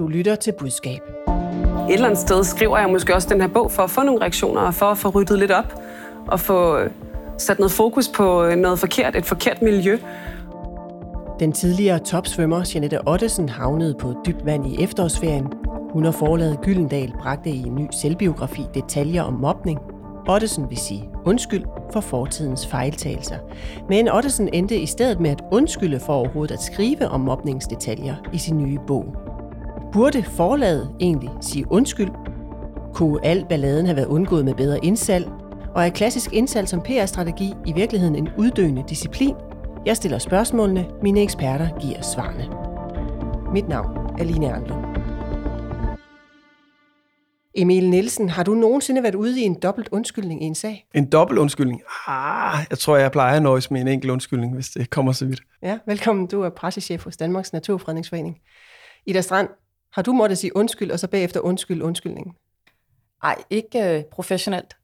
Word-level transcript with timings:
Du 0.00 0.06
lytter 0.06 0.34
til 0.34 0.52
budskab. 0.52 1.00
Et 1.88 1.94
eller 1.94 2.06
andet 2.06 2.18
sted 2.18 2.44
skriver 2.44 2.78
jeg 2.78 2.90
måske 2.90 3.14
også 3.14 3.28
den 3.28 3.40
her 3.40 3.48
bog 3.48 3.70
for 3.70 3.82
at 3.82 3.90
få 3.90 4.02
nogle 4.02 4.20
reaktioner 4.20 4.60
og 4.60 4.74
for 4.74 4.86
at 4.86 4.98
få 4.98 5.08
ryddet 5.08 5.38
lidt 5.38 5.50
op 5.50 5.82
og 6.26 6.40
få 6.40 6.78
sat 7.38 7.58
noget 7.58 7.72
fokus 7.72 8.08
på 8.08 8.54
noget 8.56 8.78
forkert, 8.78 9.16
et 9.16 9.24
forkert 9.24 9.62
miljø. 9.62 9.98
Den 11.40 11.52
tidligere 11.52 11.98
topsvømmer 11.98 12.70
Janette 12.74 13.08
Ottesen 13.08 13.48
havnede 13.48 13.94
på 14.00 14.14
dybt 14.26 14.46
vand 14.46 14.66
i 14.66 14.82
efterårsferien. 14.82 15.52
Hun 15.92 16.04
har 16.04 16.12
forladet 16.12 16.60
Gyldendal 16.62 17.12
bragte 17.20 17.50
i 17.50 17.62
en 17.62 17.74
ny 17.74 17.86
selvbiografi 18.00 18.62
detaljer 18.74 19.22
om 19.22 19.32
mobning. 19.32 19.78
Ottesen 20.28 20.70
vil 20.70 20.78
sige 20.78 21.08
undskyld 21.24 21.64
for 21.92 22.00
fortidens 22.00 22.66
fejltagelser. 22.66 23.36
Men 23.88 24.08
Ottesen 24.08 24.48
endte 24.52 24.78
i 24.78 24.86
stedet 24.86 25.20
med 25.20 25.30
at 25.30 25.42
undskylde 25.52 26.00
for 26.00 26.12
overhovedet 26.12 26.54
at 26.54 26.62
skrive 26.62 27.08
om 27.08 27.20
mobningsdetaljer 27.20 28.14
i 28.32 28.38
sin 28.38 28.58
nye 28.58 28.78
bog. 28.86 29.29
Burde 29.92 30.22
forlaget 30.22 30.96
egentlig 31.00 31.30
sige 31.40 31.64
undskyld? 31.70 32.10
Kunne 32.94 33.24
al 33.24 33.46
balladen 33.48 33.86
have 33.86 33.96
været 33.96 34.06
undgået 34.06 34.44
med 34.44 34.54
bedre 34.54 34.84
indsalg? 34.84 35.26
Og 35.74 35.86
er 35.86 35.90
klassisk 35.90 36.32
indsalg 36.32 36.68
som 36.68 36.80
PR-strategi 36.80 37.52
i 37.66 37.72
virkeligheden 37.72 38.16
en 38.16 38.28
uddøende 38.38 38.84
disciplin? 38.88 39.34
Jeg 39.86 39.96
stiller 39.96 40.18
spørgsmålene, 40.18 40.86
mine 41.02 41.22
eksperter 41.22 41.78
giver 41.80 42.02
svarene. 42.02 42.48
Mit 43.52 43.68
navn 43.68 43.96
er 44.18 44.24
Line 44.24 44.52
Arnlund. 44.52 44.84
Emil 47.54 47.90
Nielsen, 47.90 48.28
har 48.28 48.42
du 48.42 48.54
nogensinde 48.54 49.02
været 49.02 49.14
ude 49.14 49.40
i 49.40 49.44
en 49.44 49.60
dobbelt 49.60 49.88
undskyldning 49.92 50.42
i 50.42 50.46
en 50.46 50.54
sag? 50.54 50.86
En 50.94 51.10
dobbelt 51.10 51.38
undskyldning? 51.38 51.82
Ah, 52.06 52.58
jeg 52.70 52.78
tror, 52.78 52.96
jeg 52.96 53.12
plejer 53.12 53.36
at 53.36 53.42
nøjes 53.42 53.70
med 53.70 53.80
en 53.80 53.88
enkelt 53.88 54.12
undskyldning, 54.12 54.54
hvis 54.54 54.68
det 54.68 54.90
kommer 54.90 55.12
så 55.12 55.26
vidt. 55.26 55.40
Ja, 55.62 55.78
velkommen. 55.86 56.26
Du 56.26 56.42
er 56.42 56.50
pressechef 56.50 57.04
hos 57.04 57.16
Danmarks 57.16 57.52
Naturfredningsforening. 57.52 58.36
Ida 59.06 59.20
Strand, 59.20 59.48
har 59.92 60.02
du 60.02 60.12
måttet 60.12 60.38
sige 60.38 60.56
undskyld, 60.56 60.90
og 60.90 60.98
så 60.98 61.08
bagefter 61.08 61.40
undskyld 61.40 61.82
undskyldningen? 61.82 62.34
Nej, 63.22 63.42
ikke 63.50 63.96
øh, 63.96 64.04
professionelt. 64.04 64.76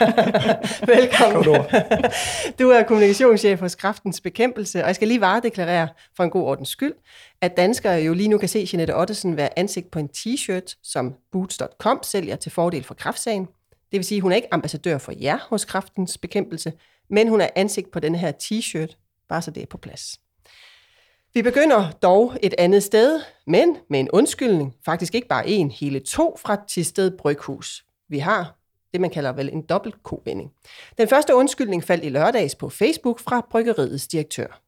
Velkommen. 0.94 1.44
Du 2.58 2.70
er 2.70 2.82
kommunikationschef 2.82 3.60
hos 3.60 3.74
Kraftens 3.74 4.20
Bekæmpelse, 4.20 4.80
og 4.80 4.86
jeg 4.86 4.94
skal 4.94 5.08
lige 5.08 5.20
varedeklarere 5.20 5.88
for 6.16 6.24
en 6.24 6.30
god 6.30 6.42
ordens 6.42 6.68
skyld, 6.68 6.94
at 7.40 7.56
danskere 7.56 7.94
jo 7.94 8.14
lige 8.14 8.28
nu 8.28 8.38
kan 8.38 8.48
se 8.48 8.68
Jeanette 8.72 8.96
Ottesen 8.96 9.36
være 9.36 9.58
ansigt 9.58 9.90
på 9.90 9.98
en 9.98 10.08
t-shirt, 10.16 10.80
som 10.82 11.14
Boots.com 11.32 12.02
sælger 12.02 12.36
til 12.36 12.52
fordel 12.52 12.84
for 12.84 12.94
kraftsagen. 12.94 13.46
Det 13.70 13.98
vil 13.98 14.04
sige, 14.04 14.16
at 14.16 14.22
hun 14.22 14.32
er 14.32 14.36
ikke 14.36 14.54
ambassadør 14.54 14.98
for 14.98 15.12
jer 15.20 15.38
hos 15.50 15.64
Kraftens 15.64 16.18
Bekæmpelse, 16.18 16.72
men 17.10 17.28
hun 17.28 17.40
er 17.40 17.48
ansigt 17.56 17.90
på 17.90 18.00
den 18.00 18.14
her 18.14 18.32
t-shirt, 18.42 19.24
bare 19.28 19.42
så 19.42 19.50
det 19.50 19.62
er 19.62 19.66
på 19.66 19.78
plads. 19.78 20.20
Vi 21.36 21.42
begynder 21.42 21.90
dog 21.90 22.36
et 22.42 22.54
andet 22.58 22.82
sted, 22.82 23.20
men 23.46 23.76
med 23.90 24.00
en 24.00 24.10
undskyldning. 24.10 24.74
Faktisk 24.84 25.14
ikke 25.14 25.28
bare 25.28 25.48
en, 25.48 25.70
hele 25.70 26.00
to 26.00 26.38
fra 26.42 26.56
Tisted 26.68 27.18
Bryghus. 27.18 27.84
Vi 28.08 28.18
har 28.18 28.54
det, 28.92 29.00
man 29.00 29.10
kalder 29.10 29.32
vel 29.32 29.50
en 29.52 29.62
dobbelt 29.62 30.02
kovending. 30.02 30.50
Den 30.98 31.08
første 31.08 31.34
undskyldning 31.34 31.84
faldt 31.84 32.04
i 32.04 32.08
lørdags 32.08 32.54
på 32.54 32.70
Facebook 32.70 33.20
fra 33.20 33.46
bryggeriets 33.50 34.06
direktør. 34.06 34.60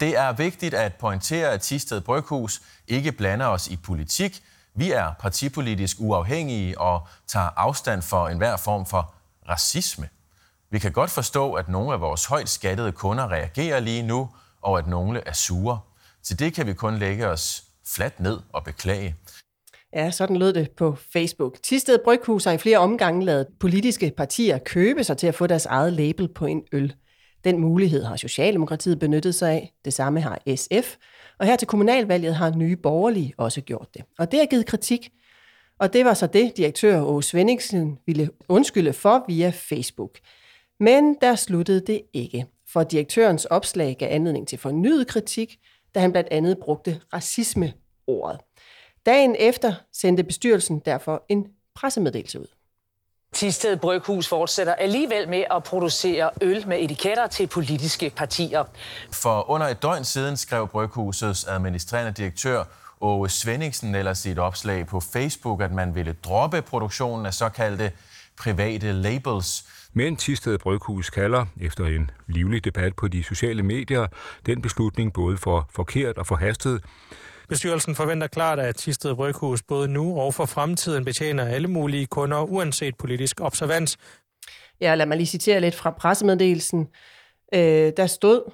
Det 0.00 0.18
er 0.18 0.32
vigtigt 0.32 0.74
at 0.74 0.94
pointere, 0.94 1.52
at 1.52 1.60
Tisted 1.60 2.00
Bryghus 2.00 2.62
ikke 2.88 3.12
blander 3.12 3.46
os 3.46 3.68
i 3.68 3.76
politik. 3.76 4.42
Vi 4.74 4.90
er 4.90 5.12
partipolitisk 5.20 5.96
uafhængige 6.00 6.80
og 6.80 7.06
tager 7.26 7.48
afstand 7.56 8.02
for 8.02 8.28
enhver 8.28 8.56
form 8.56 8.86
for 8.86 9.14
racisme. 9.48 10.08
Vi 10.70 10.78
kan 10.78 10.92
godt 10.92 11.10
forstå, 11.10 11.52
at 11.52 11.68
nogle 11.68 11.92
af 11.92 12.00
vores 12.00 12.24
højt 12.24 12.48
skattede 12.48 12.92
kunder 12.92 13.32
reagerer 13.32 13.80
lige 13.80 14.02
nu, 14.02 14.28
og 14.62 14.78
at 14.78 14.86
nogle 14.86 15.22
er 15.26 15.32
sure. 15.32 15.78
Til 16.24 16.38
det 16.38 16.54
kan 16.54 16.66
vi 16.66 16.74
kun 16.74 16.98
lægge 16.98 17.26
os 17.26 17.64
fladt 17.86 18.20
ned 18.20 18.38
og 18.52 18.64
beklage. 18.64 19.16
Ja, 19.94 20.10
sådan 20.10 20.36
lød 20.36 20.52
det 20.52 20.70
på 20.70 20.96
Facebook. 21.12 21.62
Tisted 21.62 21.98
Bryghus 22.04 22.44
har 22.44 22.52
i 22.52 22.58
flere 22.58 22.78
omgange 22.78 23.24
lavet 23.24 23.46
politiske 23.60 24.12
partier 24.16 24.58
købe 24.58 25.04
sig 25.04 25.16
til 25.16 25.26
at 25.26 25.34
få 25.34 25.46
deres 25.46 25.66
eget 25.66 25.92
label 25.92 26.28
på 26.28 26.46
en 26.46 26.62
øl. 26.72 26.94
Den 27.44 27.58
mulighed 27.58 28.04
har 28.04 28.16
Socialdemokratiet 28.16 28.98
benyttet 28.98 29.34
sig 29.34 29.52
af. 29.52 29.72
Det 29.84 29.92
samme 29.92 30.20
har 30.20 30.38
SF. 30.56 30.96
Og 31.38 31.46
her 31.46 31.56
til 31.56 31.68
kommunalvalget 31.68 32.34
har 32.34 32.50
nye 32.50 32.76
borgerlige 32.76 33.34
også 33.36 33.60
gjort 33.60 33.88
det. 33.94 34.04
Og 34.18 34.32
det 34.32 34.38
har 34.38 34.46
givet 34.46 34.66
kritik. 34.66 35.10
Og 35.78 35.92
det 35.92 36.04
var 36.04 36.14
så 36.14 36.26
det, 36.26 36.56
direktør 36.56 37.02
Åge 37.02 37.22
Svendingsen 37.22 37.98
ville 38.06 38.30
undskylde 38.48 38.92
for 38.92 39.24
via 39.28 39.52
Facebook. 39.54 40.18
Men 40.80 41.16
der 41.20 41.34
sluttede 41.34 41.80
det 41.86 42.02
ikke. 42.12 42.46
For 42.68 42.82
direktørens 42.82 43.44
opslag 43.44 43.96
gav 43.98 44.08
anledning 44.10 44.48
til 44.48 44.58
fornyet 44.58 45.06
kritik, 45.06 45.58
da 45.94 46.00
han 46.00 46.12
blandt 46.12 46.28
andet 46.30 46.58
brugte 46.58 47.00
racisme-ordet. 47.12 48.40
Dagen 49.06 49.36
efter 49.38 49.74
sendte 49.92 50.22
bestyrelsen 50.22 50.78
derfor 50.78 51.24
en 51.28 51.46
pressemeddelelse 51.74 52.40
ud. 52.40 52.46
Tisted 53.32 53.76
Bryghus 53.76 54.28
fortsætter 54.28 54.74
alligevel 54.74 55.28
med 55.28 55.44
at 55.50 55.62
producere 55.62 56.30
øl 56.40 56.68
med 56.68 56.80
etiketter 56.80 57.26
til 57.26 57.46
politiske 57.46 58.10
partier. 58.16 58.64
For 59.12 59.50
under 59.50 59.66
et 59.66 59.82
døgn 59.82 60.04
siden 60.04 60.36
skrev 60.36 60.68
Bryghusets 60.68 61.44
administrerende 61.44 62.12
direktør 62.12 62.64
Åge 63.00 63.28
Svendingsen 63.28 63.94
eller 63.94 64.14
sit 64.14 64.38
opslag 64.38 64.86
på 64.86 65.00
Facebook, 65.00 65.62
at 65.62 65.72
man 65.72 65.94
ville 65.94 66.12
droppe 66.12 66.62
produktionen 66.62 67.26
af 67.26 67.34
såkaldte 67.34 67.92
private 68.38 68.92
labels. 68.92 69.64
Men 69.94 70.16
Tisted 70.16 70.58
Bryghus 70.58 71.10
kalder, 71.10 71.46
efter 71.60 71.86
en 71.86 72.10
livlig 72.28 72.64
debat 72.64 72.96
på 72.96 73.08
de 73.08 73.22
sociale 73.22 73.62
medier, 73.62 74.06
den 74.46 74.62
beslutning 74.62 75.12
både 75.12 75.36
for 75.36 75.68
forkert 75.70 76.18
og 76.18 76.26
forhastet. 76.26 76.84
Bestyrelsen 77.48 77.94
forventer 77.94 78.26
klart, 78.26 78.58
at 78.58 78.76
Tisted 78.76 79.14
Bryghus 79.14 79.62
både 79.62 79.88
nu 79.88 80.20
og 80.20 80.34
for 80.34 80.46
fremtiden 80.46 81.04
betjener 81.04 81.44
alle 81.44 81.68
mulige 81.68 82.06
kunder, 82.06 82.42
uanset 82.42 82.96
politisk 82.96 83.40
observans. 83.40 83.98
Ja, 84.80 84.94
lad 84.94 85.06
mig 85.06 85.16
lige 85.16 85.26
citere 85.26 85.60
lidt 85.60 85.74
fra 85.74 85.90
pressemeddelelsen. 85.90 86.88
Øh, 87.54 87.92
der 87.96 88.06
stod, 88.06 88.52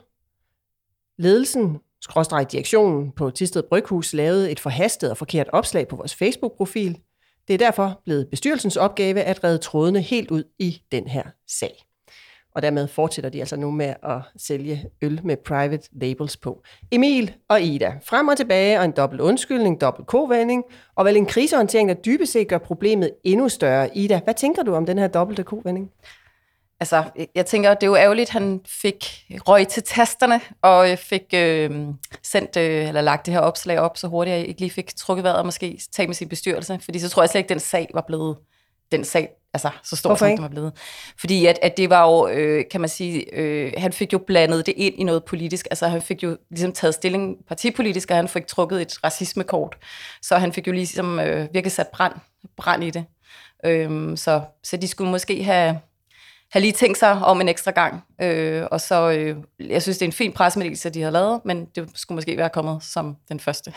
ledelsen, 1.19 1.79
skråstrej 2.01 2.45
direktionen 2.45 3.13
på 3.13 3.31
Tisted 3.31 3.63
Bryghus, 3.63 4.13
lavede 4.13 4.51
et 4.51 4.61
forhastet 4.61 5.11
og 5.11 5.17
forkert 5.17 5.49
opslag 5.53 5.89
på 5.89 5.97
vores 5.97 6.15
Facebook-profil. 6.15 6.99
Det 7.49 7.55
er 7.55 7.59
derfor 7.59 8.01
blevet 8.05 8.29
bestyrelsens 8.31 8.77
opgave 8.77 9.21
at 9.21 9.45
redde 9.45 9.59
trådene 9.59 10.01
helt 10.01 10.31
ud 10.31 10.45
i 10.59 10.83
den 10.93 11.09
her 11.09 11.23
sag. 11.49 11.85
Og 12.55 12.63
dermed 12.63 12.89
fortsætter 12.89 13.31
de 13.31 13.41
altså 13.41 13.57
nu 13.57 13.71
med 13.71 13.95
at 14.03 14.21
sælge 14.37 14.85
øl 15.03 15.21
med 15.25 15.37
private 15.37 15.89
labels 15.93 16.37
på. 16.37 16.63
Emil 16.93 17.35
og 17.49 17.63
Ida, 17.63 17.93
frem 18.05 18.29
og 18.29 18.37
tilbage 18.37 18.79
og 18.79 18.85
en 18.85 18.93
dobbelt 18.93 19.21
undskyldning, 19.21 19.81
dobbelt 19.81 20.07
kovending, 20.07 20.65
og 20.97 21.05
vel 21.05 21.17
en 21.17 21.27
krisehåndtering, 21.27 21.89
der 21.89 21.95
dybest 21.95 22.33
set 22.33 22.49
gør 22.49 22.59
problemet 22.59 23.11
endnu 23.25 23.49
større. 23.49 23.97
Ida, 23.97 24.21
hvad 24.25 24.35
tænker 24.35 24.63
du 24.63 24.75
om 24.75 24.87
den 24.87 24.99
her 24.99 25.09
dobbelte 25.09 25.43
kovending? 25.43 25.91
Altså, 26.81 27.05
jeg 27.35 27.47
tænker, 27.47 27.75
det 27.75 27.83
er 27.83 27.87
jo 27.87 27.97
ærgerligt, 27.97 28.29
at 28.29 28.33
han 28.33 28.61
fik 28.67 29.25
røg 29.49 29.69
til 29.69 29.83
tasterne, 29.83 30.41
og 30.63 30.99
fik 30.99 31.23
øh, 31.35 31.71
sendt, 32.23 32.57
øh, 32.57 32.89
eller 32.89 33.01
lagt 33.01 33.27
det 33.27 33.35
her 33.35 33.41
opslag 33.41 33.79
op 33.79 33.97
så 33.97 34.09
hurtigt, 34.09 34.35
at 34.35 34.41
jeg 34.41 34.49
ikke 34.49 34.61
lige 34.61 34.71
fik 34.71 34.97
trukket 34.97 35.25
vejret 35.25 35.39
og 35.39 35.45
måske 35.45 35.81
talt 35.93 36.09
med 36.09 36.15
sin 36.15 36.29
bestyrelse, 36.29 36.79
fordi 36.85 36.99
så 36.99 37.09
tror 37.09 37.23
jeg 37.23 37.31
slet 37.31 37.39
ikke, 37.39 37.49
den 37.49 37.61
sag 37.61 37.89
var 37.95 38.05
blevet 38.07 38.37
den 38.93 39.05
sag, 39.05 39.29
altså 39.55 39.71
så 39.85 39.97
stor, 39.97 40.15
som 40.15 40.29
den 40.29 40.43
var 40.43 40.49
blevet. 40.49 40.73
Fordi 41.21 41.47
at, 41.47 41.59
at 41.63 41.77
det 41.77 41.91
var 41.91 42.11
jo, 42.11 42.29
øh, 42.29 42.65
kan 42.71 42.81
man 42.81 42.91
sige, 42.91 43.35
øh, 43.35 43.73
han 43.77 43.93
fik 43.93 44.13
jo 44.13 44.19
blandet 44.19 44.67
det 44.67 44.75
ind 44.77 44.95
i 44.99 45.05
noget 45.05 45.25
politisk, 45.25 45.67
altså 45.71 45.89
han 45.89 46.03
fik 46.03 46.23
jo 46.23 46.37
ligesom 46.51 46.73
taget 46.73 46.95
stilling 46.95 47.37
partipolitisk, 47.49 48.11
og 48.11 48.17
han 48.17 48.29
fik 48.29 48.47
trukket 48.47 48.83
et 48.83 49.05
racismekort, 49.05 49.77
så 50.23 50.39
han 50.39 50.53
fik 50.53 50.67
jo 50.67 50.73
ligesom 50.73 51.21
øh, 51.21 51.49
virkelig 51.53 51.73
sat 51.73 51.89
brand, 51.89 52.15
brand 52.57 52.85
i 52.85 52.91
det. 52.91 53.05
Øh, 53.65 54.17
så, 54.17 54.43
så 54.63 54.77
de 54.77 54.89
skulle 54.89 55.11
måske 55.11 55.45
have 55.45 55.81
have 56.51 56.61
lige 56.61 56.73
tænkt 56.73 56.99
sig 56.99 57.13
om 57.13 57.41
en 57.41 57.49
ekstra 57.49 57.71
gang. 57.71 58.03
Øh, 58.23 58.63
og 58.71 58.81
så, 58.81 59.11
øh, 59.11 59.37
jeg 59.71 59.83
synes, 59.83 59.99
det 59.99 60.05
er 60.05 60.09
en 60.09 60.13
fin 60.13 60.33
pressemeddelelse, 60.33 60.91
de 60.91 61.03
har 61.03 61.11
lavet, 61.11 61.41
men 61.45 61.67
det 61.75 61.91
skulle 61.95 62.17
måske 62.17 62.37
være 62.37 62.51
kommet 62.51 62.83
som 62.83 63.17
den 63.29 63.41
første. 63.41 63.73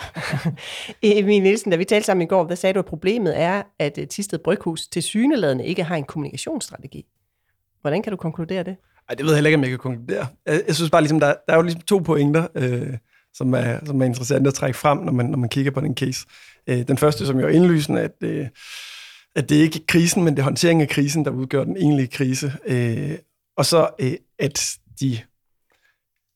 Emil 1.02 1.42
Nielsen, 1.42 1.72
da 1.72 1.78
vi 1.78 1.86
talte 1.86 2.06
sammen 2.06 2.22
i 2.22 2.28
går, 2.28 2.48
der 2.48 2.56
sagde 2.56 2.74
du, 2.74 2.80
at 2.80 2.86
problemet 2.86 3.40
er, 3.40 3.64
at 3.80 3.98
øh, 3.98 4.08
Tisted 4.08 4.40
Bryghus 4.40 4.88
til 4.88 5.04
syneladende 5.04 5.66
ikke 5.66 5.84
har 5.84 5.96
en 5.96 6.04
kommunikationsstrategi. 6.04 7.06
Hvordan 7.82 8.04
kan 8.04 8.12
du 8.12 8.18
konkludere 8.18 8.64
det? 8.64 8.76
Ej, 9.10 9.16
det 9.16 9.26
ved 9.26 9.32
jeg 9.32 9.38
heller 9.38 9.50
ikke, 9.50 9.58
om 9.58 9.64
jeg 9.64 9.70
kan 9.70 9.80
konkludere. 9.80 10.28
Jeg, 10.46 10.62
jeg 10.68 10.76
synes 10.76 10.92
bare, 10.92 11.02
ligesom, 11.02 11.20
der, 11.20 11.28
der 11.28 11.54
er 11.54 11.56
jo 11.56 11.62
ligesom 11.62 11.82
to 11.82 11.98
pointer, 11.98 12.48
øh, 12.56 12.98
som, 13.34 13.54
er, 13.54 13.86
som 13.86 14.02
er 14.02 14.06
interessante 14.06 14.48
at 14.48 14.54
trække 14.54 14.78
frem, 14.78 14.98
når 14.98 15.12
man, 15.12 15.26
når 15.26 15.38
man 15.38 15.50
kigger 15.50 15.72
på 15.72 15.82
den 15.82 15.96
case. 15.96 16.26
Øh, 16.68 16.88
den 16.88 16.98
første, 16.98 17.26
som 17.26 17.40
jo 17.40 17.48
er 17.48 17.52
indlysende, 17.52 18.02
at 18.02 18.16
øh, 18.22 18.48
at 19.36 19.50
det 19.50 19.56
ikke 19.56 19.80
er 19.80 19.84
krisen, 19.88 20.24
men 20.24 20.34
det 20.34 20.40
er 20.40 20.44
håndteringen 20.44 20.82
af 20.82 20.90
krisen, 20.90 21.26
der 21.26 21.32
udgør 21.32 21.64
den 21.64 21.78
egentlige 21.78 22.08
krise. 22.08 22.54
Øh, 22.66 23.18
og 23.58 23.66
så, 23.66 23.90
øh, 24.00 24.14
at 24.40 24.78
de 25.00 25.20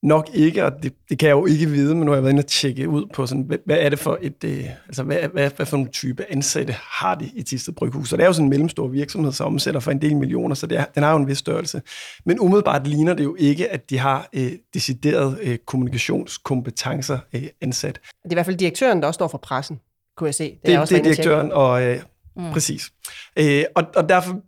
nok 0.04 0.30
ikke, 0.34 0.66
og 0.66 0.72
det, 0.84 0.94
det 1.10 1.20
kan 1.20 1.30
jeg 1.30 1.34
jo 1.34 1.46
ikke 1.46 1.70
vide, 1.70 1.96
men 1.96 2.06
nu 2.06 2.12
har 2.12 2.16
jeg 2.16 2.24
været 2.24 2.34
inde 2.34 2.42
og 2.42 2.48
tjekke 2.48 2.90
ud 2.90 3.06
på, 3.14 3.26
sådan, 3.26 3.44
hvad, 3.44 3.58
hvad 3.66 3.78
er 3.80 3.90
det 3.90 4.00
for 4.00 4.20
et, 4.22 4.44
øh, 4.44 4.66
altså 4.88 5.04
hvad, 5.04 5.18
hvad, 5.34 5.52
hvad 5.56 5.66
for 5.66 5.78
en 5.78 5.88
type 5.88 6.26
ansatte 6.30 6.76
har 6.80 7.16
de 7.16 7.32
i 7.36 7.44
Tisted 7.44 7.74
Bryghus? 7.74 8.10
Så 8.10 8.18
det 8.18 8.24
er 8.24 8.28
jo 8.28 8.34
sådan 8.34 8.46
en 8.46 8.50
mellemstor 8.50 8.88
virksomhed, 8.88 9.32
som 9.32 9.48
omsætter 9.48 9.80
for 9.80 9.92
en 9.92 10.02
del 10.02 10.16
millioner, 10.16 10.56
så 10.56 10.68
det 10.68 10.78
er, 10.78 10.86
den 10.96 11.04
har 11.04 11.12
jo 11.12 11.18
en 11.18 11.28
vis 11.28 11.38
størrelse. 11.38 11.82
Men 12.26 12.40
umiddelbart 12.40 12.88
ligner 12.88 13.14
det 13.14 13.24
jo 13.24 13.36
ikke, 13.40 13.72
at 13.72 13.90
de 13.90 13.98
har 13.98 14.30
øh, 14.34 14.52
decideret 14.74 15.40
øh, 15.42 15.58
kommunikationskompetencer 15.58 17.20
øh, 17.34 17.44
ansat. 17.62 17.94
Det 17.94 18.30
er 18.30 18.32
i 18.32 18.34
hvert 18.34 18.46
fald 18.46 18.58
direktøren, 18.58 19.02
der 19.02 19.08
også 19.08 19.18
står 19.18 19.28
for 19.28 19.38
pressen 19.38 19.80
kunne 20.18 20.28
jeg 20.28 20.36
se. 20.36 20.44
Det, 20.44 20.60
det, 20.66 20.80
også 20.80 20.94
det 20.94 21.00
er 21.00 21.04
direktøren, 21.04 21.52
og 21.52 21.84
øh, 21.84 22.02
mm. 22.38 22.52
præcis. 22.54 22.92
Øh, 23.40 23.64
og, 23.76 23.84
og 23.96 24.10
derfor 24.10 24.42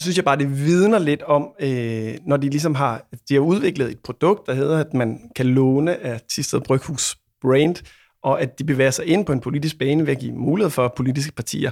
synes 0.00 0.16
jeg 0.16 0.24
bare, 0.24 0.38
det 0.38 0.64
vidner 0.64 0.98
lidt 0.98 1.22
om, 1.22 1.48
øh, 1.60 2.14
når 2.26 2.36
de 2.36 2.50
ligesom 2.50 2.74
har, 2.74 3.06
de 3.28 3.34
har 3.34 3.40
udviklet 3.40 3.90
et 3.90 3.98
produkt, 3.98 4.46
der 4.46 4.54
hedder, 4.54 4.78
at 4.78 4.94
man 4.94 5.30
kan 5.36 5.46
låne 5.46 5.96
af 5.96 6.20
Tisted 6.20 6.60
Bryghus 6.60 7.16
brand, 7.40 7.76
og 8.22 8.40
at 8.40 8.58
de 8.58 8.64
bevæger 8.64 8.90
sig 8.90 9.06
ind 9.06 9.26
på 9.26 9.32
en 9.32 9.40
politisk 9.40 9.78
bane 9.78 10.06
ved 10.06 10.12
at 10.12 10.20
give 10.20 10.32
mulighed 10.32 10.70
for, 10.70 10.84
at 10.84 10.94
politiske 10.94 11.32
partier 11.32 11.70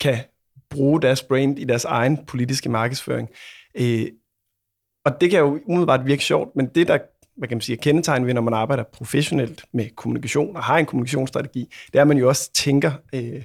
kan 0.00 0.18
bruge 0.70 1.02
deres 1.02 1.22
brand 1.22 1.58
i 1.58 1.64
deres 1.64 1.84
egen 1.84 2.24
politiske 2.26 2.68
markedsføring. 2.68 3.28
Øh, 3.74 4.06
og 5.04 5.20
det 5.20 5.30
kan 5.30 5.38
jo 5.38 5.60
umiddelbart 5.66 6.06
virke 6.06 6.24
sjovt, 6.24 6.56
men 6.56 6.66
det, 6.66 6.88
der 6.88 6.98
hvad 7.36 7.48
kan 7.48 7.56
man 7.56 7.62
sige, 7.62 7.76
er 7.76 7.82
kendetegn 7.82 8.26
ved, 8.26 8.34
når 8.34 8.40
man 8.40 8.54
arbejder 8.54 8.82
professionelt 8.82 9.64
med 9.72 9.90
kommunikation 9.96 10.56
og 10.56 10.62
har 10.62 10.78
en 10.78 10.86
kommunikationsstrategi, 10.86 11.72
det 11.92 11.98
er, 11.98 12.02
at 12.02 12.08
man 12.08 12.18
jo 12.18 12.28
også 12.28 12.52
tænker 12.52 12.92
øh, 13.14 13.42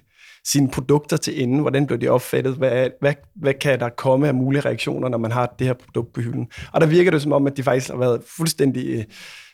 sine 0.51 0.69
produkter 0.69 1.18
til 1.18 1.44
ende. 1.44 1.62
Hvordan 1.62 1.86
bliver 1.86 2.00
de 2.00 2.07
opfattet? 2.07 2.54
Hvad, 2.54 2.90
hvad, 3.00 3.13
hvad 3.36 3.54
kan 3.54 3.80
der 3.80 3.90
komme 3.90 4.28
af 4.28 4.34
mulige 4.34 4.62
reaktioner, 4.62 5.10
når 5.10 5.18
man 5.18 5.31
har 5.31 5.56
det 5.60 5.68
her 5.68 5.74
produkt 5.74 6.13
på 6.13 6.22
hylden? 6.22 6.48
Og 6.72 6.81
der 6.81 6.88
virker 6.88 7.12
det 7.12 7.22
som 7.22 7.31
om, 7.31 7.48
at 7.48 7.57
de 7.57 7.63
faktisk 7.63 7.90
har 7.90 7.98
været 7.98 8.22
fuldstændig 8.38 9.06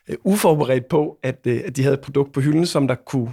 øh, 0.07 0.15
uforberedt 0.23 0.87
på, 0.87 1.17
at, 1.23 1.39
øh, 1.47 1.61
at 1.65 1.75
de 1.75 1.83
havde 1.83 1.93
et 1.93 2.01
produkt 2.01 2.33
på 2.33 2.41
hylden, 2.41 2.65
som 2.65 2.87
der 2.87 2.95
kunne 2.95 3.31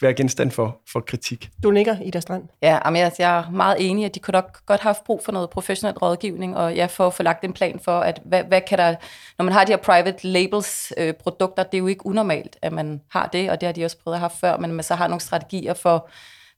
være 0.00 0.14
genstand 0.14 0.50
for, 0.50 0.80
for 0.92 1.00
kritik. 1.00 1.50
Du 1.62 1.70
nikker, 1.70 1.96
Ida 2.00 2.20
Strand. 2.20 2.42
Ja, 2.62 2.78
men 2.84 2.96
jeg, 2.96 3.12
jeg 3.18 3.38
er 3.38 3.50
meget 3.50 3.76
enig, 3.90 4.04
at 4.04 4.14
de 4.14 4.20
kunne 4.20 4.32
nok 4.32 4.66
godt 4.66 4.80
have 4.80 4.88
haft 4.88 5.04
brug 5.04 5.24
for 5.24 5.32
noget 5.32 5.50
professionel 5.50 5.98
rådgivning, 5.98 6.56
og 6.56 6.76
jeg 6.76 6.90
får 6.90 7.10
få 7.10 7.22
lagt 7.22 7.44
en 7.44 7.52
plan 7.52 7.80
for, 7.84 8.00
at 8.00 8.20
hvad, 8.24 8.44
hvad 8.44 8.60
kan 8.60 8.78
der, 8.78 8.94
når 9.38 9.44
man 9.44 9.52
har 9.52 9.64
de 9.64 9.72
her 9.72 9.76
private 9.76 10.26
labels 10.26 10.92
øh, 10.96 11.14
produkter, 11.14 11.62
det 11.62 11.74
er 11.74 11.78
jo 11.78 11.86
ikke 11.86 12.06
unormalt, 12.06 12.56
at 12.62 12.72
man 12.72 13.00
har 13.10 13.28
det, 13.32 13.50
og 13.50 13.60
det 13.60 13.66
har 13.66 13.72
de 13.72 13.84
også 13.84 13.98
prøvet 13.98 14.14
at 14.14 14.20
have 14.20 14.30
før, 14.40 14.56
men 14.56 14.72
man 14.72 14.82
så 14.82 14.94
har 14.94 15.08
nogle 15.08 15.20
strategier 15.20 15.74
for, 15.74 16.08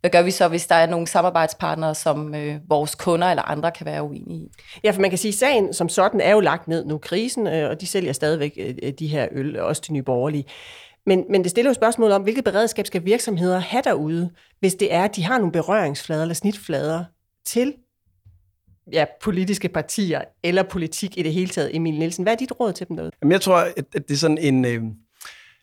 hvad 0.07 0.11
gør 0.11 0.23
vi 0.23 0.31
så, 0.31 0.49
hvis 0.49 0.67
der 0.67 0.75
er 0.75 0.87
nogle 0.87 1.07
samarbejdspartnere, 1.07 1.95
som 1.95 2.35
øh, 2.35 2.57
vores 2.69 2.95
kunder 2.95 3.27
eller 3.27 3.43
andre 3.43 3.71
kan 3.71 3.87
være 3.87 4.03
uenige 4.03 4.39
i? 4.39 4.49
Ja, 4.85 4.91
for 4.91 5.01
man 5.01 5.11
kan 5.11 5.19
sige, 5.19 5.31
at 5.31 5.35
sagen 5.35 5.73
som 5.73 5.89
sådan 5.89 6.21
er 6.21 6.31
jo 6.31 6.41
lagt 6.41 6.69
ned 6.69 6.85
nu. 6.85 6.99
Krisen, 6.99 7.47
øh, 7.47 7.71
og 7.71 7.81
de 7.81 7.87
sælger 7.87 8.13
stadigvæk 8.13 8.59
øh, 8.83 8.93
de 8.99 9.07
her 9.07 9.29
øl, 9.33 9.61
også 9.61 9.83
til 9.83 9.93
nye 9.93 10.03
borgerlige. 10.03 10.45
Men, 11.07 11.25
men 11.31 11.43
det 11.43 11.51
stiller 11.51 11.71
jo 11.71 11.75
spørgsmål 11.75 12.11
om, 12.11 12.23
hvilket 12.23 12.45
beredskab 12.45 12.87
skal 12.87 13.05
virksomheder 13.05 13.59
have 13.59 13.83
derude, 13.83 14.31
hvis 14.61 14.75
det 14.75 14.95
er, 14.95 15.05
at 15.05 15.17
de 15.17 15.25
har 15.25 15.39
nogle 15.39 15.53
berøringsflader 15.53 16.23
eller 16.23 16.35
snitflader 16.35 17.05
til 17.47 17.75
ja, 18.93 19.05
politiske 19.23 19.69
partier 19.69 20.21
eller 20.43 20.63
politik 20.63 21.19
i 21.19 21.23
det 21.23 21.33
hele 21.33 21.49
taget. 21.49 21.77
Emil 21.77 21.99
Nielsen, 21.99 22.23
hvad 22.23 22.33
er 22.33 22.37
dit 22.37 22.61
råd 22.61 22.73
til 22.73 22.89
dem 22.89 22.97
derude? 22.97 23.11
Jamen, 23.23 23.33
jeg 23.33 23.41
tror, 23.41 23.57
at, 23.57 23.85
at 23.95 24.09
det 24.09 24.11
er 24.11 24.19
sådan 24.19 24.39
en... 24.39 24.65
Øh, 24.65 24.83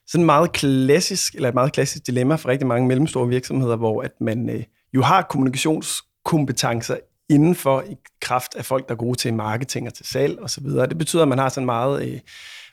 sådan 0.07 0.25
meget 0.25 0.51
klassisk, 0.51 1.35
eller 1.35 1.49
et 1.49 1.55
meget 1.55 1.73
klassisk 1.73 2.07
dilemma 2.07 2.35
for 2.35 2.49
rigtig 2.49 2.67
mange 2.67 2.87
mellemstore 2.87 3.27
virksomheder, 3.27 3.75
hvor 3.75 4.01
at 4.01 4.11
man 4.21 4.49
øh, 4.49 4.63
jo 4.93 5.01
har 5.01 5.21
kommunikationskompetencer 5.21 6.97
inden 7.29 7.55
for 7.55 7.81
i 7.81 7.95
kraft 8.21 8.55
af 8.55 8.65
folk, 8.65 8.87
der 8.87 8.93
er 8.93 8.97
gode 8.97 9.17
til 9.17 9.33
marketing 9.33 9.87
og 9.87 9.93
til 9.93 10.05
salg 10.05 10.39
osv. 10.41 10.65
Det 10.65 10.97
betyder, 10.97 11.21
at 11.21 11.27
man 11.27 11.37
har 11.37 11.49
sådan 11.49 11.65
meget 11.65 12.05
øh, 12.05 12.19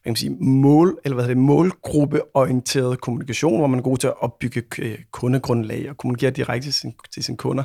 hvad 0.02 0.04
kan 0.04 0.10
man 0.10 0.16
sige, 0.16 0.36
mål, 0.40 0.98
eller 1.04 1.14
hvad 1.14 1.28
det, 1.28 1.36
målgruppeorienteret 1.36 3.00
kommunikation, 3.00 3.58
hvor 3.58 3.66
man 3.66 3.78
er 3.78 3.84
god 3.84 3.96
til 3.96 4.06
at 4.06 4.14
opbygge 4.20 4.62
øh, 4.78 4.98
kundegrundlag 5.10 5.90
og 5.90 5.96
kommunikere 5.96 6.30
direkte 6.30 6.66
til, 6.66 6.74
sin, 6.74 6.94
til 7.14 7.24
sine 7.24 7.36
kunder. 7.36 7.64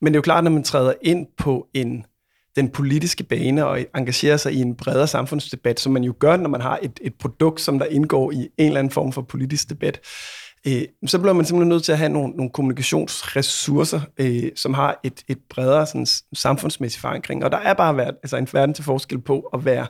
Men 0.00 0.12
det 0.12 0.16
er 0.16 0.18
jo 0.18 0.22
klart, 0.22 0.44
når 0.44 0.50
man 0.50 0.62
træder 0.62 0.92
ind 1.02 1.26
på 1.36 1.66
en 1.74 2.04
den 2.56 2.68
politiske 2.68 3.24
bane 3.24 3.66
og 3.66 3.86
engagerer 3.96 4.36
sig 4.36 4.52
i 4.52 4.60
en 4.60 4.74
bredere 4.74 5.06
samfundsdebat, 5.06 5.80
som 5.80 5.92
man 5.92 6.04
jo 6.04 6.14
gør, 6.18 6.36
når 6.36 6.48
man 6.48 6.60
har 6.60 6.78
et, 6.82 7.00
et 7.02 7.14
produkt, 7.14 7.60
som 7.60 7.78
der 7.78 7.86
indgår 7.86 8.30
i 8.30 8.36
en 8.36 8.50
eller 8.58 8.78
anden 8.78 8.90
form 8.90 9.12
for 9.12 9.22
politisk 9.22 9.70
debat, 9.70 10.00
øh, 10.66 10.82
så 11.06 11.18
bliver 11.18 11.32
man 11.32 11.44
simpelthen 11.44 11.68
nødt 11.68 11.84
til 11.84 11.92
at 11.92 11.98
have 11.98 12.08
nogle, 12.08 12.32
nogle 12.36 12.50
kommunikationsressourcer, 12.50 14.00
øh, 14.18 14.50
som 14.56 14.74
har 14.74 15.00
et, 15.04 15.22
et 15.28 15.38
bredere 15.50 15.86
sådan, 15.86 16.06
samfundsmæssig 16.34 17.00
forankring. 17.00 17.44
Og 17.44 17.52
der 17.52 17.58
er 17.58 17.74
bare 17.74 17.96
været, 17.96 18.16
altså 18.22 18.36
en 18.36 18.48
verden 18.52 18.74
til 18.74 18.84
forskel 18.84 19.20
på 19.20 19.40
at 19.40 19.64
være 19.64 19.86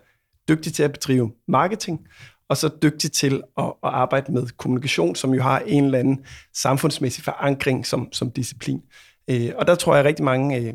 dygtig 0.49 0.73
til 0.73 0.83
at 0.83 0.93
bedrive 0.93 1.33
marketing, 1.49 2.01
og 2.49 2.57
så 2.57 2.71
dygtig 2.83 3.13
til 3.13 3.43
at, 3.59 3.65
at 3.65 3.91
arbejde 3.91 4.33
med 4.33 4.47
kommunikation, 4.57 5.15
som 5.15 5.35
jo 5.35 5.43
har 5.43 5.59
en 5.67 5.85
eller 5.85 5.99
anden 5.99 6.25
samfundsmæssig 6.55 7.25
forankring 7.25 7.87
som, 7.87 8.09
som 8.13 8.31
disciplin. 8.31 8.81
Øh, 9.31 9.51
og 9.57 9.67
der 9.67 9.75
tror 9.75 9.95
jeg, 9.95 10.01
at 10.01 10.07
rigtig 10.07 10.25
mange 10.25 10.59
øh, 10.59 10.75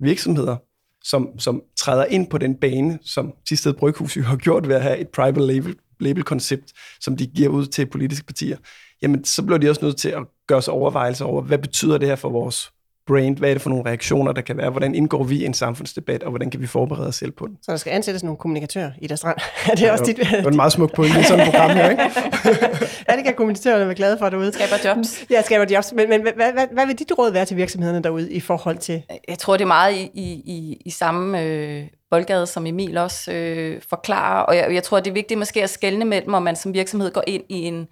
virksomheder, 0.00 0.56
som, 1.04 1.38
som 1.38 1.62
træder 1.76 2.04
ind 2.04 2.30
på 2.30 2.38
den 2.38 2.54
bane, 2.54 2.98
som 3.02 3.32
Tisted 3.48 3.72
Bryghus 3.72 4.16
jo 4.16 4.22
har 4.22 4.36
gjort 4.36 4.68
ved 4.68 4.74
at 4.74 4.82
have 4.82 4.98
et 4.98 5.08
private 5.08 5.46
label, 5.46 5.76
label-koncept, 6.00 6.72
som 7.00 7.16
de 7.16 7.26
giver 7.26 7.48
ud 7.48 7.66
til 7.66 7.86
politiske 7.86 8.26
partier, 8.26 8.56
jamen 9.02 9.24
så 9.24 9.42
bliver 9.42 9.58
de 9.58 9.70
også 9.70 9.84
nødt 9.84 9.96
til 9.96 10.08
at 10.08 10.22
gøre 10.46 10.62
sig 10.62 10.74
overvejelser 10.74 11.24
over, 11.24 11.42
hvad 11.42 11.58
betyder 11.58 11.98
det 11.98 12.08
her 12.08 12.16
for 12.16 12.28
vores 12.28 12.72
brand? 13.06 13.38
Hvad 13.38 13.50
er 13.50 13.54
det 13.54 13.62
for 13.62 13.70
nogle 13.70 13.86
reaktioner, 13.86 14.32
der 14.32 14.40
kan 14.40 14.56
være? 14.56 14.70
Hvordan 14.70 14.94
indgår 14.94 15.24
vi 15.24 15.36
i 15.36 15.44
en 15.44 15.54
samfundsdebat, 15.54 16.22
og 16.22 16.30
hvordan 16.30 16.50
kan 16.50 16.60
vi 16.60 16.66
forberede 16.66 17.08
os 17.08 17.14
selv 17.16 17.30
på 17.30 17.46
den? 17.46 17.56
Så 17.62 17.70
der 17.70 17.76
skal 17.76 17.90
ansættes 17.90 18.22
nogle 18.22 18.38
kommunikatører 18.38 18.90
i 18.98 19.06
deres 19.06 19.20
strand. 19.20 19.36
er 19.70 19.74
det 19.74 19.82
ja, 19.82 19.92
også 19.92 20.04
dit... 20.04 20.16
Det 20.16 20.26
er 20.32 20.48
en 20.48 20.56
meget 20.56 20.72
smuk 20.72 20.94
point 20.96 21.16
i 21.16 21.22
sådan 21.22 21.46
et 21.46 21.52
program 21.52 21.70
her, 21.70 21.90
ikke? 21.90 22.02
ja, 23.08 23.16
det 23.16 23.24
kan 23.24 23.34
kommunikatørerne 23.36 23.86
være 23.86 23.94
glade 23.94 24.18
for 24.18 24.28
derude. 24.28 24.52
Skaber 24.52 24.88
jobs. 24.88 25.24
Ja, 25.30 25.42
skaber 25.42 25.66
jobs. 25.70 25.92
Men, 25.92 26.08
men 26.08 26.22
hvad, 26.22 26.32
hvad, 26.52 26.66
hvad 26.72 26.86
vil 26.86 26.98
dit 26.98 27.12
råd 27.18 27.32
være 27.32 27.44
til 27.44 27.56
virksomhederne 27.56 28.02
derude 28.02 28.32
i 28.32 28.40
forhold 28.40 28.78
til... 28.78 29.02
Jeg 29.28 29.38
tror, 29.38 29.56
det 29.56 29.64
er 29.64 29.68
meget 29.68 29.94
i, 29.94 30.10
i, 30.14 30.32
i, 30.32 30.82
i 30.84 30.90
samme 30.90 31.42
øh, 31.42 31.86
boldgade, 32.10 32.46
som 32.46 32.66
Emil 32.66 32.98
også 32.98 33.32
øh, 33.32 33.80
forklarer. 33.88 34.42
Og 34.42 34.56
jeg, 34.56 34.74
jeg 34.74 34.82
tror, 34.82 35.00
det 35.00 35.10
er 35.10 35.14
vigtigt 35.14 35.38
måske 35.38 35.62
at 35.62 35.70
skelne 35.70 36.04
mellem, 36.04 36.34
om 36.34 36.42
man 36.42 36.56
som 36.56 36.74
virksomhed 36.74 37.12
går 37.12 37.24
ind 37.26 37.42
i 37.48 37.62
en 37.62 37.88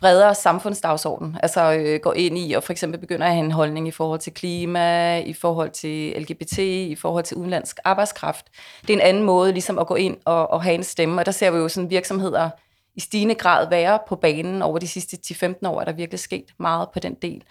bredere 0.00 0.34
samfundsdagsorden. 0.34 1.36
Altså 1.42 1.72
øh, 1.72 2.00
går 2.00 2.12
ind 2.12 2.38
i 2.38 2.52
og 2.52 2.62
for 2.62 2.72
eksempel 2.72 3.00
begynder 3.00 3.26
at 3.26 3.32
have 3.32 3.44
en 3.44 3.50
holdning 3.50 3.88
i 3.88 3.90
forhold 3.90 4.20
til 4.20 4.34
klima, 4.34 5.18
i 5.18 5.32
forhold 5.32 5.70
til 5.70 6.22
LGBT, 6.22 6.58
i 6.58 6.96
forhold 7.00 7.24
til 7.24 7.36
udenlandsk 7.36 7.78
arbejdskraft. 7.84 8.46
Det 8.82 8.90
er 8.90 8.94
en 8.94 9.00
anden 9.00 9.22
måde 9.22 9.52
ligesom 9.52 9.78
at 9.78 9.86
gå 9.86 9.94
ind 9.94 10.16
og, 10.24 10.50
og 10.50 10.62
have 10.62 10.74
en 10.74 10.84
stemme, 10.84 11.20
og 11.20 11.26
der 11.26 11.32
ser 11.32 11.50
vi 11.50 11.58
jo 11.58 11.68
sådan 11.68 11.90
virksomheder 11.90 12.50
i 12.96 13.00
stigende 13.00 13.34
grad 13.34 13.68
være 13.68 13.98
på 14.08 14.16
banen 14.16 14.62
over 14.62 14.78
de 14.78 14.88
sidste 14.88 15.16
10-15 15.26 15.68
år, 15.68 15.80
er 15.80 15.84
der 15.84 15.92
virkelig 15.92 16.20
sket 16.20 16.44
meget 16.58 16.88
på 16.92 16.98
den 16.98 17.14
del. 17.14 17.42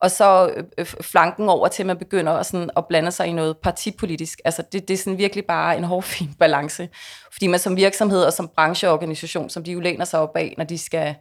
Og 0.00 0.10
så 0.10 0.52
øh, 0.56 0.64
øh, 0.78 0.86
flanken 0.86 1.48
over 1.48 1.68
til, 1.68 1.82
at 1.82 1.86
man 1.86 1.98
begynder 1.98 2.32
at, 2.32 2.46
sådan, 2.46 2.70
at 2.76 2.86
blande 2.86 3.10
sig 3.10 3.26
i 3.26 3.32
noget 3.32 3.56
partipolitisk. 3.56 4.40
Altså 4.44 4.62
det, 4.72 4.88
det 4.88 4.94
er 4.94 4.98
sådan 4.98 5.18
virkelig 5.18 5.44
bare 5.44 5.76
en 5.76 5.84
hårfin 5.84 6.34
balance. 6.38 6.88
Fordi 7.32 7.46
man 7.46 7.58
som 7.58 7.76
virksomhed 7.76 8.24
og 8.24 8.32
som 8.32 8.48
brancheorganisation, 8.56 9.50
som 9.50 9.64
de 9.64 9.72
jo 9.72 9.80
læner 9.80 10.04
sig 10.04 10.20
op 10.20 10.36
af, 10.36 10.54
når 10.58 10.64
de 10.64 10.78
skal 10.78 11.14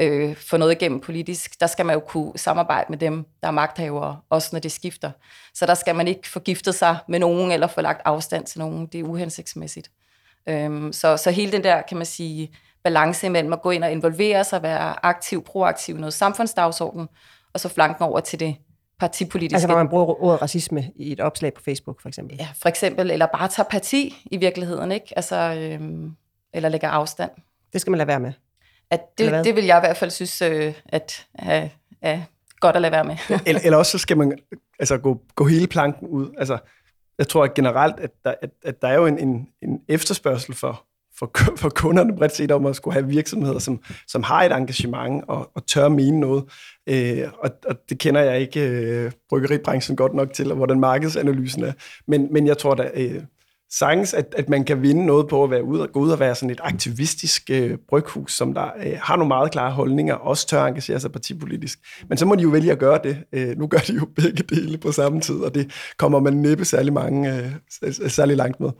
øh, 0.00 0.36
få 0.36 0.56
noget 0.56 0.72
igennem 0.72 1.00
politisk, 1.00 1.60
der 1.60 1.66
skal 1.66 1.86
man 1.86 1.94
jo 1.94 2.00
kunne 2.00 2.32
samarbejde 2.36 2.86
med 2.88 2.98
dem, 2.98 3.26
der 3.42 3.48
er 3.48 3.52
magthavere, 3.52 4.20
også 4.30 4.48
når 4.52 4.60
det 4.60 4.72
skifter. 4.72 5.10
Så 5.54 5.66
der 5.66 5.74
skal 5.74 5.94
man 5.94 6.08
ikke 6.08 6.28
forgifte 6.28 6.72
sig 6.72 6.98
med 7.08 7.18
nogen, 7.18 7.52
eller 7.52 7.66
få 7.66 7.80
lagt 7.80 8.02
afstand 8.04 8.44
til 8.44 8.58
nogen. 8.58 8.86
Det 8.86 9.00
er 9.00 9.04
uhensigtsmæssigt. 9.04 9.90
Øhm, 10.48 10.92
så, 10.92 11.16
så 11.16 11.30
hele 11.30 11.52
den 11.52 11.64
der, 11.64 11.82
kan 11.82 11.96
man 11.96 12.06
sige, 12.06 12.54
balance 12.84 13.28
mellem 13.28 13.52
at 13.52 13.62
gå 13.62 13.70
ind 13.70 13.84
og 13.84 13.92
involvere 13.92 14.44
sig, 14.44 14.62
være 14.62 15.06
aktiv, 15.06 15.44
proaktiv 15.44 15.96
i 15.96 16.00
noget 16.00 16.14
samfundsdagsorden, 16.14 17.08
og 17.52 17.60
så 17.60 17.68
flanken 17.68 18.04
over 18.04 18.20
til 18.20 18.40
det 18.40 18.56
partipolitiske. 19.00 19.54
Altså, 19.54 19.68
når 19.68 19.76
man 19.76 19.88
bruger 19.88 20.22
ordet 20.22 20.42
racisme 20.42 20.90
i 20.96 21.12
et 21.12 21.20
opslag 21.20 21.54
på 21.54 21.62
Facebook, 21.62 22.02
for 22.02 22.08
eksempel. 22.08 22.36
Ja, 22.40 22.48
for 22.62 22.68
eksempel, 22.68 23.10
eller 23.10 23.26
bare 23.26 23.48
tage 23.48 23.66
parti 23.70 24.22
i 24.30 24.36
virkeligheden, 24.36 24.92
ikke? 24.92 25.06
Altså, 25.16 25.36
øhm, 25.36 26.16
eller 26.52 26.68
lægge 26.68 26.86
afstand. 26.86 27.30
Det 27.72 27.80
skal 27.80 27.90
man 27.90 27.98
lade 27.98 28.08
være 28.08 28.20
med. 28.20 28.32
At 28.90 29.00
det, 29.18 29.44
det 29.44 29.56
vil 29.56 29.64
jeg 29.64 29.78
i 29.78 29.80
hvert 29.80 29.96
fald 29.96 30.10
synes, 30.10 30.42
øh, 30.42 30.74
at 30.88 31.26
er, 31.34 31.68
er 32.02 32.20
godt 32.60 32.76
at 32.76 32.82
lade 32.82 32.92
være 32.92 33.04
med. 33.04 33.16
eller, 33.46 33.60
eller 33.64 33.78
også 33.78 33.92
så 33.92 33.98
skal 33.98 34.16
man 34.16 34.38
altså, 34.78 34.98
gå, 34.98 35.20
gå 35.34 35.44
hele 35.44 35.66
planken 35.66 36.08
ud. 36.08 36.34
Altså, 36.38 36.58
jeg 37.18 37.28
tror 37.28 37.44
at 37.44 37.54
generelt, 37.54 38.00
at 38.00 38.10
der, 38.24 38.34
at, 38.42 38.50
at 38.64 38.82
der 38.82 38.88
er 38.88 38.94
jo 38.94 39.06
en, 39.06 39.18
en, 39.18 39.48
en 39.62 39.80
efterspørgsel 39.88 40.54
for, 40.54 40.84
for, 41.18 41.30
for 41.56 41.68
kunderne 41.68 42.16
bredt 42.16 42.34
set 42.34 42.50
om 42.50 42.66
at 42.66 42.76
skulle 42.76 42.94
have 42.94 43.06
virksomheder, 43.06 43.58
som, 43.58 43.82
som 44.08 44.22
har 44.22 44.42
et 44.42 44.52
engagement 44.52 45.24
og, 45.28 45.50
og 45.54 45.66
tør 45.66 45.88
mene 45.88 46.20
noget. 46.20 46.44
Øh, 46.86 47.28
og, 47.38 47.50
og 47.66 47.76
det 47.88 47.98
kender 47.98 48.20
jeg 48.20 48.40
ikke 48.40 48.68
øh, 48.68 49.12
bryggeribranchen 49.28 49.96
godt 49.96 50.14
nok 50.14 50.32
til, 50.32 50.50
og 50.50 50.56
hvordan 50.56 50.80
markedsanalysen 50.80 51.64
er. 51.64 51.72
Men, 52.06 52.32
men 52.32 52.46
jeg 52.46 52.58
tror 52.58 52.74
da 52.74 52.90
øh, 52.94 53.22
sagtens, 53.70 54.14
at, 54.14 54.34
at 54.36 54.48
man 54.48 54.64
kan 54.64 54.82
vinde 54.82 55.06
noget 55.06 55.28
på 55.28 55.44
at 55.44 55.50
være 55.50 55.64
ude 55.64 55.82
og 55.82 55.92
gå 55.92 56.00
ud 56.00 56.10
og 56.10 56.20
være 56.20 56.34
sådan 56.34 56.50
et 56.50 56.60
aktivistisk 56.62 57.50
øh, 57.50 57.78
bryghus, 57.88 58.36
som 58.36 58.54
der 58.54 58.70
øh, 58.86 58.98
har 59.02 59.16
nogle 59.16 59.28
meget 59.28 59.52
klare 59.52 59.72
holdninger, 59.72 60.14
og 60.14 60.28
også 60.28 60.46
tør 60.46 60.64
engagere 60.64 61.00
sig 61.00 61.12
partipolitisk. 61.12 61.78
Men 62.08 62.18
så 62.18 62.26
må 62.26 62.34
de 62.34 62.42
jo 62.42 62.48
vælge 62.48 62.72
at 62.72 62.78
gøre 62.78 63.00
det. 63.04 63.24
Øh, 63.32 63.58
nu 63.58 63.66
gør 63.66 63.78
de 63.78 63.92
jo 63.92 64.08
begge 64.22 64.42
dele 64.42 64.78
på 64.78 64.92
samme 64.92 65.20
tid, 65.20 65.36
og 65.36 65.54
det 65.54 65.70
kommer 65.96 66.20
man 66.20 66.32
næppe 66.32 66.64
særlig 66.64 66.92
mange 66.92 67.36
øh, 67.82 67.92
særlig 68.08 68.36
langt 68.36 68.60
med. 68.60 68.70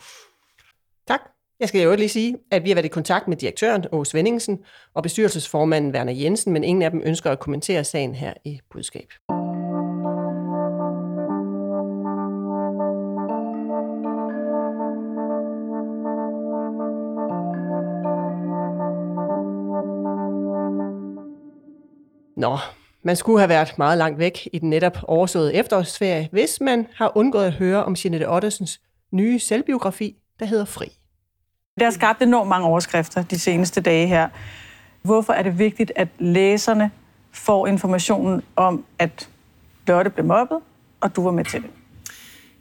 Tak. 1.09 1.20
Jeg 1.61 1.68
skal 1.68 1.82
jo 1.82 1.94
lige 1.94 2.09
sige, 2.09 2.37
at 2.50 2.64
vi 2.64 2.70
har 2.70 2.75
været 2.75 2.85
i 2.85 2.88
kontakt 2.88 3.28
med 3.28 3.37
direktøren, 3.37 3.85
Åge 3.92 4.06
Svendingsen, 4.06 4.59
og 4.94 5.02
bestyrelsesformanden 5.02 5.94
Werner 5.94 6.12
Jensen, 6.12 6.52
men 6.52 6.64
ingen 6.64 6.82
af 6.82 6.90
dem 6.90 7.02
ønsker 7.04 7.30
at 7.30 7.40
kommentere 7.40 7.85
sagen 7.85 8.14
her 8.14 8.35
i 8.44 8.61
budskab. 8.70 9.09
Nå, 22.40 22.59
Man 23.02 23.16
skulle 23.16 23.38
have 23.38 23.49
været 23.49 23.78
meget 23.78 23.99
langt 23.99 24.18
væk 24.18 24.49
i 24.52 24.59
den 24.59 24.70
netop 24.70 24.99
overståede 25.02 25.54
efterårsferie, 25.54 26.28
hvis 26.32 26.61
man 26.61 26.87
har 26.94 27.12
undgået 27.14 27.44
at 27.44 27.52
høre 27.52 27.85
om 27.85 27.97
Jeanette 28.04 28.28
Ottesens 28.28 28.80
nye 29.11 29.38
selvbiografi, 29.38 30.16
der 30.38 30.47
hedder 30.47 30.64
Fri. 30.64 30.87
Det 31.75 31.82
har 31.82 31.90
skabt 31.90 32.23
enormt 32.23 32.49
mange 32.49 32.66
overskrifter 32.66 33.23
de 33.23 33.38
seneste 33.38 33.80
dage 33.80 34.06
her. 34.06 34.28
Hvorfor 35.02 35.32
er 35.32 35.42
det 35.42 35.59
vigtigt, 35.59 35.92
at 35.97 36.09
læserne 36.18 36.90
får 37.32 37.66
informationen 37.66 38.42
om, 38.56 38.85
at 38.99 39.28
Lotte 39.87 40.11
blev 40.11 40.26
mobbet, 40.26 40.59
og 41.00 41.16
du 41.16 41.25
var 41.25 41.30
med 41.30 41.44
til 41.44 41.62
det? 41.62 41.70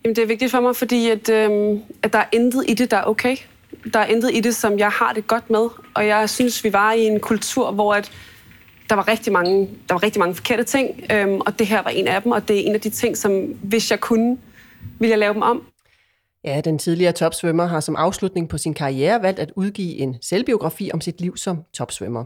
Jamen, 0.04 0.16
det 0.16 0.22
er 0.22 0.28
vigtigt 0.28 0.52
for 0.52 0.60
mig, 0.60 0.76
fordi 0.76 1.10
at, 1.10 1.30
øhm, 1.30 1.82
at 2.04 2.14
der 2.14 2.20
er 2.20 2.28
intet 2.32 2.66
i 2.68 2.74
det, 2.74 2.92
der 2.92 2.98
er 2.98 3.04
okay. 3.04 3.38
Der 3.94 4.00
er 4.00 4.06
intet 4.06 4.32
i 4.34 4.40
det, 4.40 4.56
som 4.56 4.80
jeg 4.80 4.90
har 4.90 5.14
det 5.14 5.28
godt 5.28 5.50
med. 5.50 5.68
Og 5.94 6.08
jeg 6.08 6.30
synes, 6.30 6.64
vi 6.64 6.74
var 6.74 6.94
i 6.94 7.06
en 7.06 7.20
kultur, 7.20 7.72
hvor 7.72 7.94
at 7.94 8.12
der 8.90 8.96
var 8.96 9.08
rigtig 9.08 9.34
mange, 9.34 9.70
der 9.88 9.94
var 9.94 10.04
rigtig 10.04 10.20
mange 10.20 10.36
forkerte 10.36 10.64
ting, 10.64 11.02
øhm, 11.12 11.42
og 11.42 11.60
det 11.60 11.68
her 11.68 11.84
var 11.84 11.90
en 11.90 12.08
af 12.08 12.22
dem, 12.22 12.32
og 12.32 12.48
det 12.48 12.60
er 12.60 12.68
en 12.68 12.76
af 12.76 12.82
de 12.82 12.90
ting, 12.90 13.18
som 13.18 13.32
hvis 13.64 13.92
jeg 13.92 14.00
kunne, 14.00 14.38
ville 15.00 15.12
jeg 15.12 15.20
lave 15.20 15.34
dem 15.34 15.42
om. 15.42 15.64
Ja, 16.44 16.62
den 16.66 16.80
tidligere 16.80 17.12
topsvømmer 17.12 17.66
har 17.66 17.80
som 17.80 17.96
afslutning 17.96 18.50
på 18.50 18.58
sin 18.58 18.74
karriere 18.74 19.22
valgt 19.22 19.40
at 19.40 19.52
udgive 19.56 19.98
en 19.98 20.16
selvbiografi 20.22 20.90
om 20.94 21.02
sit 21.02 21.22
liv 21.22 21.38
som 21.38 21.64
topsvømmer. 21.74 22.26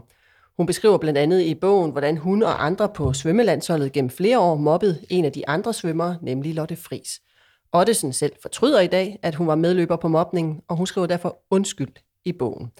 Hun 0.56 0.66
beskriver 0.66 0.98
blandt 0.98 1.18
andet 1.18 1.40
i 1.40 1.54
bogen, 1.54 1.90
hvordan 1.90 2.16
hun 2.16 2.42
og 2.42 2.66
andre 2.66 2.88
på 2.88 3.12
svømmelandsholdet 3.12 3.92
gennem 3.92 4.10
flere 4.10 4.38
år 4.38 4.54
mobbede 4.54 5.00
en 5.10 5.24
af 5.24 5.32
de 5.32 5.48
andre 5.48 5.72
svømmere, 5.72 6.16
nemlig 6.22 6.54
Lotte 6.54 6.76
Fris. 6.76 7.20
Ottesen 7.72 8.12
selv 8.12 8.32
fortryder 8.42 8.80
i 8.80 8.86
dag, 8.86 9.18
at 9.22 9.34
hun 9.34 9.46
var 9.46 9.54
medløber 9.54 9.96
på 9.96 10.08
mobningen, 10.08 10.60
og 10.68 10.76
hun 10.76 10.86
skriver 10.86 11.06
derfor 11.06 11.38
undskyld 11.50 11.94
i 12.24 12.32
bogen. 12.32 12.70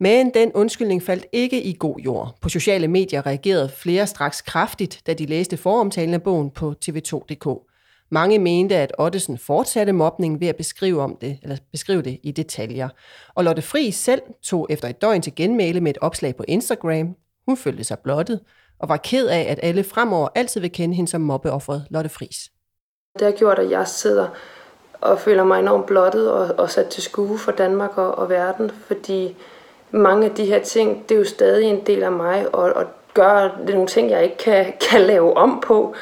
Men 0.00 0.34
den 0.34 0.52
undskyldning 0.52 1.02
faldt 1.02 1.26
ikke 1.32 1.62
i 1.62 1.76
god 1.78 1.98
jord. 1.98 2.38
På 2.40 2.48
sociale 2.48 2.88
medier 2.88 3.26
reagerede 3.26 3.68
flere 3.68 4.06
straks 4.06 4.40
kraftigt, 4.40 5.02
da 5.06 5.14
de 5.14 5.26
læste 5.26 5.56
foromtalen 5.56 6.14
af 6.14 6.22
bogen 6.22 6.50
på 6.50 6.74
tv2.dk. 6.84 7.68
Mange 8.10 8.38
mente, 8.38 8.76
at 8.76 8.92
Ottesen 8.98 9.38
fortsatte 9.38 9.92
mobningen 9.92 10.40
ved 10.40 10.48
at 10.48 10.56
beskrive, 10.56 11.02
om 11.02 11.16
det, 11.20 11.38
eller 11.42 11.56
beskrive 11.70 12.02
det 12.02 12.18
i 12.22 12.30
detaljer. 12.30 12.88
Og 13.34 13.44
Lotte 13.44 13.62
Fri 13.62 13.90
selv 13.90 14.22
tog 14.42 14.66
efter 14.70 14.88
et 14.88 15.02
døgn 15.02 15.22
til 15.22 15.34
genmæle 15.34 15.80
med 15.80 15.90
et 15.90 15.98
opslag 16.00 16.36
på 16.36 16.44
Instagram. 16.48 17.16
Hun 17.46 17.56
følte 17.56 17.84
sig 17.84 17.98
blottet 17.98 18.40
og 18.78 18.88
var 18.88 18.96
ked 18.96 19.26
af, 19.26 19.46
at 19.48 19.58
alle 19.62 19.84
fremover 19.84 20.28
altid 20.34 20.60
vil 20.60 20.72
kende 20.72 20.94
hende 20.94 21.10
som 21.10 21.20
mobbeofferet 21.20 21.86
Lotte 21.90 22.10
Fris. 22.10 22.50
Det 23.18 23.22
har 23.22 23.32
gjort, 23.32 23.58
at 23.58 23.70
jeg 23.70 23.88
sidder 23.88 24.28
og 25.02 25.20
føler 25.20 25.44
mig 25.44 25.60
enormt 25.60 25.86
blottet 25.86 26.30
og, 26.30 26.54
og 26.58 26.70
sat 26.70 26.86
til 26.86 27.02
skue 27.02 27.38
for 27.38 27.52
Danmark 27.52 27.98
og, 27.98 28.18
og 28.18 28.30
verden, 28.30 28.70
fordi 28.86 29.36
mange 29.90 30.26
af 30.26 30.34
de 30.34 30.44
her 30.44 30.62
ting, 30.62 31.08
det 31.08 31.14
er 31.14 31.18
jo 31.18 31.24
stadig 31.24 31.64
en 31.64 31.86
del 31.86 32.02
af 32.02 32.12
mig, 32.12 32.54
og, 32.54 32.72
og 32.72 32.84
gør 33.14 33.58
det 33.66 33.74
nogle 33.74 33.88
ting, 33.88 34.10
jeg 34.10 34.24
ikke 34.24 34.36
kan, 34.36 34.72
kan 34.90 35.00
lave 35.00 35.36
om 35.36 35.62
på. 35.66 35.94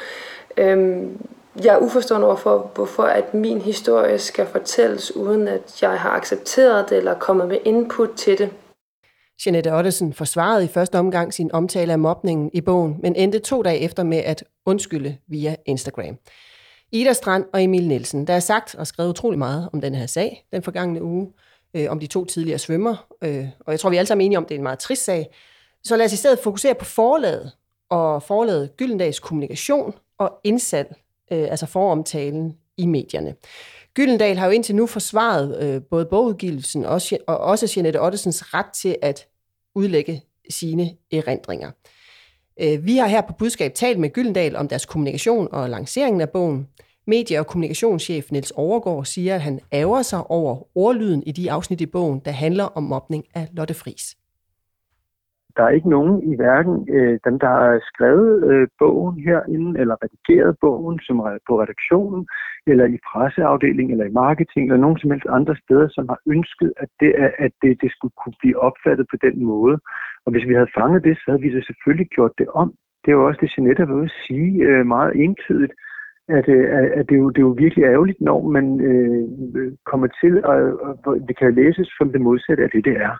Øhm, 0.56 1.18
jeg 1.64 1.74
er 1.74 1.78
uforstående 1.78 2.26
overfor, 2.26 2.70
hvorfor 2.74 3.02
at 3.02 3.34
min 3.34 3.60
historie 3.60 4.18
skal 4.18 4.46
fortælles, 4.46 5.16
uden 5.16 5.48
at 5.48 5.82
jeg 5.82 5.90
har 5.90 6.10
accepteret 6.10 6.90
det 6.90 6.98
eller 6.98 7.14
kommet 7.14 7.48
med 7.48 7.58
input 7.64 8.10
til 8.16 8.38
det. 8.38 8.50
Jeanette 9.46 9.72
Ottesen 9.72 10.12
forsvarede 10.12 10.64
i 10.64 10.68
første 10.68 10.98
omgang 10.98 11.34
sin 11.34 11.50
omtale 11.52 11.92
af 11.92 11.98
mobningen 11.98 12.50
i 12.52 12.60
bogen, 12.60 12.96
men 13.02 13.16
endte 13.16 13.38
to 13.38 13.62
dage 13.62 13.78
efter 13.78 14.02
med 14.02 14.18
at 14.18 14.44
undskylde 14.66 15.16
via 15.28 15.56
Instagram. 15.66 16.16
Ida 16.92 17.12
Strand 17.12 17.44
og 17.52 17.62
Emil 17.62 17.88
Nielsen, 17.88 18.26
der 18.26 18.34
er 18.34 18.40
sagt 18.40 18.74
og 18.74 18.86
skrevet 18.86 19.10
utrolig 19.10 19.38
meget 19.38 19.68
om 19.72 19.80
den 19.80 19.94
her 19.94 20.06
sag 20.06 20.46
den 20.52 20.62
forgangne 20.62 21.02
uge, 21.02 21.32
øh, 21.74 21.90
om 21.90 22.00
de 22.00 22.06
to 22.06 22.24
tidligere 22.24 22.58
svømmer, 22.58 23.06
øh, 23.22 23.46
og 23.60 23.72
jeg 23.72 23.80
tror, 23.80 23.90
vi 23.90 23.96
alle 23.96 24.06
sammen 24.06 24.22
er 24.22 24.26
enige 24.26 24.38
om, 24.38 24.44
at 24.44 24.48
det 24.48 24.54
er 24.54 24.58
en 24.58 24.62
meget 24.62 24.78
trist 24.78 25.04
sag. 25.04 25.26
Så 25.84 25.96
lad 25.96 26.06
os 26.06 26.12
i 26.12 26.16
stedet 26.16 26.38
fokusere 26.38 26.74
på 26.74 26.84
forlaget 26.84 27.52
og 27.90 28.22
forlaget 28.22 28.76
Gyldendags 28.76 29.18
kommunikation 29.18 29.94
og 30.18 30.40
indsalg 30.44 30.96
øh, 31.32 31.50
altså 31.50 31.66
foromtalen 31.66 32.56
i 32.76 32.86
medierne. 32.86 33.34
Gyldendal 33.94 34.36
har 34.36 34.46
jo 34.46 34.52
indtil 34.52 34.74
nu 34.76 34.86
forsvaret 34.86 35.62
øh, 35.62 35.82
både 35.90 36.06
bogudgivelsen 36.06 36.84
og, 36.84 37.00
og 37.26 37.38
også 37.38 37.72
Jeanette 37.76 38.02
Ottesens 38.02 38.54
ret 38.54 38.66
til 38.74 38.96
at 39.02 39.26
udlægge 39.74 40.22
sine 40.50 40.90
erindringer. 41.12 41.70
Øh, 42.60 42.86
vi 42.86 42.96
har 42.96 43.06
her 43.06 43.20
på 43.20 43.32
Budskab 43.32 43.74
talt 43.74 43.98
med 43.98 44.10
Gyldendal 44.10 44.56
om 44.56 44.68
deres 44.68 44.86
kommunikation 44.86 45.48
og 45.52 45.70
lanceringen 45.70 46.20
af 46.20 46.30
bogen. 46.30 46.66
Medie- 47.06 47.38
og 47.38 47.46
kommunikationschef 47.46 48.30
Niels 48.30 48.50
Overgaard 48.50 49.04
siger, 49.04 49.34
at 49.34 49.40
han 49.40 49.60
ærger 49.72 50.02
sig 50.02 50.30
over 50.30 50.66
ordlyden 50.74 51.22
i 51.22 51.32
de 51.32 51.50
afsnit 51.50 51.80
i 51.80 51.86
bogen, 51.86 52.20
der 52.24 52.30
handler 52.30 52.64
om 52.64 52.82
mobning 52.82 53.24
af 53.34 53.48
Lotte 53.52 53.74
Fris 53.74 54.16
der 55.56 55.62
er 55.64 55.76
ikke 55.78 55.90
nogen 55.96 56.32
i 56.32 56.36
hverken 56.36 56.76
øh, 56.96 57.18
dem, 57.26 57.38
der 57.38 57.48
har 57.48 57.80
skrevet 57.90 58.32
øh, 58.50 58.68
bogen 58.78 59.16
herinde, 59.24 59.80
eller 59.80 59.96
redigeret 60.02 60.56
bogen 60.60 60.98
som 61.06 61.16
på 61.48 61.52
redaktionen, 61.62 62.26
eller 62.66 62.86
i 62.86 62.98
presseafdelingen, 63.10 63.92
eller 63.92 64.06
i 64.10 64.18
marketing, 64.24 64.64
eller 64.64 64.84
nogen 64.84 64.98
som 64.98 65.10
helst 65.10 65.26
andre 65.38 65.56
steder, 65.64 65.88
som 65.88 66.08
har 66.08 66.20
ønsket, 66.34 66.72
at 66.76 66.88
det, 67.00 67.12
at 67.44 67.52
det, 67.62 67.82
det 67.82 67.90
skulle 67.92 68.14
kunne 68.22 68.38
blive 68.40 68.58
opfattet 68.68 69.06
på 69.10 69.16
den 69.26 69.44
måde. 69.44 69.76
Og 70.24 70.32
hvis 70.32 70.48
vi 70.48 70.54
havde 70.54 70.74
fanget 70.78 71.04
det, 71.04 71.16
så 71.16 71.24
havde 71.28 71.42
vi 71.42 71.52
så 71.52 71.62
selvfølgelig 71.66 72.08
gjort 72.16 72.34
det 72.38 72.48
om. 72.62 72.68
Det 73.02 73.08
er 73.10 73.16
jo 73.16 73.26
også 73.26 73.40
det, 73.42 73.52
Jeanette 73.56 73.80
har 73.84 73.92
været 73.94 74.10
at 74.10 74.18
sige 74.26 74.52
øh, 74.68 74.86
meget 74.86 75.12
entydigt, 75.24 75.72
at, 76.28 76.48
øh, 76.48 76.64
at 76.98 77.04
det, 77.08 77.14
er 77.14 77.22
jo, 77.24 77.30
det 77.30 77.38
er 77.38 77.48
jo 77.50 77.56
virkelig 77.64 77.84
ærgerligt, 77.84 78.20
når 78.20 78.40
man 78.56 78.66
øh, 78.88 79.72
kommer 79.90 80.08
til, 80.22 80.34
at, 80.52 80.62
at 81.16 81.28
det 81.28 81.38
kan 81.38 81.54
læses 81.54 81.88
som 81.98 82.12
det 82.12 82.20
modsatte 82.20 82.62
af 82.64 82.70
det, 82.70 82.84
det 82.84 82.96
er 82.96 83.14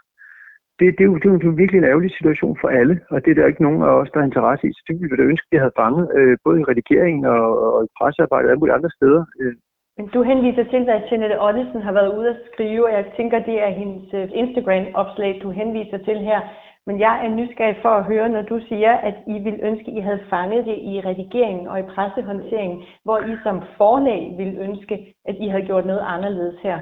det, 0.81 0.87
det, 0.97 1.05
er 1.05 1.11
jo, 1.13 1.17
det 1.21 1.27
er 1.27 1.49
jo 1.51 1.61
virkelig 1.63 1.79
en 1.79 1.91
ærgerlig 1.93 2.13
situation 2.19 2.57
for 2.61 2.69
alle, 2.81 2.95
og 3.13 3.17
det 3.23 3.31
er 3.31 3.39
der 3.39 3.51
ikke 3.51 3.67
nogen 3.67 3.83
af 3.89 3.93
os, 4.01 4.11
der 4.11 4.19
har 4.21 4.27
interesse 4.27 4.65
i. 4.69 4.73
Så 4.77 4.83
det 4.87 4.95
ville 4.95 5.11
vi 5.13 5.21
da 5.21 5.31
ønske, 5.33 5.47
at 5.47 5.53
vi 5.55 5.63
havde 5.63 5.79
fanget, 5.83 6.05
øh, 6.19 6.37
både 6.45 6.61
i 6.61 6.69
redigeringen 6.71 7.25
og, 7.35 7.45
og 7.75 7.85
i 7.87 7.95
pressearbejdet 7.99 8.47
og 8.47 8.51
alle 8.51 8.63
mulige 8.63 8.79
andre 8.79 8.97
steder. 8.99 9.23
Øh. 9.41 9.55
Men 9.97 10.07
du 10.15 10.21
henviser 10.23 10.65
til, 10.73 10.83
at 10.97 11.03
Jeanette 11.11 11.37
Ottesen 11.47 11.83
har 11.87 11.93
været 11.99 12.17
ude 12.19 12.29
at 12.35 12.43
skrive, 12.53 12.87
og 12.89 12.93
jeg 12.99 13.05
tænker, 13.17 13.39
det 13.51 13.57
er 13.67 13.73
hendes 13.81 14.07
øh, 14.19 14.29
Instagram-opslag, 14.43 15.41
du 15.43 15.51
henviser 15.51 15.99
til 16.09 16.19
her. 16.29 16.41
Men 16.87 17.01
jeg 17.01 17.15
er 17.25 17.31
nysgerrig 17.39 17.79
for 17.83 17.89
at 17.89 18.05
høre, 18.05 18.29
når 18.29 18.43
du 18.43 18.61
siger, 18.69 18.93
at 19.09 19.17
I 19.35 19.37
vil 19.47 19.59
ønske, 19.63 19.89
at 19.91 19.97
I 19.99 20.01
havde 20.01 20.27
fanget 20.31 20.67
det 20.67 20.79
i 20.93 20.95
redigeringen 21.09 21.69
og 21.69 21.81
i 21.81 21.89
pressehåndteringen, 21.95 22.79
hvor 23.05 23.19
I 23.19 23.33
som 23.43 23.57
forlag 23.77 24.23
vil 24.41 24.53
ønske, 24.67 25.15
at 25.29 25.37
I 25.45 25.49
havde 25.49 25.67
gjort 25.67 25.87
noget 25.87 26.03
anderledes 26.15 26.59
her 26.63 26.79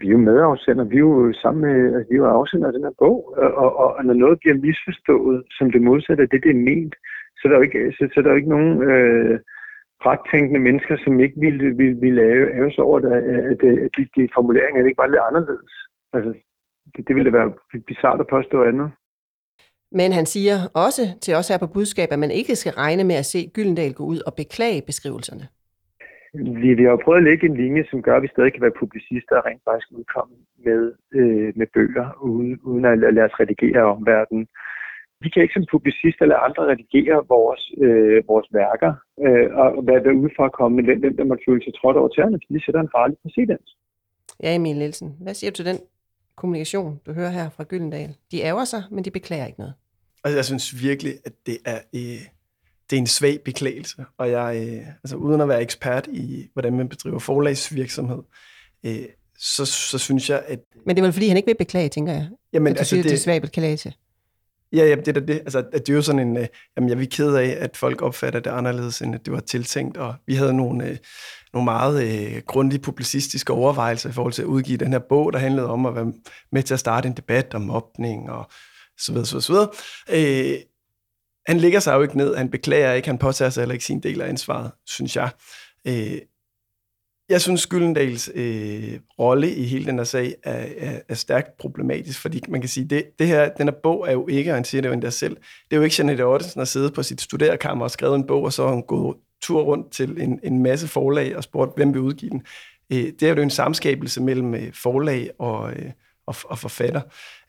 vi 0.00 0.06
er 0.06 0.10
jo 0.16 0.18
medafsender, 0.18 0.84
vi 0.84 0.96
er 0.96 1.06
jo 1.10 1.32
sammen 1.42 1.60
med, 1.66 1.94
altså, 1.94 2.08
vi 2.10 2.14
er 2.14 2.22
jo 2.24 2.34
afsender 2.38 2.66
af 2.66 2.72
den 2.72 2.86
her 2.86 2.96
bog, 2.98 3.34
og, 3.36 3.76
og, 3.82 3.96
og 3.96 4.04
når 4.04 4.14
noget 4.14 4.38
bliver 4.40 4.56
misforstået 4.66 5.44
som 5.58 5.66
det 5.72 5.82
modsatte 5.82 6.22
af 6.22 6.28
det, 6.28 6.42
det 6.44 6.50
er 6.50 6.64
ment, 6.70 6.94
så 7.36 7.42
er 7.44 7.48
der 7.50 7.58
jo 7.58 7.66
ikke, 7.68 7.92
så, 7.96 8.02
så 8.12 8.16
er 8.20 8.22
der 8.22 8.30
jo 8.30 8.40
ikke 8.40 8.54
nogen 8.56 8.72
øh, 8.90 9.40
rettænkende 10.06 10.60
mennesker, 10.60 10.96
som 11.04 11.20
ikke 11.20 11.36
ville, 11.44 11.76
ville, 11.76 11.96
ville 12.00 12.22
lave, 12.22 12.44
lave 12.56 12.70
sig 12.72 12.84
over, 12.84 12.98
det, 12.98 13.12
at, 13.52 13.60
at 13.84 13.90
de, 13.96 14.02
de 14.16 14.28
formuleringer 14.34 14.86
ikke 14.86 15.02
var 15.02 15.06
lidt 15.06 15.26
anderledes. 15.28 15.74
Altså, 16.12 16.30
det, 16.96 17.08
det 17.08 17.16
ville 17.16 17.30
da 17.30 17.36
være 17.38 17.52
bizart 17.86 18.20
at 18.20 18.32
påstå 18.36 18.64
andet. 18.70 18.90
Men 19.92 20.12
han 20.12 20.26
siger 20.26 20.56
også 20.74 21.02
til 21.20 21.34
os 21.34 21.48
her 21.48 21.58
på 21.58 21.66
budskab, 21.66 22.08
at 22.12 22.18
man 22.18 22.30
ikke 22.30 22.56
skal 22.56 22.72
regne 22.72 23.04
med 23.04 23.14
at 23.14 23.26
se 23.26 23.50
Gyldendal 23.54 23.94
gå 23.94 24.04
ud 24.04 24.20
og 24.26 24.34
beklage 24.34 24.82
beskrivelserne 24.86 25.44
vi, 26.34 26.74
vi 26.78 26.82
har 26.82 26.90
jo 26.90 27.04
prøvet 27.04 27.18
at 27.22 27.28
lægge 27.28 27.46
en 27.46 27.56
linje, 27.62 27.84
som 27.90 28.02
gør, 28.02 28.16
at 28.16 28.22
vi 28.22 28.34
stadig 28.34 28.52
kan 28.52 28.62
være 28.66 28.80
publicister 28.82 29.36
og 29.36 29.44
rent 29.46 29.62
faktisk 29.68 29.88
udkomme 29.98 30.34
med, 30.66 30.82
øh, 31.18 31.52
med 31.58 31.66
bøger, 31.74 32.06
uden, 32.30 32.52
uden 32.68 32.84
at 32.84 32.98
lade 32.98 33.26
os 33.28 33.40
redigere 33.40 33.82
omverdenen. 33.96 34.46
Vi 35.20 35.28
kan 35.30 35.42
ikke 35.42 35.56
som 35.56 35.66
publicister 35.74 36.22
eller 36.22 36.44
andre 36.46 36.62
redigere 36.72 37.18
vores, 37.36 37.62
øh, 37.84 38.18
vores 38.32 38.48
værker 38.60 38.92
øh, 39.24 39.48
og 39.60 39.86
være, 39.88 40.04
være 40.04 40.20
ude 40.22 40.32
for 40.36 40.44
at 40.46 40.56
komme 40.58 40.74
med 40.76 40.84
den, 40.88 41.02
den 41.02 41.16
der 41.18 41.24
måtte 41.24 41.44
føle 41.48 41.64
sig 41.64 41.74
trådt 41.74 41.96
over 41.96 42.08
tæerne, 42.08 42.38
fordi 42.40 42.54
det 42.56 42.64
sætter 42.64 42.80
en 42.80 42.94
farlig 42.96 43.16
præcedens. 43.22 43.68
Ja, 44.42 44.54
Emil 44.54 44.76
Nielsen. 44.78 45.08
Hvad 45.24 45.34
siger 45.34 45.50
du 45.50 45.56
til 45.56 45.66
den 45.70 45.78
kommunikation, 46.36 47.00
du 47.06 47.12
hører 47.12 47.30
her 47.38 47.46
fra 47.56 47.64
Gyldendal? 47.64 48.10
De 48.32 48.42
ærger 48.42 48.64
sig, 48.64 48.82
men 48.90 49.04
de 49.04 49.10
beklager 49.10 49.46
ikke 49.46 49.60
noget. 49.64 49.74
Altså, 50.24 50.36
jeg 50.38 50.44
synes 50.44 50.66
virkelig, 50.88 51.12
at 51.28 51.34
det 51.46 51.58
er 51.72 51.78
øh, 51.98 52.22
det 52.90 52.96
er 52.96 53.00
en 53.00 53.06
svag 53.06 53.40
beklagelse, 53.44 54.04
og 54.18 54.30
jeg, 54.30 54.66
øh, 54.66 54.86
altså 55.04 55.16
uden 55.16 55.40
at 55.40 55.48
være 55.48 55.62
ekspert 55.62 56.06
i, 56.12 56.48
hvordan 56.52 56.76
man 56.76 56.88
bedriver 56.88 57.18
forlagsvirksomhed, 57.18 58.22
øh, 58.86 59.04
så, 59.38 59.64
så 59.64 59.98
synes 59.98 60.30
jeg, 60.30 60.42
at... 60.46 60.58
Men 60.86 60.96
det 60.96 61.02
er 61.02 61.06
vel, 61.06 61.12
fordi 61.12 61.28
han 61.28 61.36
ikke 61.36 61.46
vil 61.46 61.56
beklage, 61.58 61.88
tænker 61.88 62.12
jeg. 62.12 62.28
Jamen, 62.52 62.66
at 62.66 62.76
du 62.76 62.78
altså, 62.78 62.90
siger, 62.90 63.02
det, 63.02 63.10
det 63.10 63.16
er 63.16 63.22
svag 63.22 63.42
beklagelse. 63.42 63.92
Ja, 64.72 64.84
ja, 64.86 64.94
det 64.94 65.16
er 65.16 65.20
det. 65.20 65.30
Altså, 65.30 65.58
at 65.58 65.86
det 65.86 65.88
er 65.88 65.96
jo 65.96 66.02
sådan 66.02 66.28
en... 66.28 66.36
Øh, 66.36 66.46
jamen, 66.76 66.90
jeg 66.90 67.02
er 67.02 67.06
ked 67.10 67.34
af, 67.34 67.56
at 67.60 67.76
folk 67.76 68.02
opfatter 68.02 68.40
det 68.40 68.50
anderledes, 68.50 69.00
end 69.00 69.14
at 69.14 69.24
det 69.24 69.32
var 69.32 69.40
tiltænkt, 69.40 69.96
og 69.96 70.14
vi 70.26 70.34
havde 70.34 70.54
nogle, 70.54 70.88
øh, 70.88 70.96
nogle 71.52 71.64
meget 71.64 72.04
øh, 72.04 72.42
grundige 72.46 72.80
publicistiske 72.80 73.52
overvejelser 73.52 74.08
i 74.08 74.12
forhold 74.12 74.32
til 74.32 74.42
at 74.42 74.46
udgive 74.46 74.78
den 74.78 74.92
her 74.92 74.98
bog, 75.08 75.32
der 75.32 75.38
handlede 75.38 75.68
om 75.68 75.86
at 75.86 75.94
være 75.94 76.12
med 76.52 76.62
til 76.62 76.74
at 76.74 76.80
starte 76.80 77.08
en 77.08 77.16
debat 77.16 77.54
om 77.54 77.62
mobning 77.62 78.30
og 78.30 78.50
så 78.98 79.12
videre, 79.12 79.26
så 79.26 79.52
videre. 79.52 79.68
Øh, 80.10 80.58
han 81.46 81.58
ligger 81.58 81.80
sig 81.80 81.94
jo 81.94 82.02
ikke 82.02 82.16
ned, 82.16 82.36
han 82.36 82.50
beklager 82.50 82.92
ikke, 82.92 83.08
han 83.08 83.18
påtager 83.18 83.50
sig 83.50 83.60
heller 83.60 83.72
ikke 83.72 83.84
sin 83.84 84.00
del 84.00 84.20
af 84.20 84.28
ansvaret, 84.28 84.70
synes 84.86 85.16
jeg. 85.16 85.30
Øh, 85.86 86.18
jeg 87.28 87.40
synes, 87.40 87.66
Gyllendals 87.66 88.30
øh, 88.34 89.00
rolle 89.18 89.54
i 89.54 89.64
hele 89.64 89.86
den 89.86 89.98
her 89.98 90.04
sag 90.04 90.34
er, 90.42 90.66
er, 90.78 91.00
er 91.08 91.14
stærkt 91.14 91.56
problematisk, 91.56 92.20
fordi 92.20 92.40
man 92.48 92.60
kan 92.60 92.68
sige, 92.68 92.88
det, 92.88 93.04
det 93.18 93.26
her, 93.26 93.48
den 93.48 93.68
her 93.68 93.74
bog 93.82 94.08
er 94.08 94.12
jo 94.12 94.28
ikke, 94.28 94.50
og 94.50 94.54
han 94.54 94.64
siger 94.64 94.82
det 94.82 94.88
jo 94.88 94.92
endda 94.92 95.10
selv, 95.10 95.36
det 95.36 95.72
er 95.72 95.76
jo 95.76 95.82
ikke 95.82 95.94
Janette 95.98 96.26
Ottesen, 96.26 96.58
der 96.58 96.64
siddet 96.64 96.94
på 96.94 97.02
sit 97.02 97.20
studerekammer 97.20 97.84
og 97.84 97.90
skrevet 97.90 98.14
en 98.14 98.26
bog, 98.26 98.42
og 98.42 98.52
så 98.52 98.66
har 98.66 98.74
hun 98.74 98.82
gået 98.82 99.16
tur 99.42 99.62
rundt 99.62 99.92
til 99.92 100.22
en, 100.22 100.40
en 100.42 100.62
masse 100.62 100.88
forlag 100.88 101.36
og 101.36 101.44
spurgt, 101.44 101.76
hvem 101.76 101.94
vil 101.94 102.00
udgive 102.00 102.30
den. 102.30 102.42
Øh, 102.92 103.12
det 103.20 103.22
er 103.22 103.34
jo 103.34 103.42
en 103.42 103.50
samskabelse 103.50 104.22
mellem 104.22 104.54
øh, 104.54 104.72
forlag 104.72 105.30
og, 105.38 105.72
øh, 105.72 105.90
og, 106.26 106.34
og 106.44 106.58
forfatter. 106.58 107.00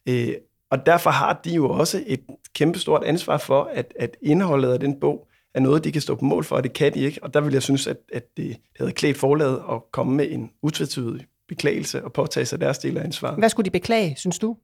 Øh, 0.10 0.34
og 0.72 0.86
derfor 0.86 1.10
har 1.10 1.42
de 1.44 1.54
jo 1.56 1.70
også 1.70 2.04
et 2.08 2.22
kæmpestort 2.54 3.04
ansvar 3.04 3.38
for, 3.38 3.64
at, 3.64 3.94
at 4.00 4.18
indholdet 4.22 4.74
af 4.74 4.80
den 4.80 5.00
bog 5.00 5.28
er 5.54 5.60
noget, 5.60 5.84
de 5.84 5.92
kan 5.92 6.02
stå 6.02 6.16
på 6.16 6.26
mål 6.26 6.44
for, 6.44 6.56
og 6.56 6.64
det 6.64 6.74
kan 6.74 6.94
de 6.94 7.00
ikke. 7.00 7.24
Og 7.24 7.34
der 7.34 7.42
vil 7.42 7.54
jeg 7.54 7.64
synes, 7.64 7.88
at, 7.88 7.98
at 8.14 8.38
det 8.38 8.58
havde 8.78 8.92
klædt 8.92 9.18
forlaget 9.18 9.62
at 9.72 9.82
komme 9.92 10.16
med 10.16 10.32
en 10.32 10.52
utvetydig 10.62 11.26
beklagelse 11.48 12.04
og 12.04 12.14
påtage 12.14 12.46
sig 12.46 12.62
deres 12.62 12.78
del 12.78 12.98
af 12.98 13.04
ansvaret. 13.04 13.38
Hvad 13.38 13.50
skulle 13.50 13.66
de 13.66 13.70
beklage, 13.70 14.16
synes 14.18 14.40
du? 14.40 14.58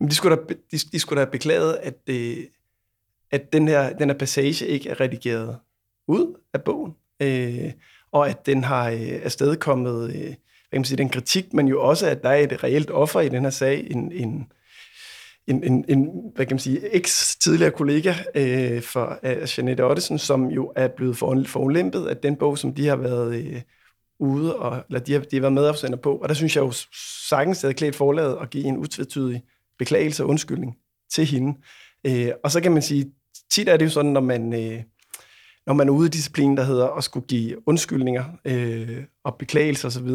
Jamen, 0.00 0.10
de, 0.10 0.14
skulle 0.14 0.36
da, 0.36 0.42
de, 0.72 0.78
de 0.92 0.98
skulle 0.98 1.20
da 1.20 1.24
have 1.24 1.30
beklaget, 1.30 1.78
at, 1.82 2.06
det, 2.06 2.48
at 3.30 3.52
den, 3.52 3.68
her, 3.68 3.92
den 3.92 4.10
her 4.10 4.18
passage 4.18 4.66
ikke 4.66 4.88
er 4.88 5.00
redigeret 5.00 5.58
ud 6.08 6.40
af 6.54 6.62
bogen, 6.62 6.94
øh, 7.20 7.72
og 8.12 8.28
at 8.28 8.46
den 8.46 8.64
har 8.64 8.90
øh, 8.90 9.20
afstedkommet 9.24 10.08
øh, 10.08 10.34
hvad 10.74 10.78
kan 10.78 10.80
man 10.80 10.84
sige, 10.84 10.98
den 10.98 11.08
kritik, 11.08 11.54
men 11.54 11.68
jo 11.68 11.82
også, 11.82 12.06
at 12.06 12.22
der 12.22 12.28
er 12.28 12.36
et 12.36 12.64
reelt 12.64 12.90
offer 12.90 13.20
i 13.20 13.28
den 13.28 13.42
her 13.42 13.50
sag, 13.50 13.86
en, 13.90 14.12
en, 14.12 14.52
en, 15.46 15.64
en, 15.64 15.84
en 15.88 16.10
hvad 16.34 16.46
kan 16.46 16.54
man 16.54 16.58
sige, 16.58 16.94
eks-tidligere 16.94 17.70
kollega 17.70 18.14
øh, 18.34 18.82
for 18.82 19.18
uh, 19.22 19.58
Jeanette 19.58 19.84
Ottesen, 19.84 20.18
som 20.18 20.46
jo 20.46 20.72
er 20.76 20.88
blevet 20.88 21.16
forulæmpet 21.46 22.06
af 22.06 22.16
den 22.16 22.36
bog, 22.36 22.58
som 22.58 22.74
de 22.74 22.86
har 22.86 22.96
været 22.96 23.34
øh, 23.34 23.60
ude, 24.20 24.56
og, 24.56 24.84
eller 24.88 25.00
de 25.00 25.12
har, 25.12 25.20
de 25.20 25.36
har 25.36 25.40
været 25.40 25.52
medopsender 25.52 25.96
på. 25.96 26.16
Og 26.16 26.28
der 26.28 26.34
synes 26.34 26.56
jeg 26.56 26.62
jo 26.62 26.72
sagtens, 27.28 27.60
havde 27.60 27.74
klædt 27.74 27.96
forlaget 27.96 28.38
at 28.40 28.50
give 28.50 28.64
en 28.64 28.76
utvetydig 28.76 29.42
beklagelse 29.78 30.22
og 30.22 30.28
undskyldning 30.28 30.76
til 31.12 31.26
hende. 31.26 31.58
Øh, 32.06 32.32
og 32.44 32.50
så 32.50 32.60
kan 32.60 32.72
man 32.72 32.82
sige, 32.82 33.12
tit 33.50 33.68
er 33.68 33.76
det 33.76 33.84
jo 33.84 33.90
sådan, 33.90 34.10
når 34.10 34.20
man, 34.20 34.52
øh, 34.52 34.82
når 35.66 35.74
man 35.74 35.88
er 35.88 35.92
ude 35.92 36.06
i 36.06 36.10
disciplinen, 36.10 36.56
der 36.56 36.64
hedder 36.64 36.88
at 36.88 37.04
skulle 37.04 37.26
give 37.26 37.68
undskyldninger 37.68 38.24
øh, 38.44 39.04
og 39.24 39.36
beklagelser 39.38 39.88
osv., 39.88 40.08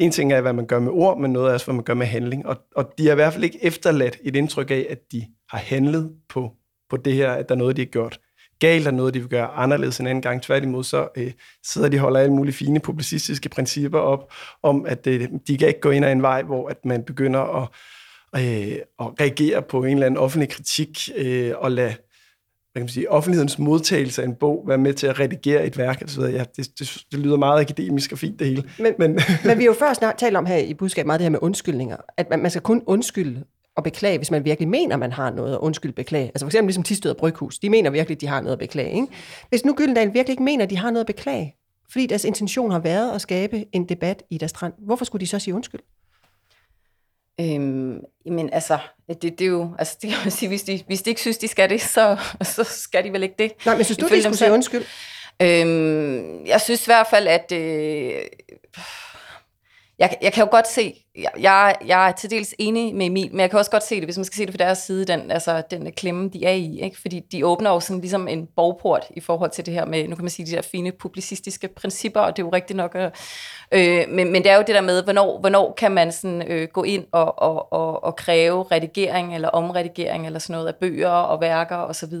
en 0.00 0.10
ting 0.10 0.32
er, 0.32 0.40
hvad 0.40 0.52
man 0.52 0.66
gør 0.66 0.80
med 0.80 0.92
ord, 0.92 1.18
men 1.18 1.32
noget 1.32 1.48
er 1.48 1.54
også, 1.54 1.66
hvad 1.66 1.74
man 1.74 1.84
gør 1.84 1.94
med 1.94 2.06
handling. 2.06 2.46
Og, 2.46 2.56
og 2.76 2.92
de 2.98 3.06
har 3.06 3.12
i 3.12 3.14
hvert 3.14 3.32
fald 3.32 3.44
ikke 3.44 3.64
efterladt 3.64 4.18
et 4.22 4.36
indtryk 4.36 4.70
af, 4.70 4.86
at 4.90 4.98
de 5.12 5.26
har 5.48 5.58
handlet 5.58 6.12
på, 6.28 6.52
på 6.90 6.96
det 6.96 7.14
her, 7.14 7.32
at 7.32 7.48
der 7.48 7.54
er 7.54 7.58
noget, 7.58 7.76
de 7.76 7.80
har 7.80 7.86
gjort 7.86 8.20
galt, 8.58 8.86
og 8.86 8.94
noget, 8.94 9.14
de 9.14 9.20
vil 9.20 9.28
gøre 9.28 9.46
anderledes 9.46 10.00
en 10.00 10.06
anden 10.06 10.22
gang. 10.22 10.42
Tværtimod 10.42 10.84
så 10.84 11.08
øh, 11.16 11.32
sidder 11.64 11.88
de 11.88 11.96
og 11.96 12.00
holder 12.00 12.20
alle 12.20 12.32
mulige 12.32 12.54
fine 12.54 12.80
publicistiske 12.80 13.48
principper 13.48 13.98
op, 13.98 14.32
om 14.62 14.86
at 14.86 15.06
øh, 15.06 15.28
de 15.46 15.58
kan 15.58 15.68
ikke 15.68 15.80
gå 15.80 15.90
ind 15.90 16.04
ad 16.04 16.12
en 16.12 16.22
vej, 16.22 16.42
hvor 16.42 16.68
at 16.68 16.84
man 16.84 17.04
begynder 17.04 17.62
at, 17.62 17.68
øh, 18.36 18.78
at 19.00 19.20
reagere 19.20 19.62
på 19.62 19.84
en 19.84 19.92
eller 19.92 20.06
anden 20.06 20.18
offentlig 20.18 20.48
kritik 20.48 20.98
øh, 21.16 21.52
og 21.56 21.70
lade 21.70 21.94
hvad 22.72 22.80
kan 22.80 22.84
man 22.84 22.88
sige, 22.88 23.10
offentlighedens 23.10 23.58
modtagelse 23.58 24.22
af 24.22 24.26
en 24.26 24.34
bog, 24.34 24.64
være 24.66 24.78
med 24.78 24.94
til 24.94 25.06
at 25.06 25.20
redigere 25.20 25.66
et 25.66 25.78
værk, 25.78 26.00
altså, 26.00 26.26
ja, 26.26 26.44
det, 26.56 26.78
det, 26.78 27.04
det 27.12 27.18
lyder 27.18 27.36
meget 27.36 27.60
akademisk 27.60 28.12
og 28.12 28.18
fint 28.18 28.38
det 28.38 28.46
hele. 28.46 28.64
Men, 28.78 28.94
men, 28.98 29.10
men 29.44 29.58
vi 29.58 29.62
har 29.62 29.70
jo 29.70 29.72
før 29.78 29.92
snart 29.92 30.16
talt 30.18 30.36
om 30.36 30.46
her 30.46 30.56
i 30.56 30.74
budskab 30.74 31.06
meget 31.06 31.18
det 31.18 31.24
her 31.24 31.30
med 31.30 31.38
undskyldninger, 31.42 31.96
at 32.16 32.30
man, 32.30 32.38
man 32.38 32.50
skal 32.50 32.62
kun 32.62 32.82
undskylde 32.86 33.44
og 33.76 33.84
beklage, 33.84 34.18
hvis 34.18 34.30
man 34.30 34.44
virkelig 34.44 34.68
mener, 34.68 34.96
man 34.96 35.12
har 35.12 35.30
noget 35.30 35.52
at 35.52 35.58
undskylde 35.58 35.94
beklage. 35.94 36.26
Altså 36.26 36.44
for 36.44 36.48
eksempel 36.48 36.66
ligesom 36.66 36.82
Tisted 36.82 37.10
og 37.10 37.16
Bryghus, 37.16 37.58
de 37.58 37.70
mener 37.70 37.90
virkelig, 37.90 38.20
de 38.20 38.26
har 38.26 38.40
noget 38.40 38.52
at 38.52 38.58
beklage. 38.58 38.92
Ikke? 38.92 39.06
Hvis 39.48 39.64
nu 39.64 39.74
Gyldendal 39.74 40.14
virkelig 40.14 40.30
ikke 40.30 40.42
mener, 40.42 40.66
de 40.66 40.76
har 40.76 40.90
noget 40.90 41.00
at 41.00 41.06
beklage, 41.06 41.56
fordi 41.92 42.06
deres 42.06 42.24
intention 42.24 42.70
har 42.70 42.78
været 42.78 43.12
at 43.12 43.20
skabe 43.20 43.64
en 43.72 43.88
debat 43.88 44.22
i 44.30 44.38
deres 44.38 44.50
strand, 44.50 44.72
hvorfor 44.78 45.04
skulle 45.04 45.20
de 45.20 45.26
så 45.26 45.38
sige 45.38 45.54
undskyld? 45.54 45.80
Øhm, 47.40 48.00
men 48.26 48.50
altså, 48.52 48.78
det, 49.08 49.22
det 49.22 49.40
er 49.40 49.46
jo, 49.46 49.74
altså 49.78 49.96
det 50.02 50.10
kan 50.10 50.18
man 50.24 50.30
sige, 50.30 50.48
hvis 50.48 50.62
de, 50.62 50.82
hvis 50.86 51.02
de 51.02 51.10
ikke 51.10 51.20
synes, 51.20 51.38
de 51.38 51.48
skal 51.48 51.70
det, 51.70 51.82
så, 51.82 52.16
så 52.42 52.64
skal 52.64 53.04
de 53.04 53.12
vel 53.12 53.22
ikke 53.22 53.34
det. 53.38 53.52
Nej, 53.66 53.76
men 53.76 53.84
synes 53.84 53.98
du, 53.98 54.08
de 54.08 54.22
skulle 54.22 54.36
sige 54.36 54.52
undskyld? 54.52 54.84
Øhm, 55.42 56.46
jeg 56.46 56.60
synes 56.60 56.86
i 56.86 56.88
hvert 56.88 57.06
fald, 57.10 57.26
at 57.26 57.52
øh, 57.52 58.22
jeg, 60.00 60.16
jeg 60.22 60.32
kan 60.32 60.44
jo 60.44 60.50
godt 60.50 60.68
se, 60.68 61.04
jeg, 61.40 61.76
jeg 61.86 62.08
er 62.08 62.12
til 62.12 62.30
dels 62.30 62.54
enig 62.58 62.94
med 62.94 63.06
Emil, 63.06 63.30
men 63.30 63.40
jeg 63.40 63.50
kan 63.50 63.58
også 63.58 63.70
godt 63.70 63.82
se 63.82 63.96
det, 63.96 64.04
hvis 64.04 64.16
man 64.18 64.24
skal 64.24 64.36
se 64.36 64.46
det 64.46 64.54
fra 64.54 64.64
deres 64.64 64.78
side, 64.78 65.04
den, 65.04 65.30
altså, 65.30 65.62
den 65.70 65.92
klemme, 65.92 66.28
de 66.28 66.44
er 66.44 66.52
i. 66.52 66.80
Ikke? 66.80 67.00
Fordi 67.00 67.20
de 67.20 67.46
åbner 67.46 67.70
jo 67.70 67.80
sådan 67.80 68.00
ligesom 68.00 68.28
en 68.28 68.48
borgport 68.56 69.06
i 69.10 69.20
forhold 69.20 69.50
til 69.50 69.66
det 69.66 69.74
her 69.74 69.84
med, 69.84 70.08
nu 70.08 70.14
kan 70.14 70.24
man 70.24 70.30
sige, 70.30 70.46
de 70.46 70.50
der 70.50 70.62
fine 70.62 70.92
publicistiske 70.92 71.68
principper, 71.68 72.20
og 72.20 72.36
det 72.36 72.42
er 72.42 72.46
jo 72.46 72.52
rigtigt 72.52 72.76
nok. 72.76 72.96
Øh, 73.72 74.04
men, 74.08 74.32
men 74.32 74.42
det 74.42 74.50
er 74.50 74.56
jo 74.56 74.62
det 74.66 74.74
der 74.74 74.80
med, 74.80 75.02
hvornår, 75.02 75.40
hvornår 75.40 75.74
kan 75.78 75.92
man 75.92 76.12
sådan, 76.12 76.42
øh, 76.46 76.68
gå 76.68 76.82
ind 76.82 77.04
og, 77.12 77.38
og, 77.38 77.72
og, 77.72 78.04
og 78.04 78.16
kræve 78.16 78.62
redigering 78.62 79.34
eller 79.34 79.48
omredigering 79.48 80.26
eller 80.26 80.38
sådan 80.38 80.54
noget 80.54 80.68
af 80.68 80.74
bøger 80.74 81.08
og 81.08 81.40
værker 81.40 81.76
osv. 81.76 82.14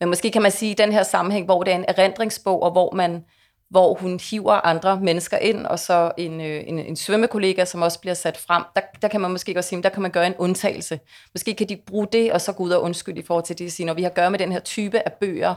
Men 0.00 0.08
måske 0.08 0.30
kan 0.30 0.42
man 0.42 0.50
sige, 0.50 0.70
i 0.70 0.74
den 0.74 0.92
her 0.92 1.02
sammenhæng, 1.02 1.44
hvor 1.44 1.62
det 1.62 1.72
er 1.72 1.76
en 1.76 1.84
erindringsbog, 1.88 2.62
og 2.62 2.70
hvor 2.70 2.94
man 2.94 3.24
hvor 3.72 3.94
hun 3.94 4.20
hiver 4.30 4.66
andre 4.66 5.00
mennesker 5.00 5.36
ind, 5.36 5.66
og 5.66 5.78
så 5.78 6.12
en, 6.18 6.40
øh, 6.40 6.62
en, 6.66 6.78
en 6.78 6.96
svømmekollega, 6.96 7.64
som 7.64 7.82
også 7.82 8.00
bliver 8.00 8.14
sat 8.14 8.36
frem. 8.36 8.62
Der, 8.76 8.80
der 9.02 9.08
kan 9.08 9.20
man 9.20 9.30
måske 9.30 9.54
godt 9.54 9.64
sige, 9.64 9.82
der 9.82 9.88
kan 9.88 10.02
man 10.02 10.10
gøre 10.10 10.26
en 10.26 10.34
undtagelse. 10.38 11.00
Måske 11.34 11.54
kan 11.54 11.68
de 11.68 11.76
bruge 11.76 12.06
det, 12.12 12.32
og 12.32 12.40
så 12.40 12.52
gå 12.52 12.62
ud 12.62 12.70
og 12.70 12.82
undskylde 12.82 13.20
i 13.20 13.24
forhold 13.26 13.44
til 13.44 13.58
det, 13.58 13.66
at 13.66 13.72
sige, 13.72 13.86
når 13.86 13.94
vi 13.94 14.02
har 14.02 14.10
at 14.10 14.14
gøre 14.14 14.30
med 14.30 14.38
den 14.38 14.52
her 14.52 14.60
type 14.60 14.98
af 14.98 15.12
bøger, 15.12 15.54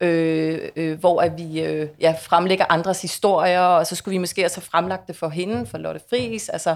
øh, 0.00 0.68
øh, 0.76 0.98
hvor 0.98 1.20
at 1.20 1.32
vi 1.38 1.60
øh, 1.62 1.88
ja, 2.00 2.14
fremlægger 2.22 2.64
andres 2.68 3.02
historier, 3.02 3.60
og 3.60 3.86
så 3.86 3.96
skulle 3.96 4.12
vi 4.12 4.18
måske 4.18 4.44
også 4.44 4.56
have 4.56 4.66
fremlagt 4.70 5.08
det 5.08 5.16
for 5.16 5.28
hende, 5.28 5.66
for 5.66 5.78
Lotte 5.78 6.00
Friis, 6.10 6.48
altså 6.48 6.70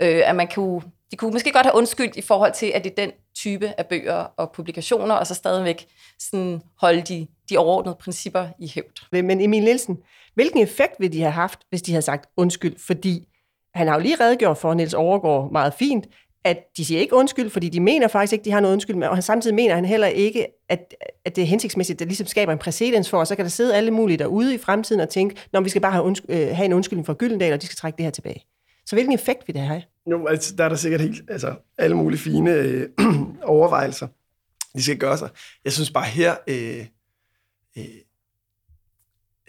øh, 0.00 0.22
at 0.24 0.36
man 0.36 0.48
kunne, 0.54 0.82
de 1.10 1.16
kunne 1.16 1.32
måske 1.32 1.52
godt 1.52 1.66
have 1.66 1.76
undskyldt 1.76 2.16
i 2.16 2.22
forhold 2.22 2.52
til, 2.52 2.66
at 2.74 2.84
det 2.84 2.90
er 2.90 3.04
den 3.04 3.12
type 3.34 3.72
af 3.78 3.86
bøger 3.86 4.26
og 4.36 4.52
publikationer, 4.52 5.14
og 5.14 5.26
så 5.26 5.34
stadigvæk 5.34 5.86
sådan 6.18 6.62
holde 6.80 7.02
de, 7.02 7.26
de 7.50 7.56
overordnede 7.56 7.96
principper 8.00 8.48
i 8.58 8.72
hævd. 8.74 9.22
Men 9.22 9.40
Emil 9.40 9.64
Nielsen, 9.64 9.98
hvilken 10.34 10.60
effekt 10.60 10.94
ville 10.98 11.12
de 11.12 11.20
have 11.20 11.32
haft, 11.32 11.58
hvis 11.68 11.82
de 11.82 11.92
havde 11.92 12.02
sagt 12.02 12.30
undskyld? 12.36 12.74
Fordi 12.78 13.28
han 13.74 13.86
har 13.86 13.94
jo 13.94 14.00
lige 14.00 14.16
redegjort 14.20 14.58
for 14.58 14.74
Niels 14.74 14.94
Overgaard 14.94 15.52
meget 15.52 15.74
fint, 15.74 16.06
at 16.44 16.58
de 16.76 16.84
siger 16.84 17.00
ikke 17.00 17.14
undskyld, 17.14 17.50
fordi 17.50 17.68
de 17.68 17.80
mener 17.80 18.08
faktisk 18.08 18.32
ikke, 18.32 18.44
de 18.44 18.50
har 18.50 18.60
noget 18.60 18.72
undskyld 18.72 18.96
med, 18.96 19.08
og 19.08 19.16
han 19.16 19.22
samtidig 19.22 19.54
mener 19.54 19.74
han 19.74 19.84
heller 19.84 20.06
ikke, 20.06 20.46
at, 20.68 20.94
at 21.24 21.36
det 21.36 21.42
er 21.42 21.46
hensigtsmæssigt, 21.46 21.96
at 21.96 21.98
det 21.98 22.06
ligesom 22.06 22.26
skaber 22.26 22.52
en 22.52 22.58
præcedens 22.58 23.10
for, 23.10 23.18
og 23.18 23.26
så 23.26 23.36
kan 23.36 23.44
der 23.44 23.48
sidde 23.48 23.76
alle 23.76 23.90
mulige 23.90 24.16
derude 24.16 24.54
i 24.54 24.58
fremtiden 24.58 25.00
og 25.00 25.08
tænke, 25.08 25.36
når 25.52 25.60
vi 25.60 25.68
skal 25.68 25.82
bare 25.82 25.92
have, 25.92 26.04
undskyld, 26.04 26.30
øh, 26.36 26.56
have 26.56 26.64
en 26.64 26.72
undskyldning 26.72 27.06
for 27.06 27.14
Gyldendal, 27.14 27.52
og 27.52 27.62
de 27.62 27.66
skal 27.66 27.76
trække 27.76 27.96
det 27.96 28.04
her 28.04 28.10
tilbage. 28.10 28.46
Så 28.86 28.96
hvilken 28.96 29.14
effekt 29.14 29.48
vil 29.48 29.54
det 29.54 29.62
have? 29.62 29.82
Jo, 30.10 30.26
altså, 30.26 30.56
der 30.56 30.64
er 30.64 30.68
der 30.68 30.76
sikkert 30.76 31.00
helt, 31.00 31.30
altså, 31.30 31.54
alle 31.78 31.96
mulige 31.96 32.20
fine 32.20 32.52
øh, 32.52 32.88
overvejelser, 33.42 34.06
de 34.76 34.82
skal 34.82 34.96
gøre 34.96 35.18
sig. 35.18 35.28
Jeg 35.64 35.72
synes 35.72 35.90
bare 35.90 36.04
her, 36.04 36.36
øh, 36.46 36.86
øh, 37.78 37.84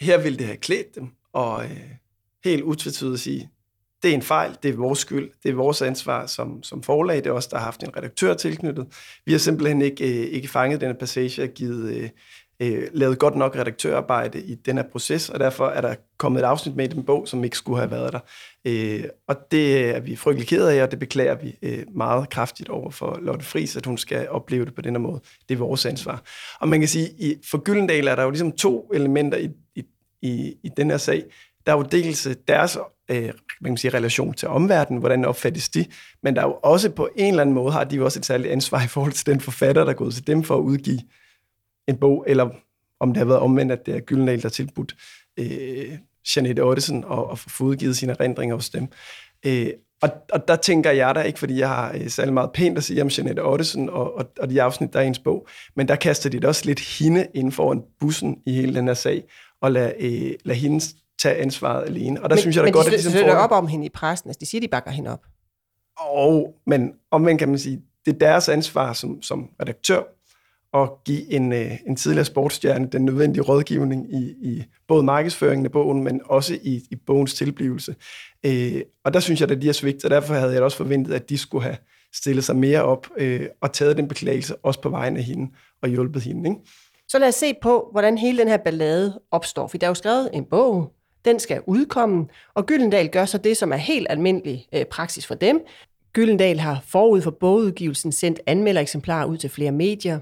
her 0.04 0.18
ville 0.18 0.38
det 0.38 0.46
have 0.46 0.58
klædt 0.58 0.96
dem, 0.96 1.08
og 1.34 1.64
øh, 1.64 1.82
helt 2.44 2.64
utvetydigt 2.64 3.20
sige, 3.20 3.50
det 4.04 4.12
er 4.12 4.16
en 4.16 4.22
fejl, 4.22 4.58
det 4.64 4.70
er 4.72 4.76
vores 4.76 5.00
skyld, 5.00 5.32
det 5.44 5.50
er 5.50 5.56
vores 5.56 5.82
ansvar 5.82 6.26
som, 6.26 6.64
som 6.64 6.84
forlag, 6.84 7.18
det 7.18 7.28
er 7.28 7.32
os, 7.32 7.48
der 7.48 7.58
har 7.58 7.66
haft 7.66 7.84
en 7.84 7.98
redaktør 7.98 8.34
tilknyttet. 8.34 8.88
Vi 9.26 9.32
har 9.32 9.40
simpelthen 9.40 9.82
ikke, 9.82 10.24
øh, 10.24 10.28
ikke 10.28 10.48
fanget 10.48 10.82
denne 10.82 10.94
passage 10.94 11.44
og 11.44 11.50
givet, 11.50 11.94
øh, 11.96 12.10
øh, 12.60 12.88
lavet 12.94 13.20
godt 13.20 13.36
nok 13.36 13.56
redaktørarbejde 13.56 14.42
i 14.42 14.56
den 14.56 14.78
her 14.78 14.84
proces, 14.92 15.30
og 15.30 15.40
derfor 15.40 15.68
er 15.68 15.82
der 15.82 15.96
kommet 16.18 16.40
et 16.40 16.46
afsnit 16.46 16.76
med 16.76 16.86
i 16.86 16.94
den 16.94 17.04
bog, 17.04 17.28
som 17.28 17.44
ikke 17.44 17.58
skulle 17.58 17.80
have 17.80 17.92
været 17.92 18.14
der. 18.14 18.20
Øh, 18.66 19.04
og 19.28 19.36
det 19.52 19.96
er 19.96 20.00
vi 20.00 20.16
frygtelig 20.16 20.48
ked 20.48 20.68
af, 20.68 20.84
og 20.84 20.92
det 20.92 21.00
beklager 21.00 21.36
vi 21.36 21.56
øh, 21.62 21.84
meget 21.96 22.30
kraftigt 22.30 22.70
over 22.70 22.92
for 22.92 23.20
Lotte 23.22 23.46
Friis, 23.46 23.76
at 23.76 23.86
hun 23.86 23.98
skal 23.98 24.30
opleve 24.30 24.66
det 24.66 24.76
på 24.76 24.82
den 24.82 24.94
her 24.94 25.00
måde. 25.00 25.22
Det 25.50 25.56
er 25.56 25.60
vores 25.60 25.86
ansvar. 25.86 26.24
Og 26.60 26.68
man 26.68 26.80
kan 26.80 26.90
sige, 26.90 27.10
i, 27.20 27.36
for 27.52 27.58
Gyldendal 27.58 28.08
er 28.08 28.16
der 28.16 28.24
jo 28.24 28.30
ligesom 28.30 28.52
to 28.52 28.92
elementer 28.94 29.38
i, 29.38 29.50
i, 29.76 29.84
i, 30.24 30.56
i 30.64 30.70
den 30.78 30.90
her 30.90 30.98
sag. 30.98 31.24
Der 31.66 31.72
er 31.72 31.78
jo 31.78 31.84
dels 31.84 32.26
øh, 32.28 32.36
deres 32.48 32.78
øh, 33.12 33.32
man 33.62 33.72
kan 33.72 33.78
sige, 33.78 33.94
relation 33.94 34.34
til 34.34 34.48
omverdenen, 34.48 35.00
hvordan 35.00 35.26
opfattes 35.26 35.70
de, 35.70 35.86
men 36.24 36.36
der 36.36 36.42
er 36.42 36.46
jo 36.46 36.60
også 36.64 36.90
på 36.90 37.10
en 37.16 37.30
eller 37.30 37.42
anden 37.42 37.56
måde, 37.56 37.72
har 37.72 37.84
de 37.84 37.96
jo 37.96 38.06
også 38.06 38.20
et 38.20 38.26
særligt 38.26 38.52
ansvar 38.52 38.84
i 38.84 38.88
forhold 38.88 39.12
til 39.12 39.26
den 39.26 39.40
forfatter, 39.40 39.84
der 39.84 39.92
er 39.92 39.96
gået 39.96 40.14
til 40.14 40.28
dem 40.28 40.44
for 40.44 40.56
at 40.56 40.62
udgive 40.62 41.00
en 41.88 41.98
bog, 41.98 42.26
eller 42.28 42.50
om 43.00 43.10
det 43.10 43.18
har 43.18 43.26
været 43.26 43.40
omvendt, 43.40 43.72
at 43.72 43.86
det 43.86 43.96
er 43.96 44.00
Gyldendal, 44.00 44.38
der 44.38 44.44
har 44.44 44.50
tilbudt 44.50 44.96
øh, 45.40 45.98
Janette 46.36 46.64
Ottesen 46.64 47.04
og, 47.04 47.30
og 47.30 47.40
få 47.40 47.64
udgivet 47.64 47.98
sine 47.98 48.12
erindringer 48.12 48.56
hos 48.56 48.70
dem. 48.70 48.88
Øh, 49.46 49.70
og, 50.02 50.10
og 50.34 50.48
der 50.48 50.56
tænker 50.56 50.92
jeg 50.92 51.16
da 51.16 51.22
ikke, 51.22 51.40
fordi 51.40 51.60
jeg 51.60 51.70
har 51.70 51.94
øh, 51.94 52.10
særlig 52.10 52.34
meget 52.34 52.52
pænt 52.52 52.78
at 52.78 52.84
sige 52.84 53.02
om 53.02 53.08
Janette 53.08 53.44
Ottesen 53.46 53.90
og, 53.90 54.18
og, 54.18 54.32
og 54.40 54.50
de 54.50 54.62
afsnit, 54.62 54.94
der 54.94 55.00
er 55.00 55.04
i 55.04 55.08
ens 55.08 55.20
bog, 55.20 55.48
men 55.76 55.88
der 55.88 55.96
kaster 55.96 56.30
de 56.30 56.40
da 56.40 56.48
også 56.48 56.66
lidt 56.66 56.80
hende 56.80 57.28
inden 57.34 57.52
for 57.52 57.72
en 57.72 57.82
bussen 58.00 58.38
i 58.46 58.54
hele 58.54 58.76
den 58.76 58.88
her 58.88 58.94
sag, 58.94 59.24
og 59.64 59.72
lad, 59.72 59.94
øh, 60.00 60.34
lad 60.46 60.56
hende 60.56 60.86
tage 61.20 61.36
ansvaret 61.36 61.86
alene. 61.86 62.24
Og 62.24 62.30
der 62.30 62.36
men, 62.36 62.42
synes 62.42 62.56
jeg 62.56 62.64
da 62.64 62.66
men 62.66 62.74
godt, 62.74 62.86
de 62.86 62.94
at 62.94 63.00
de 63.00 63.10
ligesom 63.10 63.28
får... 63.28 63.36
op 63.36 63.52
om 63.52 63.68
hende 63.68 63.86
i 63.86 63.90
pressen. 63.90 64.30
Altså, 64.30 64.40
de 64.40 64.46
siger, 64.46 64.62
de 64.62 64.68
bakker 64.68 64.92
hende 64.92 65.12
op. 65.12 65.26
Og, 66.00 66.56
men 66.68 66.94
omvendt 67.12 67.40
kan 67.40 67.50
man 67.50 67.60
sige, 67.60 67.82
det 68.06 68.14
er 68.14 68.18
deres 68.18 68.50
ansvar 68.50 68.94
som, 68.94 69.22
som 69.22 69.50
redaktør 69.62 70.04
at 70.74 70.90
give 71.06 71.32
en, 71.32 71.54
øh, 71.54 71.72
en 71.88 71.96
tidligere 71.96 72.26
sportsstjerne 72.26 72.88
den 72.88 73.06
nødvendige 73.06 73.44
rådgivning 73.44 74.14
i, 74.14 74.36
i 74.42 74.64
både 74.88 75.04
markedsføringen 75.04 75.66
af 75.66 75.72
bogen, 75.72 76.04
men 76.04 76.22
også 76.26 76.54
i, 76.64 76.82
i 76.92 76.96
bogens 76.96 77.34
tilblivelse. 77.34 77.96
Øh, 78.46 78.82
og 79.06 79.14
der 79.14 79.20
synes 79.20 79.42
jeg, 79.42 79.52
at 79.52 79.62
de 79.62 79.70
er 79.70 79.74
svigt, 79.74 80.06
og 80.06 80.10
derfor 80.10 80.34
havde 80.34 80.54
jeg 80.54 80.64
også 80.64 80.78
forventet, 80.78 81.14
at 81.14 81.30
de 81.30 81.38
skulle 81.38 81.64
have 81.64 81.78
stillet 82.14 82.44
sig 82.44 82.56
mere 82.56 82.84
op 82.84 83.08
øh, 83.18 83.48
og 83.62 83.74
taget 83.74 83.98
den 83.98 84.08
beklagelse 84.08 84.56
også 84.56 84.82
på 84.82 84.90
vegne 84.90 85.20
af 85.20 85.24
hende 85.24 85.52
og 85.82 85.90
hjulpet 85.90 86.22
hende. 86.22 86.50
Ikke? 86.50 86.62
Så 87.14 87.20
lad 87.20 87.28
os 87.28 87.36
se 87.36 87.54
på, 87.62 87.90
hvordan 87.92 88.18
hele 88.18 88.38
den 88.38 88.48
her 88.48 88.58
ballade 88.58 89.20
opstår. 89.32 89.68
For 89.68 89.78
der 89.78 89.88
er 89.88 89.90
jo 89.90 89.94
skrevet 89.94 90.30
en 90.34 90.46
bog, 90.46 90.94
den 91.26 91.40
skal 91.40 91.62
udkomme, 91.68 92.28
og 92.54 92.66
Gyldendal 92.66 93.10
gør 93.10 93.26
så 93.26 93.38
det, 93.38 93.58
som 93.58 93.72
er 93.72 93.78
helt 93.78 94.08
almindelig 94.10 94.68
øh, 94.74 94.86
praksis 94.86 95.28
for 95.28 95.36
dem. 95.36 95.62
Gyldendal 96.14 96.60
har 96.60 96.84
forud 96.88 97.22
for 97.22 97.32
bogudgivelsen 97.32 98.12
sendt 98.12 98.40
anmeldereksemplarer 98.46 99.26
ud 99.26 99.38
til 99.38 99.50
flere 99.50 99.72
medier. 99.72 100.20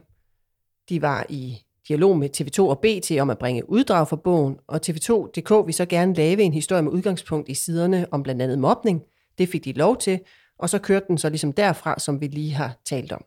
De 0.89 1.01
var 1.01 1.25
i 1.29 1.57
dialog 1.87 2.17
med 2.17 2.29
TV2 2.41 2.61
og 2.61 2.79
BT 2.79 3.11
om 3.21 3.29
at 3.29 3.37
bringe 3.37 3.69
uddrag 3.69 4.07
fra 4.07 4.15
bogen, 4.15 4.57
og 4.67 4.79
TV2.dk 4.87 5.67
vil 5.67 5.73
så 5.73 5.85
gerne 5.85 6.13
lave 6.13 6.41
en 6.41 6.53
historie 6.53 6.81
med 6.81 6.91
udgangspunkt 6.91 7.49
i 7.49 7.53
siderne 7.53 8.07
om 8.11 8.23
blandt 8.23 8.41
andet 8.41 8.59
mobning. 8.59 9.01
Det 9.37 9.49
fik 9.49 9.65
de 9.65 9.73
lov 9.73 9.97
til, 9.97 10.19
og 10.59 10.69
så 10.69 10.79
kørte 10.79 11.05
den 11.07 11.17
så 11.17 11.29
ligesom 11.29 11.53
derfra, 11.53 11.99
som 11.99 12.21
vi 12.21 12.27
lige 12.27 12.53
har 12.53 12.81
talt 12.85 13.11
om. 13.11 13.25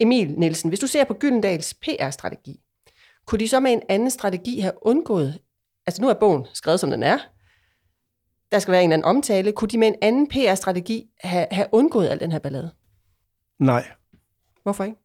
Emil 0.00 0.34
Nielsen, 0.38 0.68
hvis 0.68 0.80
du 0.80 0.86
ser 0.86 1.04
på 1.04 1.14
Gyldendals 1.14 1.74
PR-strategi, 1.74 2.60
kunne 3.26 3.38
de 3.38 3.48
så 3.48 3.60
med 3.60 3.72
en 3.72 3.82
anden 3.88 4.10
strategi 4.10 4.60
have 4.60 4.72
undgået, 4.82 5.38
altså 5.86 6.02
nu 6.02 6.08
er 6.08 6.14
bogen 6.14 6.46
skrevet 6.54 6.80
som 6.80 6.90
den 6.90 7.02
er, 7.02 7.18
der 8.52 8.58
skal 8.58 8.72
være 8.72 8.84
en 8.84 8.92
eller 8.92 9.06
anden 9.06 9.16
omtale, 9.16 9.52
kunne 9.52 9.68
de 9.68 9.78
med 9.78 9.88
en 9.88 9.94
anden 10.02 10.28
PR-strategi 10.28 11.06
have, 11.20 11.46
have 11.50 11.66
undgået 11.72 12.08
al 12.08 12.20
den 12.20 12.32
her 12.32 12.38
ballade? 12.38 12.70
Nej. 13.58 13.84
Hvorfor 14.62 14.84
ikke? 14.84 14.96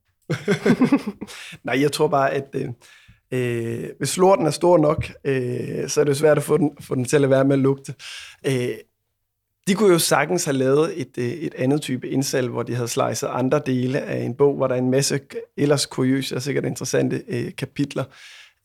Nej, 1.66 1.82
jeg 1.82 1.92
tror 1.92 2.08
bare, 2.08 2.32
at 2.32 2.56
øh, 2.56 2.70
øh, 3.32 3.90
hvis 3.98 4.18
lorten 4.18 4.46
er 4.46 4.52
stor 4.52 4.78
nok, 4.78 5.12
øh, 5.24 5.90
så 5.90 6.02
er 6.02 6.06
det 6.06 6.18
svært 6.18 6.38
at 6.38 6.44
få 6.44 6.58
den, 6.58 6.78
få 6.82 6.96
den 6.96 7.06
til 7.06 7.24
at 7.24 7.30
være 7.30 7.46
med 7.46 7.56
at 7.56 7.60
lugte. 7.60 7.94
Øh, 8.48 8.76
de 9.68 9.76
kunne 9.76 9.94
jo 9.94 10.00
sagtens 10.00 10.46
have 10.46 10.58
lavet 10.58 11.02
et, 11.02 11.18
øh, 11.18 11.26
et 11.26 11.56
andet 11.56 11.82
type 11.82 12.10
indsalg, 12.10 12.50
hvor 12.50 12.64
de 12.64 12.76
havde 12.76 12.88
slicet 12.88 13.28
andre 13.28 13.62
dele 13.66 14.02
af 14.02 14.24
en 14.24 14.36
bog, 14.36 14.56
hvor 14.56 14.68
der 14.68 14.76
er 14.76 14.80
en 14.80 14.92
masse 14.92 15.20
ellers 15.58 15.86
kuriøse 15.86 16.36
og 16.36 16.42
sikkert 16.42 16.66
interessante 16.66 17.24
øh, 17.28 17.56
kapitler. 17.58 18.04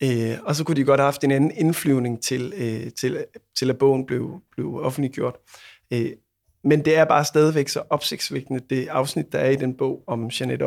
Øh, 0.03 0.37
og 0.43 0.55
så 0.55 0.63
kunne 0.63 0.75
de 0.75 0.83
godt 0.83 0.99
have 0.99 1.07
haft 1.07 1.23
en 1.23 1.31
anden 1.31 1.51
indflyvning 1.51 2.23
til, 2.23 2.53
øh, 2.57 2.91
til, 2.99 3.25
til 3.57 3.69
at 3.69 3.77
bogen 3.77 4.05
blev, 4.05 4.41
blev 4.51 4.75
offentliggjort. 4.75 5.35
Øh, 5.93 6.11
men 6.63 6.85
det 6.85 6.97
er 6.97 7.05
bare 7.05 7.25
stadigvæk 7.25 7.69
så 7.69 7.83
opsigtsvækkende, 7.89 8.59
det 8.69 8.87
afsnit, 8.87 9.31
der 9.31 9.39
er 9.39 9.49
i 9.49 9.55
den 9.55 9.77
bog 9.77 10.03
om 10.07 10.31
Jeanette 10.39 10.63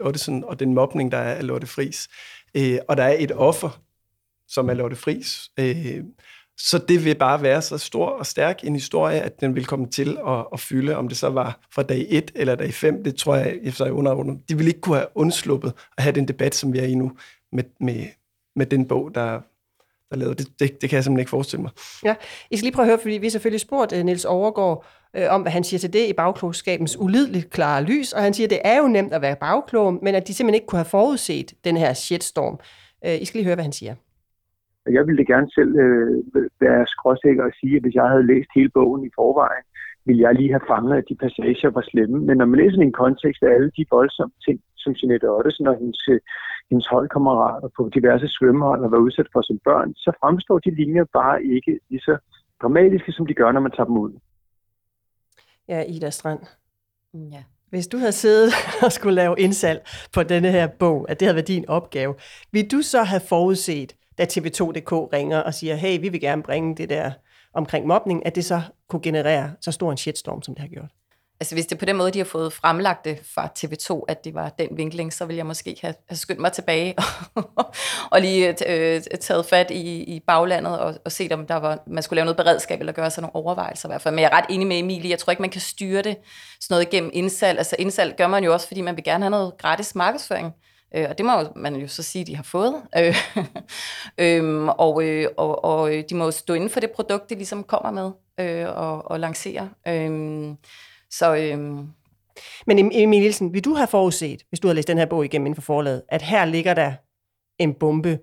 Ottesen 0.00 0.44
og 0.44 0.60
den 0.60 0.74
mobning, 0.74 1.12
der 1.12 1.18
er 1.18 1.34
af 1.34 1.46
Lotte 1.46 1.66
Fris. 1.66 2.08
Øh, 2.56 2.78
og 2.88 2.96
der 2.96 3.02
er 3.02 3.16
et 3.18 3.32
offer, 3.32 3.82
som 4.48 4.68
er 4.68 4.74
Lotte 4.74 4.96
Fris. 4.96 5.50
Øh, 5.58 6.04
så 6.58 6.78
det 6.78 7.04
vil 7.04 7.14
bare 7.14 7.42
være 7.42 7.62
så 7.62 7.78
stor 7.78 8.06
og 8.06 8.26
stærk 8.26 8.64
en 8.64 8.74
historie, 8.74 9.20
at 9.20 9.40
den 9.40 9.54
vil 9.54 9.66
komme 9.66 9.86
til 9.86 10.18
at, 10.28 10.46
at 10.52 10.60
fylde, 10.60 10.96
om 10.96 11.08
det 11.08 11.16
så 11.16 11.28
var 11.28 11.66
fra 11.74 11.82
dag 11.82 12.06
1 12.08 12.30
eller 12.34 12.54
dag 12.54 12.74
5, 12.74 13.04
det 13.04 13.16
tror 13.16 13.36
jeg, 13.36 13.58
jeg 13.62 13.86
er 13.86 13.90
under. 13.90 14.36
De 14.48 14.56
vil 14.56 14.66
ikke 14.66 14.80
kunne 14.80 14.96
have 14.96 15.08
undsluppet 15.14 15.72
at 15.96 16.02
have 16.02 16.14
den 16.14 16.28
debat, 16.28 16.54
som 16.54 16.72
vi 16.72 16.78
er 16.78 16.84
i 16.84 16.94
nu, 16.94 17.12
med, 17.52 17.64
med, 17.80 18.06
med 18.56 18.66
den 18.66 18.88
bog, 18.88 19.14
der, 19.14 19.40
der 20.10 20.16
lavede. 20.16 20.34
Det, 20.34 20.48
det, 20.58 20.80
det 20.80 20.90
kan 20.90 20.96
jeg 20.96 21.04
simpelthen 21.04 21.20
ikke 21.20 21.30
forestille 21.30 21.62
mig. 21.62 21.70
Ja, 22.04 22.14
I 22.50 22.56
skal 22.56 22.64
lige 22.64 22.74
prøve 22.74 22.84
at 22.84 22.88
høre, 22.88 22.98
fordi 23.02 23.14
vi 23.14 23.30
selvfølgelig 23.30 23.60
spurgt 23.60 23.92
uh, 23.92 23.98
Niels 23.98 24.24
Overgaard 24.24 24.86
uh, 25.18 25.24
om, 25.28 25.42
hvad 25.42 25.52
han 25.52 25.64
siger 25.64 25.78
til 25.80 25.92
det 25.92 26.08
i 26.08 26.12
bagklogskabens 26.12 26.96
ulideligt 26.96 27.50
klare 27.50 27.82
lys, 27.82 28.12
og 28.12 28.22
han 28.22 28.34
siger, 28.34 28.46
at 28.46 28.50
det 28.50 28.60
er 28.64 28.78
jo 28.78 28.88
nemt 28.88 29.12
at 29.12 29.22
være 29.22 29.36
bagklog, 29.36 29.98
men 30.02 30.14
at 30.14 30.28
de 30.28 30.34
simpelthen 30.34 30.54
ikke 30.54 30.66
kunne 30.66 30.78
have 30.78 30.84
forudset 30.84 31.54
den 31.64 31.76
her 31.76 31.94
shitstorm. 31.94 32.60
Uh, 33.06 33.22
I 33.22 33.24
skal 33.24 33.38
lige 33.38 33.44
høre, 33.44 33.54
hvad 33.54 33.64
han 33.64 33.72
siger. 33.72 33.94
Jeg 34.90 35.06
ville 35.06 35.26
gerne 35.26 35.50
selv 35.50 35.72
øh, 35.84 36.24
være 36.60 36.86
skråsikker 36.86 37.44
og 37.44 37.52
sige, 37.60 37.76
at 37.76 37.82
hvis 37.82 37.94
jeg 37.94 38.08
havde 38.08 38.26
læst 38.26 38.50
hele 38.54 38.68
bogen 38.68 39.06
i 39.06 39.10
forvejen, 39.14 39.64
ville 40.06 40.22
jeg 40.22 40.34
lige 40.34 40.54
have 40.56 40.68
fanget, 40.72 40.96
at 40.96 41.08
de 41.08 41.14
passager 41.22 41.70
var 41.70 41.84
slemme. 41.90 42.18
Men 42.26 42.36
når 42.36 42.46
man 42.46 42.60
læser 42.60 42.78
i 42.80 42.84
en 42.90 43.00
kontekst 43.02 43.42
af 43.42 43.50
alle 43.54 43.70
de 43.76 43.84
voldsomme 43.90 44.34
ting, 44.46 44.58
som 44.76 44.94
Jeanette 44.98 45.30
Ottesen 45.36 45.66
og 45.66 45.76
hendes, 45.80 46.00
hendes 46.70 46.86
holdkammerater 46.86 47.68
på 47.76 47.90
diverse 47.94 48.28
svømmehold 48.28 48.80
har 48.82 48.88
været 48.88 49.06
udsat 49.08 49.28
for 49.32 49.42
som 49.42 49.58
børn, 49.64 49.94
så 49.94 50.10
fremstår 50.20 50.58
de 50.58 50.70
linjer 50.70 51.04
bare 51.12 51.44
ikke 51.44 51.72
lige 51.90 52.00
så 52.00 52.16
dramatiske, 52.62 53.12
som 53.12 53.26
de 53.26 53.34
gør, 53.34 53.52
når 53.52 53.60
man 53.60 53.72
tager 53.72 53.90
dem 53.90 53.96
ud. 53.96 54.12
Ja, 55.68 55.82
Ida 55.82 56.10
Strand. 56.10 56.40
Ja. 57.14 57.42
Hvis 57.70 57.86
du 57.88 57.96
havde 57.98 58.12
siddet 58.12 58.52
og 58.84 58.92
skulle 58.92 59.14
lave 59.14 59.34
indsalg 59.38 59.80
på 60.14 60.22
denne 60.22 60.50
her 60.50 60.66
bog, 60.78 61.10
at 61.10 61.20
det 61.20 61.26
havde 61.26 61.36
været 61.36 61.48
din 61.48 61.68
opgave, 61.68 62.14
vil 62.52 62.70
du 62.70 62.82
så 62.82 63.02
have 63.02 63.20
forudset, 63.28 63.96
da 64.18 64.24
TV2.dk 64.24 64.92
ringer 65.12 65.38
og 65.38 65.54
siger, 65.54 65.74
hey, 65.74 66.00
vi 66.00 66.08
vil 66.08 66.20
gerne 66.20 66.42
bringe 66.42 66.76
det 66.76 66.88
der 66.88 67.10
omkring 67.54 67.86
mobning, 67.86 68.26
at 68.26 68.34
det 68.34 68.44
så 68.44 68.62
kunne 68.88 69.02
generere 69.02 69.52
så 69.60 69.72
stor 69.72 69.90
en 69.90 69.96
shitstorm, 69.96 70.42
som 70.42 70.54
det 70.54 70.62
har 70.62 70.68
gjort? 70.68 70.90
Altså 71.40 71.54
hvis 71.54 71.66
det 71.66 71.74
er 71.74 71.78
på 71.78 71.84
den 71.84 71.96
måde, 71.96 72.10
de 72.10 72.18
har 72.18 72.24
fået 72.24 72.52
fremlagt 72.52 73.04
det 73.04 73.20
fra 73.34 73.48
TV2, 73.58 74.04
at 74.08 74.24
det 74.24 74.34
var 74.34 74.48
den 74.48 74.68
vinkling, 74.76 75.12
så 75.12 75.24
vil 75.24 75.36
jeg 75.36 75.46
måske 75.46 75.76
have, 75.80 75.94
have 76.08 76.16
skyndt 76.16 76.40
mig 76.40 76.52
tilbage 76.52 76.94
og, 77.34 77.44
og 78.12 78.20
lige 78.20 78.48
øh, 78.68 79.00
taget 79.20 79.46
fat 79.46 79.70
i, 79.70 80.02
i 80.04 80.20
baglandet 80.26 80.78
og, 80.78 80.94
og 81.04 81.12
set, 81.12 81.32
om 81.32 81.46
der 81.46 81.54
var, 81.54 81.82
man 81.86 82.02
skulle 82.02 82.16
lave 82.16 82.24
noget 82.24 82.36
beredskab 82.36 82.80
eller 82.80 82.92
gøre 82.92 83.10
sig 83.10 83.22
nogle 83.22 83.34
overvejelser 83.34 83.88
i 83.88 83.90
hvert 83.90 84.02
fald. 84.02 84.14
Men 84.14 84.22
jeg 84.22 84.30
er 84.32 84.36
ret 84.36 84.44
enig 84.48 84.66
med 84.66 84.78
Emilie. 84.78 85.10
Jeg 85.10 85.18
tror 85.18 85.30
ikke, 85.30 85.42
man 85.42 85.50
kan 85.50 85.60
styre 85.60 86.02
det 86.02 86.16
sådan 86.60 86.74
noget 86.74 86.86
igennem 86.92 87.10
indsalg. 87.12 87.58
Altså 87.58 87.76
indsalg 87.78 88.16
gør 88.16 88.26
man 88.26 88.44
jo 88.44 88.52
også, 88.52 88.66
fordi 88.66 88.80
man 88.80 88.96
vil 88.96 89.04
gerne 89.04 89.24
have 89.24 89.30
noget 89.30 89.52
gratis 89.58 89.94
markedsføring. 89.94 90.52
Øh, 90.94 91.06
og 91.10 91.18
det 91.18 91.26
må 91.26 91.32
man 91.56 91.76
jo 91.76 91.88
så 91.88 92.02
sige, 92.02 92.24
de 92.24 92.36
har 92.36 92.42
fået. 92.42 92.74
Øh, 92.98 93.16
øhm, 94.18 94.68
og, 94.68 95.04
øh, 95.04 95.28
og, 95.36 95.64
og 95.64 95.90
de 96.10 96.14
må 96.14 96.30
stå 96.30 96.54
inden 96.54 96.70
for 96.70 96.80
det 96.80 96.90
produkt, 96.90 97.30
de 97.30 97.34
ligesom 97.34 97.64
kommer 97.64 97.90
med 97.90 98.10
øh, 98.46 98.68
og, 98.76 99.10
og 99.10 99.20
lancerer. 99.20 99.68
Øh, 99.88 100.54
så, 101.10 101.36
øhm. 101.36 101.88
Men 102.66 102.78
Emil 102.78 103.20
Nielsen, 103.20 103.54
vil 103.54 103.64
du 103.64 103.74
have 103.74 103.86
forudset, 103.86 104.42
hvis 104.48 104.60
du 104.60 104.68
havde 104.68 104.74
læst 104.74 104.88
den 104.88 104.98
her 104.98 105.06
bog 105.06 105.24
igennem 105.24 105.46
inden 105.46 105.54
for 105.54 105.62
forlaget, 105.62 106.02
at 106.08 106.22
her 106.22 106.44
ligger 106.44 106.74
der 106.74 106.92
en 107.58 107.74
bombe, 107.74 108.18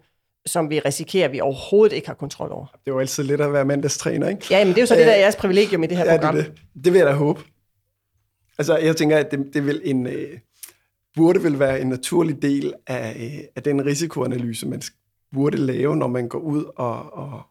som 0.45 0.69
vi 0.69 0.79
risikerer, 0.79 1.25
at 1.25 1.31
vi 1.31 1.41
overhovedet 1.41 1.95
ikke 1.95 2.07
har 2.07 2.15
kontrol 2.15 2.51
over? 2.51 2.65
Det 2.65 2.77
er 2.87 2.91
jo 2.91 2.99
altid 2.99 3.23
lidt 3.23 3.41
at 3.41 3.53
være 3.53 3.65
mandagstræner, 3.65 4.29
ikke? 4.29 4.45
Ja, 4.49 4.65
men 4.65 4.67
det 4.67 4.77
er 4.77 4.81
jo 4.81 4.85
så 4.85 4.95
det, 4.95 5.05
der 5.05 5.11
er 5.11 5.19
jeres 5.19 5.35
privilegium 5.35 5.83
i 5.83 5.87
det 5.87 5.97
her 5.97 6.05
ja, 6.05 6.17
program. 6.17 6.35
Det, 6.35 6.45
det. 6.45 6.83
det 6.85 6.93
vil 6.93 6.99
jeg 6.99 7.07
da 7.07 7.13
håbe. 7.13 7.41
Altså, 8.57 8.77
jeg 8.77 8.95
tænker, 8.95 9.17
at 9.17 9.31
det, 9.31 9.53
det 9.53 9.65
vil 9.65 9.81
en, 9.83 10.07
øh, 10.07 10.39
burde 11.15 11.43
vel 11.43 11.59
være 11.59 11.81
en 11.81 11.87
naturlig 11.87 12.41
del 12.41 12.73
af, 12.87 13.15
øh, 13.19 13.43
af 13.55 13.63
den 13.63 13.85
risikoanalyse, 13.85 14.67
man 14.67 14.81
burde 15.33 15.57
lave, 15.57 15.95
når 15.95 16.07
man 16.07 16.27
går 16.27 16.39
ud 16.39 16.63
og, 16.75 17.13
og, 17.13 17.41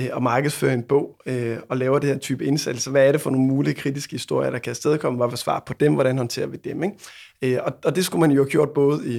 øh, 0.00 0.08
og 0.12 0.22
markedsfører 0.22 0.74
en 0.74 0.82
bog 0.82 1.20
øh, 1.26 1.58
og 1.68 1.76
laver 1.76 1.98
det 1.98 2.08
her 2.08 2.18
type 2.18 2.44
indsats. 2.44 2.84
Hvad 2.84 3.08
er 3.08 3.12
det 3.12 3.20
for 3.20 3.30
nogle 3.30 3.46
mulige 3.46 3.74
kritiske 3.74 4.12
historier, 4.12 4.50
der 4.50 4.58
kan 4.58 4.70
afstedkomme? 4.70 5.16
Hvad 5.16 5.28
var 5.28 5.36
svar 5.36 5.62
på 5.66 5.72
dem? 5.72 5.94
Hvordan 5.94 6.18
håndterer 6.18 6.46
vi 6.46 6.56
dem? 6.56 6.82
Ikke? 6.82 6.96
Øh, 7.42 7.58
og, 7.64 7.72
og 7.84 7.96
det 7.96 8.04
skulle 8.04 8.20
man 8.20 8.30
jo 8.30 8.42
have 8.42 8.50
gjort 8.50 8.70
både 8.70 9.14
i, 9.14 9.16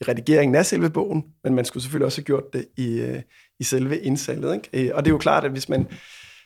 i 0.00 0.04
redigeringen 0.08 0.54
af 0.54 0.66
selve 0.66 0.90
bogen, 0.90 1.24
men 1.44 1.54
man 1.54 1.64
skulle 1.64 1.82
selvfølgelig 1.82 2.06
også 2.06 2.18
have 2.18 2.24
gjort 2.24 2.52
det 2.52 2.66
i, 2.76 3.00
øh, 3.00 3.22
i 3.60 3.64
selve 3.64 3.98
indsalget. 3.98 4.54
Ikke? 4.54 4.88
Øh, 4.88 4.94
og 4.94 5.04
det 5.04 5.10
er 5.10 5.14
jo 5.14 5.18
klart, 5.18 5.44
at 5.44 5.50
hvis 5.50 5.68
man 5.68 5.86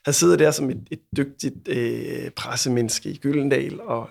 havde 0.05 0.17
siddet 0.17 0.39
der 0.39 0.51
som 0.51 0.71
et, 0.71 0.89
et 0.91 1.01
dygtigt 1.17 1.69
øh, 1.69 2.31
pressemenneske 2.31 3.11
i 3.11 3.17
Gyldendal 3.17 3.81
og 3.81 4.09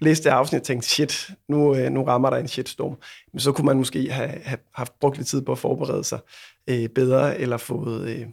læste 0.00 0.24
det 0.24 0.34
afsnit 0.34 0.60
og 0.60 0.66
tænkte, 0.66 0.88
shit, 0.88 1.30
nu, 1.48 1.74
øh, 1.74 1.90
nu 1.90 2.04
rammer 2.04 2.30
der 2.30 2.36
en 2.36 2.48
shitstorm. 2.48 2.96
Men 3.32 3.40
så 3.40 3.52
kunne 3.52 3.66
man 3.66 3.76
måske 3.76 4.12
have, 4.12 4.28
have 4.28 4.58
haft 4.74 4.92
brugt 5.00 5.16
lidt 5.16 5.28
tid 5.28 5.42
på 5.42 5.52
at 5.52 5.58
forberede 5.58 6.04
sig 6.04 6.18
øh, 6.66 6.88
bedre, 6.88 7.38
eller 7.38 7.56
fået 7.56 8.08
øh, 8.08 8.26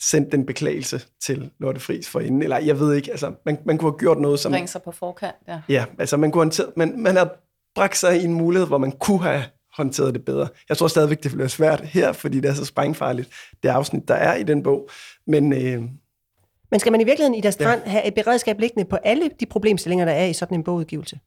sendt 0.00 0.32
den 0.32 0.46
beklagelse 0.46 1.02
til 1.22 1.50
Lotte 1.60 1.80
Friis 1.80 2.08
for 2.08 2.20
inden. 2.20 2.42
Eller 2.42 2.58
jeg 2.58 2.80
ved 2.80 2.94
ikke, 2.94 3.10
altså 3.10 3.32
man, 3.44 3.58
man 3.64 3.78
kunne 3.78 3.90
have 3.90 3.98
gjort 3.98 4.20
noget 4.20 4.40
som... 4.40 4.52
Bringe 4.52 4.68
sig 4.68 4.82
på 4.82 4.92
forkant, 4.92 5.36
ja. 5.48 5.60
Ja, 5.68 5.84
altså 5.98 6.16
man 6.16 6.30
kunne 6.30 6.52
have 6.56 6.72
man, 6.76 7.02
man 7.02 7.16
har 7.16 7.36
bragt 7.74 7.96
sig 7.96 8.20
i 8.20 8.24
en 8.24 8.34
mulighed, 8.34 8.66
hvor 8.66 8.78
man 8.78 8.92
kunne 8.92 9.22
have 9.22 9.44
håndteret 9.76 10.14
det 10.14 10.24
bedre. 10.24 10.48
Jeg 10.68 10.76
tror 10.76 10.88
stadigvæk, 10.88 11.22
det 11.22 11.32
bliver 11.32 11.48
svært 11.48 11.80
her, 11.80 12.12
fordi 12.12 12.40
det 12.40 12.50
er 12.50 12.54
så 12.54 12.64
sprængfarligt, 12.64 13.30
det 13.62 13.68
afsnit, 13.68 14.08
der 14.08 14.14
er 14.14 14.34
i 14.34 14.42
den 14.42 14.62
bog. 14.62 14.88
Men, 15.26 15.52
øh, 15.52 15.82
men 16.74 16.80
skal 16.80 16.92
man 16.92 17.00
i 17.00 17.04
virkeligheden 17.04 17.34
i 17.34 17.40
deres 17.40 17.54
strand 17.54 17.82
ja. 17.84 17.90
have 17.90 18.04
et 18.04 18.14
beredskab 18.14 18.60
liggende 18.60 18.88
på 18.88 18.96
alle 18.96 19.30
de 19.40 19.46
problemstillinger, 19.46 20.04
der 20.04 20.12
er 20.12 20.24
i 20.24 20.32
sådan 20.32 20.58
en 20.58 20.64
bogudgivelse? 20.64 21.18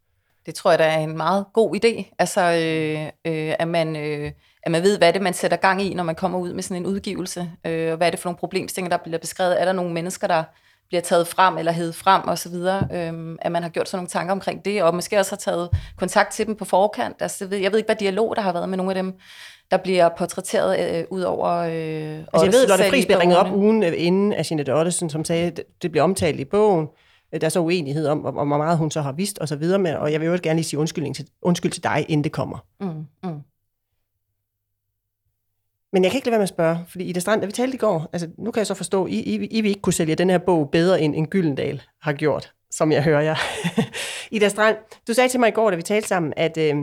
Det 0.45 0.55
tror 0.55 0.71
jeg, 0.71 0.79
der 0.79 0.85
er 0.85 0.99
en 0.99 1.17
meget 1.17 1.45
god 1.53 1.75
idé. 1.75 2.15
Altså, 2.19 2.41
øh, 2.41 3.33
øh, 3.33 3.53
at, 3.59 3.67
man, 3.67 3.95
øh, 3.95 4.31
at 4.63 4.71
man 4.71 4.83
ved, 4.83 4.97
hvad 4.97 5.13
det 5.13 5.21
man 5.21 5.33
sætter 5.33 5.57
gang 5.57 5.81
i, 5.81 5.93
når 5.93 6.03
man 6.03 6.15
kommer 6.15 6.39
ud 6.39 6.53
med 6.53 6.63
sådan 6.63 6.83
en 6.83 6.85
udgivelse. 6.85 7.51
Øh, 7.65 7.91
og 7.91 7.97
hvad 7.97 8.07
er 8.07 8.11
det 8.11 8.19
for 8.19 8.29
nogle 8.29 8.37
problemstillinger, 8.37 8.97
der 8.97 9.03
bliver 9.03 9.17
beskrevet? 9.17 9.61
Er 9.61 9.65
der 9.65 9.73
nogle 9.73 9.93
mennesker, 9.93 10.27
der 10.27 10.43
bliver 10.87 11.01
taget 11.01 11.27
frem 11.27 11.57
eller 11.57 11.71
hævet 11.71 11.95
frem 11.95 12.21
osv., 12.25 12.55
øh, 12.97 13.37
at 13.41 13.51
man 13.51 13.63
har 13.63 13.69
gjort 13.69 13.89
sådan 13.89 13.97
nogle 13.97 14.09
tanker 14.09 14.31
omkring 14.31 14.65
det, 14.65 14.83
og 14.83 14.95
måske 14.95 15.19
også 15.19 15.31
har 15.31 15.37
taget 15.37 15.69
kontakt 15.97 16.33
til 16.33 16.47
dem 16.47 16.55
på 16.55 16.65
forkant. 16.65 17.15
Altså, 17.19 17.43
jeg, 17.43 17.51
ved, 17.51 17.57
jeg 17.57 17.71
ved 17.71 17.79
ikke, 17.79 17.87
hvad 17.87 17.95
dialog 17.95 18.35
der 18.35 18.41
har 18.41 18.53
været 18.53 18.69
med 18.69 18.77
nogle 18.77 18.91
af 18.91 18.95
dem, 18.95 19.13
der 19.71 19.77
bliver 19.77 20.09
portrætteret 20.17 20.99
øh, 20.99 21.05
ud 21.09 21.21
over... 21.21 21.47
Øh, 21.47 21.71
altså, 21.71 22.43
jeg 22.43 22.53
ved, 22.53 22.67
Lotte 22.67 22.83
Friis 22.89 23.05
blev 23.05 23.17
ringet 23.17 23.37
op 23.37 23.51
ugen 23.55 23.83
inden 23.83 24.33
af 24.33 24.51
Jeanette 24.51 24.73
Ottesen, 24.75 25.09
som 25.09 25.25
sagde, 25.25 25.47
at 25.47 25.63
det 25.81 25.91
bliver 25.91 26.03
omtalt 26.03 26.39
i 26.39 26.45
bogen. 26.45 26.87
Der 27.41 27.45
er 27.45 27.49
så 27.49 27.59
uenighed 27.59 28.07
om, 28.07 28.25
om 28.25 28.33
hvor 28.33 28.57
meget 28.57 28.77
hun 28.77 28.91
så 28.91 29.01
har 29.01 29.11
vidst 29.11 29.39
og 29.39 29.47
så 29.47 29.55
videre 29.55 29.79
med, 29.79 29.95
og 29.95 30.11
jeg 30.11 30.21
vil 30.21 30.27
jo 30.27 30.39
gerne 30.43 30.57
lige 30.57 30.65
sige 30.65 30.79
undskyld 30.79 31.13
til, 31.13 31.27
undskyld 31.41 31.71
til 31.71 31.83
dig, 31.83 32.05
inden 32.09 32.23
det 32.23 32.31
kommer. 32.31 32.57
Mm, 32.79 33.05
mm. 33.23 33.41
Men 35.93 36.03
jeg 36.03 36.11
kan 36.11 36.17
ikke 36.17 36.27
lade 36.27 36.31
være 36.31 36.39
med 36.39 36.43
at 36.43 36.49
spørge, 36.49 36.77
fordi 36.89 37.03
Ida 37.03 37.19
Strand, 37.19 37.41
da 37.41 37.45
vi 37.45 37.51
talte 37.51 37.75
i 37.75 37.77
går, 37.77 38.09
altså 38.13 38.29
nu 38.37 38.51
kan 38.51 38.59
jeg 38.59 38.67
så 38.67 38.73
forstå, 38.73 39.07
I, 39.07 39.15
I, 39.15 39.33
I 39.45 39.61
vil 39.61 39.69
ikke 39.69 39.81
kunne 39.81 39.93
sælge 39.93 40.15
den 40.15 40.29
her 40.29 40.37
bog 40.37 40.69
bedre, 40.71 41.01
end, 41.01 41.15
end 41.15 41.27
Gyldendal 41.27 41.81
har 42.01 42.13
gjort, 42.13 42.53
som 42.71 42.91
jeg 42.91 43.03
hører 43.03 43.21
jer. 43.21 43.35
Ida 44.35 44.49
Strand, 44.49 44.77
du 45.07 45.13
sagde 45.13 45.29
til 45.29 45.39
mig 45.39 45.47
i 45.47 45.51
går, 45.51 45.69
da 45.69 45.75
vi 45.75 45.81
talte 45.81 46.07
sammen, 46.07 46.33
at 46.37 46.57
øh, 46.57 46.75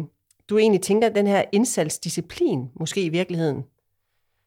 du 0.49 0.59
egentlig 0.59 0.83
tænker, 0.83 1.09
at 1.09 1.15
den 1.15 1.27
her 1.27 1.45
indsatsdisciplin 1.53 2.71
måske 2.75 3.03
i 3.03 3.09
virkeligheden, 3.09 3.65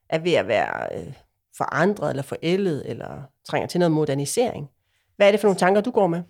er 0.10 0.20
ved 0.20 0.34
at 0.34 0.48
være 0.48 0.98
øh, 0.98 1.14
forandret 1.58 2.10
eller 2.10 2.24
forældet, 2.24 2.90
eller 2.90 3.22
trænger 3.50 3.68
til 3.68 3.80
noget 3.80 3.92
modernisering. 3.92 4.70
Hvad 5.16 5.28
er 5.28 5.32
det 5.32 5.40
for 5.40 5.48
nogle 5.48 5.60
tanker, 5.60 5.82
du 5.82 5.92
går 5.92 6.08
med? 6.08 6.24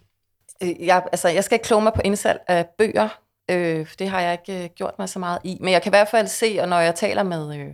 Øh, 0.63 0.85
jeg, 0.85 1.03
altså, 1.11 1.29
jeg 1.29 1.43
skal 1.43 1.55
ikke 1.55 1.63
kloge 1.63 1.83
mig 1.83 1.93
på 1.93 2.01
indsalg 2.05 2.41
af 2.47 2.67
bøger. 2.77 3.09
Øh, 3.51 3.87
det 3.99 4.09
har 4.09 4.21
jeg 4.21 4.31
ikke 4.31 4.63
øh, 4.63 4.69
gjort 4.75 4.93
mig 4.99 5.09
så 5.09 5.19
meget 5.19 5.39
i. 5.43 5.57
Men 5.61 5.73
jeg 5.73 5.81
kan 5.81 5.89
i 5.89 5.95
hvert 5.95 6.07
fald 6.07 6.27
se, 6.27 6.57
og 6.61 6.69
når 6.69 6.79
jeg 6.79 6.95
taler 6.95 7.23
med 7.23 7.59
øh, 7.59 7.73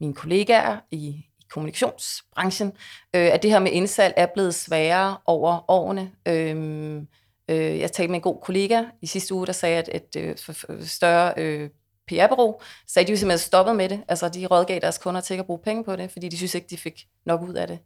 mine 0.00 0.14
kollegaer 0.14 0.78
i, 0.90 0.96
i 0.96 1.46
kommunikationsbranchen, 1.50 2.72
øh, 3.16 3.26
at 3.32 3.42
det 3.42 3.50
her 3.50 3.58
med 3.58 3.72
indsalg 3.72 4.14
er 4.16 4.26
blevet 4.34 4.54
sværere 4.54 5.16
over 5.26 5.70
årene. 5.70 6.10
Øh, 6.28 7.02
øh, 7.48 7.78
jeg 7.78 7.92
talte 7.92 8.10
med 8.10 8.18
en 8.18 8.22
god 8.22 8.40
kollega 8.42 8.84
i 9.02 9.06
sidste 9.06 9.34
uge, 9.34 9.46
der 9.46 9.52
sagde, 9.52 9.78
at 9.78 9.88
et 9.92 10.16
øh, 10.16 10.86
større 10.86 11.34
øh, 11.36 11.70
PR-bureau 12.08 12.60
sagde, 12.86 13.04
at 13.04 13.08
de 13.08 13.12
jo 13.12 13.18
simpelthen 13.18 13.46
stoppet 13.46 13.76
med 13.76 13.88
det. 13.88 14.02
Altså, 14.08 14.28
de 14.28 14.46
rådgav 14.46 14.80
deres 14.80 14.98
kunder 14.98 15.20
til 15.20 15.34
ikke 15.34 15.40
at 15.40 15.46
bruge 15.46 15.60
penge 15.64 15.84
på 15.84 15.96
det, 15.96 16.10
fordi 16.10 16.28
de 16.28 16.36
synes 16.36 16.54
ikke, 16.54 16.66
de 16.70 16.76
fik 16.76 17.06
nok 17.26 17.42
ud 17.42 17.54
af 17.54 17.66
det. 17.66 17.78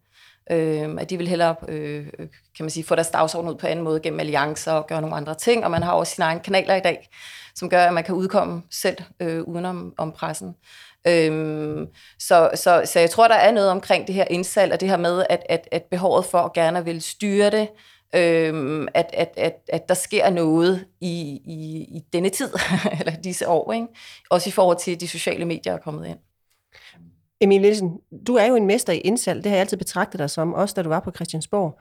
Øh, 0.51 0.97
at 0.99 1.11
de 1.11 1.17
vil 1.17 1.29
hellere 1.29 1.55
øh, 1.69 2.07
øh, 2.19 2.29
kan 2.57 2.65
man 2.65 2.71
sige, 2.71 2.85
få 2.85 2.95
deres 2.95 3.11
dagsorden 3.11 3.51
ud 3.51 3.55
på 3.55 3.67
anden 3.67 3.85
måde 3.85 4.01
gennem 4.01 4.21
alliancer 4.21 4.73
og 4.73 4.87
gøre 4.87 5.01
nogle 5.01 5.17
andre 5.17 5.35
ting, 5.35 5.65
og 5.65 5.71
man 5.71 5.83
har 5.83 5.93
også 5.93 6.15
sine 6.15 6.25
egne 6.25 6.41
kanaler 6.41 6.75
i 6.75 6.81
dag, 6.81 7.09
som 7.55 7.71
gør, 7.71 7.87
at 7.87 7.95
man 7.95 8.05
kan 8.05 8.15
udkomme 8.15 8.63
selv 8.71 8.97
øh, 9.21 9.43
udenom 9.43 9.95
om 9.99 10.13
pressen. 10.13 10.55
Øhm, 11.07 11.87
så, 12.19 12.51
så, 12.55 12.83
så 12.85 13.01
jeg 13.01 13.11
tror, 13.11 13.29
der 13.29 13.35
er 13.35 13.53
noget 13.53 13.71
omkring 13.71 14.07
det 14.07 14.15
her 14.15 14.25
indsalg, 14.31 14.73
og 14.73 14.81
det 14.81 14.89
her 14.89 14.97
med, 14.97 15.27
at, 15.31 15.43
at, 15.49 15.69
at 15.73 15.83
behovet 15.83 16.25
for 16.25 16.39
at 16.39 16.53
gerne 16.53 16.85
vil 16.85 17.03
styre 17.03 17.51
det, 17.51 17.69
øhm, 18.15 18.89
at, 18.95 19.11
at, 19.13 19.35
at, 19.37 19.57
at 19.69 19.89
der 19.89 19.95
sker 19.95 20.31
noget 20.31 20.87
i, 21.01 21.41
i, 21.45 21.87
i 21.97 22.05
denne 22.13 22.29
tid, 22.29 22.51
eller 23.01 23.13
disse 23.25 23.49
år, 23.49 23.73
ikke? 23.73 23.87
også 24.31 24.49
i 24.49 24.53
forhold 24.53 24.79
til, 24.79 24.95
at 24.95 25.01
de 25.01 25.09
sociale 25.09 25.45
medier 25.45 25.73
er 25.73 25.79
kommet 25.79 26.09
ind. 26.09 26.19
Emil 27.41 27.61
Nielsen, 27.61 27.91
du 28.27 28.35
er 28.35 28.47
jo 28.47 28.57
en 28.57 28.67
mester 28.67 28.93
i 28.93 28.99
indsalg. 28.99 29.45
Det 29.45 29.51
har 29.51 29.57
jeg 29.57 29.61
altid 29.61 29.77
betragtet 29.77 30.19
dig 30.19 30.31
som, 30.31 30.55
også 30.55 30.75
da 30.75 30.83
du 30.83 30.89
var 30.89 31.01
på 31.01 31.11
Christiansborg. 31.11 31.81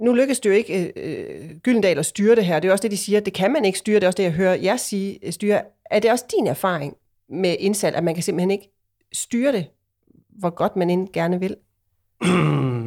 Nu 0.00 0.12
lykkes 0.14 0.40
det 0.40 0.50
jo 0.50 0.54
ikke 0.54 0.92
øh, 0.96 1.56
Gyldendal 1.56 1.98
at 1.98 2.06
styre 2.06 2.36
det 2.36 2.44
her. 2.44 2.60
Det 2.60 2.68
er 2.68 2.72
også 2.72 2.82
det, 2.82 2.90
de 2.90 2.96
siger. 2.96 3.20
Det 3.20 3.32
kan 3.32 3.52
man 3.52 3.64
ikke 3.64 3.78
styre. 3.78 3.94
Det 3.94 4.02
er 4.02 4.06
også 4.08 4.16
det, 4.16 4.22
jeg 4.22 4.32
hører 4.32 4.54
jer 4.54 4.76
sige. 4.76 5.26
øh, 5.26 5.32
Styre. 5.32 5.62
Er 5.90 6.00
det 6.00 6.10
også 6.10 6.24
din 6.38 6.46
erfaring 6.46 6.96
med 7.28 7.56
indsalg, 7.58 7.96
at 7.96 8.04
man 8.04 8.14
kan 8.14 8.22
simpelthen 8.22 8.50
ikke 8.50 8.70
styre 9.12 9.52
det, 9.52 9.66
hvor 10.38 10.50
godt 10.50 10.76
man 10.76 10.90
end 10.90 11.08
gerne 11.12 11.40
vil? 11.40 11.56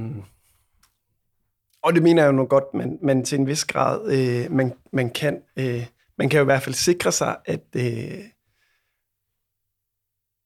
Og 1.84 1.94
det 1.94 2.04
mener 2.04 2.22
jeg 2.22 2.28
jo 2.28 2.36
noget 2.36 2.50
godt, 2.50 2.74
men, 2.74 2.98
men 3.02 3.26
til 3.26 3.40
en 3.40 3.48
vis 3.48 3.66
grad, 3.66 4.12
øh, 4.12 4.52
man, 4.52 4.74
man, 4.94 5.10
kan, 5.10 5.42
øh, 5.58 5.86
man 6.18 6.30
kan 6.30 6.38
jo 6.38 6.44
i 6.44 6.46
hvert 6.46 6.64
fald 6.64 6.76
sikre 6.76 7.12
sig, 7.12 7.38
at, 7.46 7.66
øh, 7.76 8.24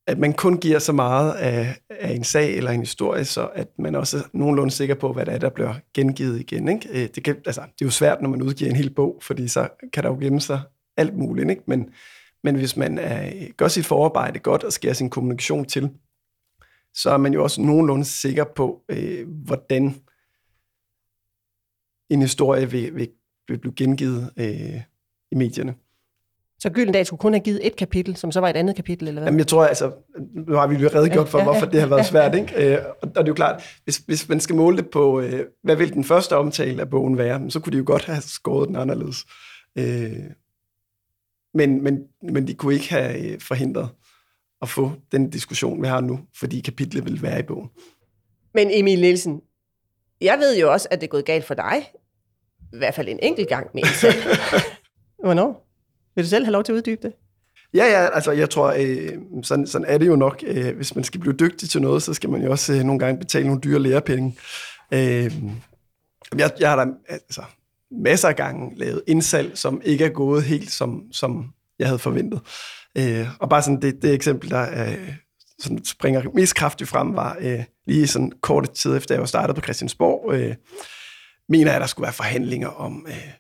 at 0.08 0.20
man 0.20 0.34
kun 0.34 0.58
giver 0.58 0.80
så 0.80 0.94
meget 0.94 1.34
af, 1.34 1.76
af 1.90 2.12
en 2.12 2.24
sag 2.24 2.58
eller 2.58 2.72
en 2.72 2.80
historie, 2.80 3.26
så 3.26 3.50
at 3.54 3.68
man 3.80 3.96
også 3.96 4.18
er 4.18 4.22
nogenlunde 4.34 4.72
sikker 4.72 4.96
på, 4.96 5.14
hvad 5.14 5.26
det 5.26 5.34
er, 5.34 5.38
der 5.38 5.50
bliver 5.50 5.74
gengivet 5.94 6.40
igen. 6.40 6.68
Ikke? 6.68 6.90
Øh, 6.90 7.10
det, 7.16 7.24
kan, 7.24 7.36
altså, 7.46 7.62
det 7.62 7.82
er 7.82 7.86
jo 7.86 7.92
svært, 7.92 8.22
når 8.22 8.30
man 8.30 8.42
udgiver 8.42 8.70
en 8.70 8.76
hel 8.76 8.90
bog, 8.90 9.20
fordi 9.22 9.48
så 9.48 9.68
kan 9.94 10.04
der 10.04 10.10
jo 10.10 10.18
gemme 10.22 10.42
sig 10.42 10.62
alt 10.98 11.18
muligt. 11.18 11.50
Ikke? 11.50 11.64
Men, 11.66 11.90
men 12.44 12.56
hvis 12.56 12.78
man 12.78 12.98
er, 12.98 13.48
gør 13.58 13.68
sit 13.68 13.86
forarbejde 13.86 14.40
godt 14.40 14.64
og 14.64 14.74
skærer 14.74 14.94
sin 14.94 15.10
kommunikation 15.10 15.66
til, 15.66 15.90
så 16.94 17.10
er 17.10 17.18
man 17.18 17.34
jo 17.34 17.44
også 17.44 17.62
nogenlunde 17.62 18.06
sikker 18.06 18.44
på, 18.44 18.82
øh, 18.90 19.28
hvordan 19.30 19.96
en 22.10 22.22
historie 22.22 22.72
vil, 22.72 22.96
vil, 22.96 23.10
vil 23.48 23.58
blive 23.58 23.74
gengivet 23.76 24.32
øh, 24.38 24.82
i 25.32 25.36
medierne. 25.36 25.74
Så 26.60 26.70
Gyldendal 26.70 27.06
skulle 27.06 27.20
kun 27.20 27.34
have 27.34 27.44
givet 27.44 27.68
et 27.68 27.76
kapitel, 27.76 28.16
som 28.16 28.32
så 28.32 28.40
var 28.40 28.50
et 28.50 28.56
andet 28.56 28.76
kapitel, 28.76 29.08
eller 29.08 29.22
hvad? 29.22 29.28
Jamen, 29.28 29.40
jeg 29.40 29.48
tror, 29.48 29.66
altså, 29.66 29.92
nu 30.48 30.56
har 30.56 30.68
vi 30.68 30.76
jo 30.76 30.90
redegjort 30.94 31.30
for, 31.30 31.38
Ja, 31.38 31.44
ja, 31.44 31.52
hvorfor 31.52 31.66
det 31.66 31.80
har 31.82 31.88
været 31.88 32.06
svært, 32.06 32.36
ikke? 32.36 32.74
Øh, 32.74 32.86
Og 32.86 32.96
og 33.02 33.08
det 33.10 33.18
er 33.18 33.28
jo 33.28 33.34
klart, 33.34 33.64
hvis, 33.84 33.98
hvis 33.98 34.30
man 34.30 34.40
skal 34.40 34.56
måle 34.56 34.78
det 34.78 34.90
på, 34.90 35.22
øh, 35.22 35.46
hvad 35.64 35.76
vil 35.76 35.94
den 35.94 36.04
første 36.04 36.36
omtale 36.36 36.82
af 36.82 36.90
bogen 36.90 37.18
være, 37.18 37.52
så 37.52 37.60
kunne 37.60 37.74
de 37.74 37.78
jo 37.78 37.84
godt 37.88 38.06
have 38.06 38.22
skåret 38.22 38.68
den 38.68 38.76
anderledes. 38.76 39.18
Øh, 39.78 40.14
Men, 41.54 41.84
men, 41.84 42.00
men 42.34 42.48
de 42.48 42.54
kunne 42.54 42.74
ikke 42.74 42.90
have 42.90 43.34
øh, 43.34 43.40
forhindret 43.40 43.90
at 44.62 44.70
få 44.70 44.92
den 45.12 45.30
diskussion, 45.30 45.82
vi 45.82 45.88
har 45.88 46.02
nu, 46.02 46.20
fordi 46.40 46.60
kapitlet 46.62 47.06
vil 47.06 47.22
være 47.22 47.40
i 47.40 47.44
bogen. 47.44 47.70
Men 48.54 48.68
Emil 48.72 49.02
Nielsen, 49.02 49.42
jeg 50.22 50.40
ved 50.40 50.58
jo 50.58 50.72
også, 50.72 50.88
at 50.92 51.02
det 51.02 51.08
er 51.08 51.12
gået 51.12 51.26
galt 51.26 51.46
for 51.46 51.54
dig. 51.54 51.92
I 52.74 52.78
hvert 52.78 52.94
fald 52.94 53.10
en 53.10 53.20
enkelt 53.22 53.50
gang 53.50 53.68
med 53.74 53.84
indsalg. 53.84 54.16
Hvornår? 55.24 55.68
Vil 56.16 56.24
du 56.24 56.30
selv 56.30 56.46
have 56.46 56.52
lov 56.52 56.64
til 56.64 56.72
at 56.72 56.76
uddybe 56.76 57.02
det? 57.02 57.14
Ja, 57.74 57.86
ja, 57.86 58.10
altså 58.16 58.32
jeg 58.32 58.50
tror, 58.50 58.74
øh, 58.78 59.44
sådan, 59.44 59.68
sådan 59.68 59.88
er 59.88 59.98
det 59.98 60.08
jo 60.08 60.16
nok. 60.16 60.44
Øh, 60.48 60.76
hvis 60.76 60.96
man 60.96 61.04
skal 61.04 61.20
blive 61.20 61.34
dygtig 61.34 61.70
til 61.70 61.82
noget, 61.82 62.04
så 62.04 62.14
skal 62.14 62.30
man 62.30 62.44
jo 62.44 62.52
også 62.52 62.74
øh, 62.74 62.84
nogle 62.84 63.00
gange 63.00 63.20
betale 63.20 63.48
nogle 63.48 63.62
dyre 63.62 63.80
lærepenge. 63.80 64.38
Øh, 64.94 65.34
jeg, 66.38 66.52
jeg 66.60 66.70
har 66.70 66.86
da 66.86 66.92
altså, 67.10 67.42
masser 67.92 68.30
af 68.30 68.36
gange 68.36 68.78
lavet 68.78 69.04
indsalg, 69.08 69.58
som 69.58 69.82
ikke 69.84 70.06
er 70.06 70.10
gået 70.10 70.44
helt, 70.44 70.72
som, 70.72 71.04
som 71.12 71.54
jeg 71.80 71.88
havde 71.88 72.00
forventet. 72.00 72.42
Øh, 72.98 73.28
og 73.40 73.50
bare 73.50 73.62
sådan 73.62 73.82
det, 73.82 74.02
det 74.02 74.14
eksempel, 74.14 74.50
der 74.50 74.88
øh, 74.88 75.14
sådan 75.60 75.86
springer 75.86 76.22
mest 76.34 76.56
kraftigt 76.56 76.90
frem, 76.90 77.16
var 77.16 77.38
øh, 77.40 77.64
lige 77.88 78.08
sådan 78.08 78.32
kort 78.42 78.72
tid 78.72 78.98
efter, 78.98 79.16
jeg 79.16 79.20
var 79.20 79.28
startet 79.28 79.56
på 79.56 79.62
Christiansborg, 79.62 80.34
øh, 80.34 80.56
mener 81.50 81.72
jeg, 81.72 81.76
at 81.76 81.82
der 81.82 81.88
skulle 81.88 82.04
være 82.04 82.14
forhandlinger 82.14 82.68
om... 82.68 83.08
Øh, 83.10 83.32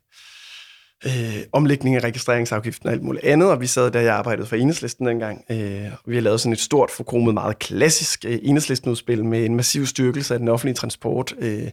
øh, 1.05 1.43
omlægning 1.51 1.95
af 1.95 2.03
registreringsafgiften 2.03 2.87
og 2.87 2.93
alt 2.93 3.03
muligt 3.03 3.25
andet, 3.25 3.51
og 3.51 3.61
vi 3.61 3.67
sad 3.67 3.91
der, 3.91 3.99
jeg 3.99 4.15
arbejdede 4.15 4.47
for 4.47 4.55
Enhedslisten 4.55 5.07
dengang, 5.07 5.45
øh, 5.51 5.85
og 5.93 5.99
vi 6.05 6.15
har 6.15 6.21
lavet 6.21 6.41
sådan 6.41 6.53
et 6.53 6.59
stort, 6.59 6.91
forkromet, 6.91 7.33
meget 7.33 7.59
klassisk 7.59 8.25
øh, 8.25 8.39
Enhedslisten-udspil 8.41 9.25
med 9.25 9.45
en 9.45 9.55
massiv 9.55 9.85
styrkelse 9.85 10.33
af 10.33 10.39
den 10.39 10.47
offentlige 10.47 10.75
transport, 10.75 11.35
øh, 11.39 11.69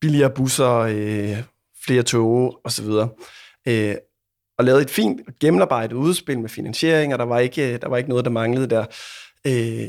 billigere 0.00 0.30
busser, 0.30 0.74
øh, 0.74 1.42
flere 1.84 2.02
tog 2.02 2.60
osv., 2.64 2.86
øh, 3.68 3.94
og 4.58 4.64
lavet 4.64 4.82
et 4.82 4.90
fint 4.90 5.20
gennemarbejdet 5.40 5.96
udspil 5.96 6.38
med 6.38 6.48
finansiering, 6.48 7.12
og 7.12 7.18
der 7.18 7.24
var 7.24 7.38
ikke, 7.38 7.74
øh, 7.74 7.80
der 7.80 7.88
var 7.88 7.96
ikke 7.96 8.08
noget, 8.08 8.24
der 8.24 8.30
manglede 8.30 8.70
der. 8.70 8.84
Øh, 9.46 9.86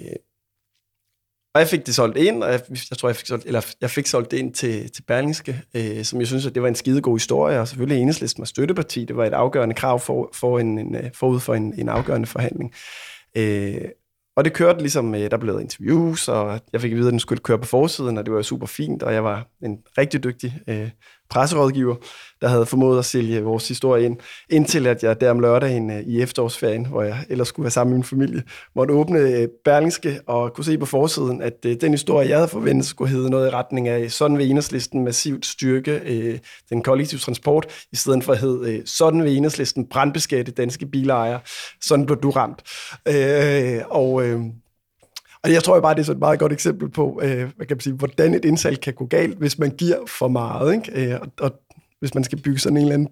og 1.55 1.61
jeg 1.61 1.67
fik 1.67 1.85
det 1.85 1.95
solgt 1.95 2.17
ind, 2.17 2.43
og 2.43 2.51
jeg, 2.51 2.61
jeg 2.69 2.97
tror, 2.97 3.09
jeg 3.09 3.15
fik 3.15 3.27
solgt, 3.27 3.45
eller 3.45 3.61
jeg 3.81 3.89
fik 3.89 4.07
solgt 4.07 4.31
det 4.31 4.37
ind 4.37 4.53
til, 4.53 4.91
til 4.91 5.01
Berlingske, 5.01 5.61
øh, 5.73 6.03
som 6.03 6.19
jeg 6.19 6.27
synes, 6.27 6.45
at 6.45 6.55
det 6.55 6.61
var 6.61 6.67
en 6.67 6.75
skidegod 6.75 7.15
historie, 7.15 7.59
og 7.59 7.67
selvfølgelig 7.67 8.01
Enhedslisten 8.01 8.41
var 8.41 8.45
støtteparti. 8.45 9.05
Det 9.05 9.17
var 9.17 9.25
et 9.25 9.33
afgørende 9.33 9.75
krav 9.75 9.99
for, 9.99 10.29
for 10.33 10.59
en, 10.59 10.79
en, 10.79 10.95
øh, 10.95 11.11
forud 11.13 11.39
for 11.39 11.55
en, 11.55 11.73
en 11.77 11.89
afgørende 11.89 12.27
forhandling. 12.27 12.73
Øh, 13.37 13.81
og 14.37 14.45
det 14.45 14.53
kørte 14.53 14.79
ligesom, 14.79 15.15
øh, 15.15 15.31
der 15.31 15.37
blev 15.37 15.47
lavet 15.47 15.61
interviews, 15.61 16.27
og 16.27 16.59
jeg 16.73 16.81
fik 16.81 16.91
at 16.91 16.97
vide, 16.97 17.07
at 17.07 17.11
den 17.11 17.19
skulle 17.19 17.39
køre 17.39 17.59
på 17.59 17.65
forsiden, 17.65 18.17
og 18.17 18.25
det 18.25 18.33
var 18.33 18.41
super 18.41 18.67
fint, 18.67 19.03
og 19.03 19.13
jeg 19.13 19.23
var 19.23 19.47
en 19.63 19.77
rigtig 19.97 20.23
dygtig 20.23 20.61
øh, 20.67 20.89
presserådgiver, 21.29 21.95
der 22.41 22.47
havde 22.47 22.65
formået 22.65 22.99
at 22.99 23.05
sælge 23.05 23.43
vores 23.43 23.67
historie 23.67 24.05
ind, 24.05 24.17
indtil 24.49 24.87
at 24.87 25.03
jeg 25.03 25.21
der 25.21 25.31
om 25.31 25.39
lørdagen 25.39 25.91
øh, 25.91 25.99
i 25.99 26.21
efterårsferien, 26.21 26.85
hvor 26.85 27.03
jeg 27.03 27.17
ellers 27.29 27.47
skulle 27.47 27.63
være 27.63 27.71
sammen 27.71 27.91
med 27.91 27.97
min 27.97 28.03
familie, 28.03 28.43
måtte 28.75 28.93
åbne 28.93 29.19
øh, 29.19 29.47
Berlingske 29.65 30.19
og 30.27 30.53
kunne 30.53 30.65
se 30.65 30.77
på 30.77 30.85
forsiden, 30.85 31.41
at 31.41 31.53
øh, 31.65 31.75
den 31.81 31.91
historie, 31.91 32.29
jeg 32.29 32.37
havde 32.37 32.47
forventet, 32.47 32.85
skulle 32.85 33.11
hedde 33.11 33.29
noget 33.29 33.47
i 33.47 33.49
retning 33.49 33.87
af, 33.87 34.11
sådan 34.11 34.37
vil 34.37 34.49
enhedslisten 34.49 35.03
massivt 35.03 35.45
styrke 35.45 36.41
den 36.69 36.83
kollektive 36.83 37.19
transport, 37.19 37.85
i 37.91 37.95
stedet 37.95 38.23
for 38.23 38.33
at 38.33 38.39
hedde, 38.39 38.81
sådan 38.85 39.23
vil 39.23 39.37
enhedslisten 39.37 39.89
brandbeskatte 39.89 40.51
danske 40.51 40.85
bilejere, 40.85 41.39
sådan 41.81 42.05
blev 42.05 42.21
du 42.21 42.29
ramt. 42.29 42.61
Og 43.89 44.23
og 45.45 45.51
jeg 45.51 45.63
tror 45.63 45.79
bare, 45.79 45.93
det 45.93 45.99
er 45.99 46.05
så 46.05 46.11
et 46.11 46.19
meget 46.19 46.39
godt 46.39 46.53
eksempel 46.53 46.89
på, 46.89 47.19
øh, 47.23 47.49
hvad 47.55 47.65
kan 47.65 47.75
man 47.75 47.79
sige, 47.79 47.93
hvordan 47.93 48.33
et 48.33 48.45
indsalg 48.45 48.79
kan 48.79 48.93
gå 48.93 49.05
galt, 49.05 49.37
hvis 49.37 49.59
man 49.59 49.71
giver 49.71 49.97
for 50.07 50.27
meget. 50.27 50.73
Ikke? 50.73 51.13
Øh, 51.13 51.19
og, 51.21 51.27
og 51.39 51.51
hvis 51.99 52.13
man 52.13 52.23
skal 52.23 52.41
bygge 52.41 52.59
sådan 52.59 52.77
en 52.77 52.81
eller 52.81 52.93
anden 52.93 53.09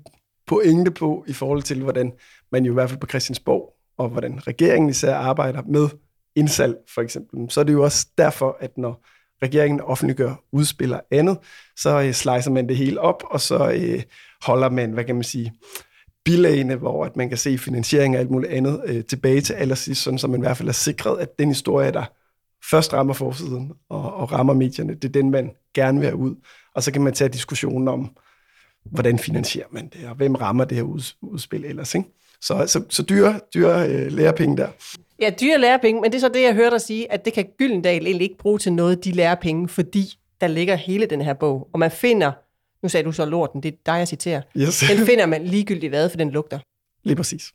pointe 0.47 0.91
på, 0.91 1.25
i 1.27 1.33
forhold 1.33 1.61
til, 1.63 1.81
hvordan 1.81 2.11
man 2.51 2.65
jo 2.65 2.71
i 2.71 2.73
hvert 2.73 2.89
fald 2.89 2.99
på 2.99 3.07
Christiansborg, 3.07 3.73
og 3.97 4.09
hvordan 4.09 4.47
regeringen 4.47 4.89
især 4.89 5.15
arbejder 5.15 5.61
med 5.67 5.89
indsalg, 6.35 6.75
for 6.93 7.01
eksempel, 7.01 7.51
så 7.51 7.59
er 7.59 7.63
det 7.63 7.73
jo 7.73 7.83
også 7.83 8.07
derfor, 8.17 8.57
at 8.59 8.77
når 8.77 9.05
regeringen 9.43 9.81
offentliggør 9.81 10.35
udspiller 10.51 10.99
andet, 11.11 11.37
så 11.77 12.01
øh, 12.01 12.13
slicer 12.13 12.51
man 12.51 12.69
det 12.69 12.77
hele 12.77 13.01
op, 13.01 13.23
og 13.29 13.41
så 13.41 13.71
øh, 13.71 14.03
holder 14.41 14.69
man, 14.69 14.91
hvad 14.91 15.03
kan 15.03 15.15
man 15.15 15.23
sige, 15.23 15.53
bilagene, 16.25 16.75
hvor 16.75 17.05
at 17.05 17.15
man 17.15 17.29
kan 17.29 17.37
se 17.37 17.57
finansiering 17.57 18.15
og 18.15 18.21
alt 18.21 18.31
muligt 18.31 18.53
andet 18.53 18.81
øh, 18.85 19.03
tilbage 19.03 19.41
til 19.41 19.53
allersidst, 19.53 20.03
sådan 20.03 20.19
så 20.19 20.27
man 20.27 20.39
i 20.39 20.43
hvert 20.43 20.57
fald 20.57 20.69
er 20.69 20.73
sikret, 20.73 21.19
at 21.19 21.39
den 21.39 21.47
historie, 21.47 21.91
der 21.91 22.05
først 22.69 22.93
rammer 22.93 23.13
forsiden 23.13 23.71
og, 23.89 24.13
og 24.13 24.31
rammer 24.31 24.53
medierne, 24.53 24.93
det 24.93 25.03
er 25.03 25.11
den, 25.11 25.31
man 25.31 25.51
gerne 25.73 25.99
vil 25.99 26.07
have 26.07 26.17
ud. 26.17 26.35
Og 26.75 26.83
så 26.83 26.91
kan 26.91 27.01
man 27.01 27.13
tage 27.13 27.29
diskussionen 27.29 27.87
om, 27.87 28.17
hvordan 28.85 29.19
finansierer 29.19 29.67
man 29.71 29.87
det, 29.87 30.07
og 30.09 30.15
hvem 30.15 30.35
rammer 30.35 30.65
det 30.65 30.77
her 30.77 30.83
udspil 31.21 31.65
ellers. 31.65 31.95
Ikke? 31.95 32.09
Så, 32.41 32.67
så, 32.67 32.83
så 32.89 33.03
dyre, 33.03 33.39
dyre 33.53 33.89
øh, 33.89 34.11
lærepenge 34.11 34.57
der. 34.57 34.69
Ja, 35.19 35.29
dyre 35.41 35.57
lærepenge, 35.57 36.01
men 36.01 36.11
det 36.11 36.17
er 36.17 36.21
så 36.21 36.29
det, 36.29 36.41
jeg 36.41 36.53
hørte 36.53 36.71
dig 36.71 36.81
sige, 36.81 37.11
at 37.11 37.25
det 37.25 37.33
kan 37.33 37.45
Gyldendal 37.57 38.05
egentlig 38.05 38.25
ikke 38.25 38.37
bruge 38.37 38.59
til 38.59 38.73
noget, 38.73 39.03
de 39.03 39.11
lærepenge, 39.11 39.67
fordi 39.67 40.13
der 40.41 40.47
ligger 40.47 40.75
hele 40.75 41.05
den 41.05 41.21
her 41.21 41.33
bog, 41.33 41.69
og 41.73 41.79
man 41.79 41.91
finder, 41.91 42.31
nu 42.81 42.89
sagde 42.89 43.03
du 43.03 43.11
så 43.11 43.25
lorten, 43.25 43.63
det 43.63 43.73
er 43.73 43.77
dig, 43.85 43.93
jeg 43.93 44.07
citerer, 44.07 44.41
yes. 44.57 44.83
den 44.89 45.05
finder 45.05 45.25
man 45.25 45.45
ligegyldigt 45.45 45.91
hvad, 45.91 46.09
for 46.09 46.17
den 46.17 46.31
lugter. 46.31 46.59
Lige 47.03 47.15
præcis. 47.15 47.53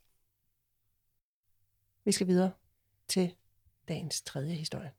Vi 2.05 2.13
skal 2.13 2.27
videre 2.27 2.51
til 3.09 3.31
dagens 3.89 4.23
tredje 4.23 4.55
historie. 4.55 4.91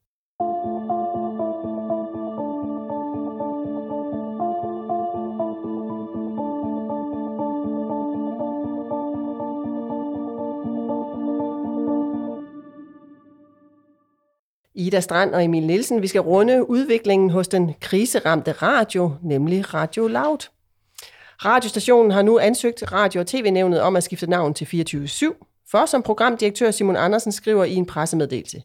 Ida 14.76 15.00
Strand 15.00 15.34
og 15.34 15.44
Emil 15.44 15.68
Nielsen. 15.68 16.02
Vi 16.02 16.08
skal 16.08 16.22
runde 16.22 16.70
udviklingen 16.70 17.30
hos 17.30 17.48
den 17.48 17.74
kriseramte 17.82 18.52
radio, 18.52 19.12
nemlig 19.24 19.74
Radio 19.74 20.08
Loud. 20.08 20.50
Radiostationen 21.46 22.12
har 22.12 22.22
nu 22.22 22.40
ansøgt 22.40 22.92
Radio- 22.92 23.22
og 23.22 23.28
TV-nævnet 23.28 23.82
om 23.82 23.96
at 23.96 24.04
skifte 24.04 24.28
navn 24.28 24.54
til 24.54 24.66
24-7, 24.66 25.66
for 25.72 25.86
som 25.86 26.04
programdirektør 26.04 26.72
Simon 26.72 26.96
Andersen 26.96 27.32
skriver 27.32 27.64
i 27.64 27.74
en 27.74 27.86
pressemeddelelse. 27.86 28.62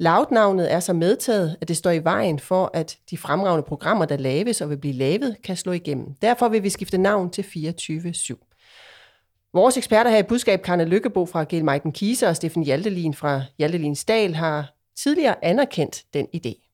Loud-navnet 0.00 0.72
er 0.72 0.80
så 0.80 0.92
medtaget, 0.92 1.56
at 1.60 1.68
det 1.68 1.76
står 1.76 1.90
i 1.90 2.04
vejen 2.04 2.38
for, 2.38 2.70
at 2.74 2.98
de 3.10 3.18
fremragende 3.18 3.62
programmer, 3.62 4.04
der 4.04 4.16
laves 4.16 4.60
og 4.60 4.70
vil 4.70 4.76
blive 4.76 4.94
lavet, 4.94 5.36
kan 5.44 5.56
slå 5.56 5.72
igennem. 5.72 6.14
Derfor 6.22 6.48
vil 6.48 6.62
vi 6.62 6.70
skifte 6.70 6.98
navn 6.98 7.30
til 7.30 7.42
24-7. 7.42 9.50
Vores 9.52 9.76
eksperter 9.76 10.10
her 10.10 10.18
i 10.18 10.22
budskab, 10.22 10.62
Karne 10.62 10.84
Lykkebo 10.84 11.26
fra 11.26 11.44
Gel 11.44 11.64
Maiken 11.64 11.92
Kise 11.92 12.28
og 12.28 12.36
Steffen 12.36 12.62
Hjaltelin 12.62 13.14
fra 13.14 13.42
Hjaltelin 13.58 13.96
Stal, 13.96 14.34
har 14.34 14.74
tidligere 14.96 15.44
anerkendt 15.44 16.04
den 16.14 16.26
idé. 16.36 16.64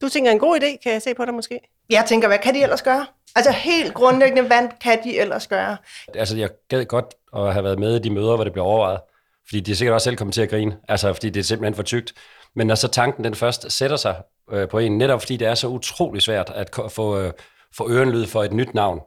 Du 0.00 0.08
tænker 0.08 0.30
en 0.30 0.38
god 0.38 0.56
idé, 0.56 0.82
kan 0.82 0.92
jeg 0.92 1.02
se 1.02 1.14
på 1.14 1.24
dig 1.24 1.34
måske? 1.34 1.60
Jeg 1.90 2.04
tænker, 2.08 2.28
hvad 2.28 2.38
kan 2.38 2.54
de 2.54 2.62
ellers 2.62 2.82
gøre? 2.82 3.06
Altså 3.36 3.50
helt 3.50 3.94
grundlæggende, 3.94 4.42
hvad 4.42 4.68
kan 4.80 5.04
de 5.04 5.18
ellers 5.18 5.46
gøre? 5.46 5.76
Altså 6.14 6.36
jeg 6.36 6.50
gad 6.68 6.84
godt 6.84 7.14
at 7.36 7.52
have 7.52 7.64
været 7.64 7.78
med 7.78 7.96
i 7.96 7.98
de 7.98 8.10
møder, 8.10 8.34
hvor 8.34 8.44
det 8.44 8.52
blev 8.52 8.64
overvejet. 8.64 9.00
Fordi 9.48 9.60
de 9.60 9.70
er 9.70 9.74
sikkert 9.74 9.94
også 9.94 10.04
selv 10.04 10.16
kommet 10.16 10.34
til 10.34 10.42
at 10.42 10.50
grine. 10.50 10.76
Altså 10.88 11.12
fordi 11.12 11.30
det 11.30 11.40
er 11.40 11.44
simpelthen 11.44 11.74
for 11.74 11.82
tykt. 11.82 12.14
Men 12.56 12.66
når 12.66 12.74
så 12.74 12.88
tanken 12.88 13.24
den 13.24 13.34
først 13.34 13.72
sætter 13.72 13.96
sig 13.96 14.22
øh, 14.52 14.68
på 14.68 14.78
en, 14.78 14.98
netop 14.98 15.20
fordi 15.20 15.36
det 15.36 15.48
er 15.48 15.54
så 15.54 15.68
utrolig 15.68 16.22
svært 16.22 16.52
at 16.54 16.70
få, 16.90 17.18
øh, 17.18 17.32
få 17.76 17.90
ørenlyd 17.90 18.26
for 18.26 18.44
et 18.44 18.52
nyt 18.52 18.74
navn, 18.74 19.00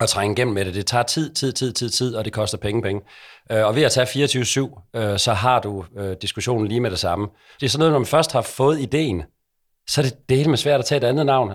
at 0.00 0.08
trænge 0.08 0.32
igennem 0.32 0.54
med 0.54 0.64
det. 0.64 0.74
Det 0.74 0.86
tager 0.86 1.02
tid, 1.02 1.34
tid, 1.34 1.52
tid, 1.52 1.72
tid, 1.72 1.90
tid, 1.90 2.14
og 2.14 2.24
det 2.24 2.32
koster 2.32 2.58
penge, 2.58 2.82
penge. 2.82 3.02
Øh, 3.52 3.66
og 3.66 3.76
ved 3.76 3.82
at 3.82 3.92
tage 3.92 4.06
24-7, 4.06 4.98
øh, 4.98 5.18
så 5.18 5.32
har 5.32 5.60
du 5.60 5.84
øh, 5.96 6.16
diskussionen 6.22 6.66
lige 6.66 6.80
med 6.80 6.90
det 6.90 6.98
samme. 6.98 7.28
Det 7.60 7.66
er 7.66 7.70
sådan 7.70 7.78
noget, 7.78 7.92
når 7.92 7.98
man 7.98 8.06
først 8.06 8.32
har 8.32 8.42
fået 8.42 8.80
ideen, 8.80 9.22
så 9.88 10.00
er 10.00 10.02
det 10.02 10.28
det 10.28 10.34
er 10.34 10.38
helt 10.38 10.50
med 10.50 10.58
svært 10.58 10.80
at 10.80 10.86
tage 10.86 10.96
et 10.96 11.04
andet 11.04 11.26
navn. 11.26 11.52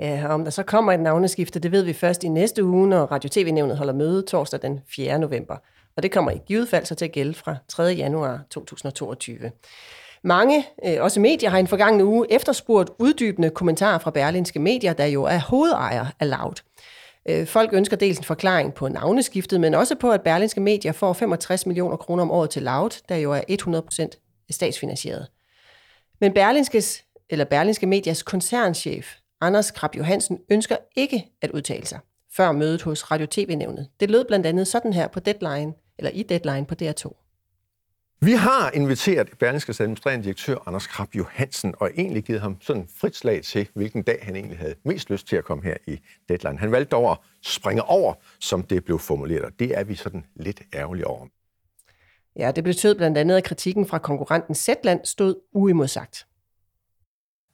Ja, 0.00 0.28
om 0.28 0.44
der 0.44 0.50
så 0.50 0.62
kommer 0.62 0.92
et 0.92 1.00
navneskifte, 1.00 1.58
det 1.58 1.72
ved 1.72 1.82
vi 1.82 1.92
først 1.92 2.24
i 2.24 2.28
næste 2.28 2.64
uge, 2.64 2.88
når 2.88 3.04
Radio 3.04 3.30
TV-nævnet 3.32 3.76
holder 3.76 3.92
møde 3.92 4.22
torsdag 4.22 4.62
den 4.62 4.80
4. 4.96 5.18
november. 5.18 5.56
Og 5.96 6.02
det 6.02 6.12
kommer 6.12 6.30
i 6.30 6.38
givet 6.46 6.68
fald 6.68 6.84
så 6.84 6.94
til 6.94 7.04
at 7.04 7.12
gælde 7.12 7.34
fra 7.34 7.56
3. 7.68 7.82
januar 7.82 8.40
2022. 8.50 9.50
Mange, 10.24 10.66
øh, 10.86 10.96
også 11.00 11.20
medier, 11.20 11.50
har 11.50 11.56
i 11.56 11.60
en 11.60 11.66
forgangne 11.66 12.04
uge 12.04 12.26
efterspurgt 12.30 12.90
uddybende 12.98 13.50
kommentarer 13.50 13.98
fra 13.98 14.10
Berlinske 14.10 14.58
Medier, 14.58 14.92
der 14.92 15.06
jo 15.06 15.24
er 15.24 15.38
hovedejer 15.38 16.06
af 16.20 16.30
Loud. 16.30 16.62
Øh, 17.28 17.46
folk 17.46 17.72
ønsker 17.72 17.96
dels 17.96 18.18
en 18.18 18.24
forklaring 18.24 18.74
på 18.74 18.88
navneskiftet, 18.88 19.60
men 19.60 19.74
også 19.74 19.94
på, 19.94 20.12
at 20.12 20.22
Berlinske 20.22 20.60
Medier 20.60 20.92
får 20.92 21.12
65 21.12 21.66
millioner 21.66 21.96
kroner 21.96 22.22
om 22.22 22.30
året 22.30 22.50
til 22.50 22.62
Loud, 22.62 23.02
der 23.08 23.16
jo 23.16 23.32
er 23.32 23.40
100% 24.10 24.46
statsfinansieret. 24.50 25.26
Men 26.20 26.32
Berlinskes, 26.32 27.04
eller 27.30 27.44
Berlinske 27.44 27.86
Medias 27.86 28.22
koncernchef, 28.22 29.14
Anders 29.40 29.70
Krab 29.70 29.96
Johansen, 29.96 30.38
ønsker 30.50 30.76
ikke 30.96 31.26
at 31.42 31.50
udtale 31.50 31.86
sig 31.86 31.98
før 32.36 32.52
mødet 32.52 32.82
hos 32.82 33.10
Radio 33.10 33.26
TV-nævnet. 33.30 33.88
Det 34.00 34.10
lød 34.10 34.24
blandt 34.24 34.46
andet 34.46 34.66
sådan 34.66 34.92
her 34.92 35.08
på 35.08 35.20
Deadline, 35.20 35.72
eller 35.98 36.10
i 36.10 36.22
Deadline 36.22 36.66
på 36.66 36.74
DR2. 36.82 37.24
Vi 38.20 38.32
har 38.32 38.70
inviteret 38.70 39.28
Berlingskes 39.38 39.80
administrerende 39.80 40.24
direktør 40.24 40.56
Anders 40.66 40.86
Krab 40.86 41.14
Johansen 41.14 41.74
og 41.80 41.90
egentlig 41.96 42.24
givet 42.24 42.40
ham 42.40 42.56
sådan 42.60 42.88
frit 42.96 43.16
slag 43.16 43.42
til, 43.42 43.68
hvilken 43.74 44.02
dag 44.02 44.18
han 44.22 44.36
egentlig 44.36 44.58
havde 44.58 44.74
mest 44.84 45.10
lyst 45.10 45.26
til 45.28 45.36
at 45.36 45.44
komme 45.44 45.64
her 45.64 45.76
i 45.86 46.00
Deadline. 46.28 46.58
Han 46.58 46.72
valgte 46.72 46.90
dog 46.90 47.10
at 47.10 47.18
springe 47.42 47.82
over, 47.82 48.14
som 48.40 48.62
det 48.62 48.84
blev 48.84 48.98
formuleret, 48.98 49.42
og 49.42 49.52
det 49.58 49.78
er 49.78 49.84
vi 49.84 49.94
sådan 49.94 50.24
lidt 50.36 50.62
ærgerlige 50.74 51.06
over. 51.06 51.26
Ja, 52.36 52.50
det 52.50 52.64
betød 52.64 52.94
blandt 52.94 53.18
andet, 53.18 53.36
at 53.36 53.44
kritikken 53.44 53.86
fra 53.86 53.98
konkurrenten 53.98 54.54
Zetland 54.54 55.00
stod 55.04 55.34
uimodsagt. 55.52 56.26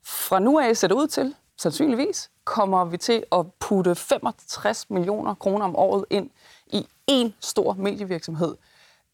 Fra 0.05 0.39
nu 0.39 0.59
af 0.59 0.77
ser 0.77 0.89
det 0.89 0.95
ud 0.95 1.09
til, 1.09 1.35
sandsynligvis, 1.59 2.31
kommer 2.45 2.85
vi 2.85 2.97
til 2.97 3.25
at 3.33 3.47
putte 3.61 3.95
65 3.95 4.91
millioner 4.91 5.35
kroner 5.35 5.65
om 5.65 5.77
året 5.77 6.05
ind 6.11 6.31
i 6.73 6.87
en 7.07 7.35
stor 7.41 7.75
medievirksomhed– 7.75 8.55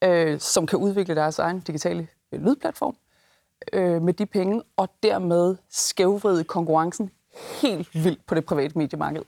øh, 0.03 0.39
som 0.39 0.67
kan 0.67 0.79
udvikle 0.79 1.15
deres 1.15 1.39
egen 1.39 1.59
digitale 1.59 2.07
øh, 2.31 2.45
lydplatform 2.45 2.95
øh, 3.73 4.01
med 4.01 4.13
de 4.13 4.25
penge, 4.25 4.61
og 4.77 4.89
dermed 5.03 5.55
skævvride 5.69 6.43
konkurrencen 6.43 7.11
helt 7.61 8.03
vildt 8.03 8.25
på 8.25 8.35
det 8.35 8.45
private 8.45 8.77
mediemarked. 8.77 9.21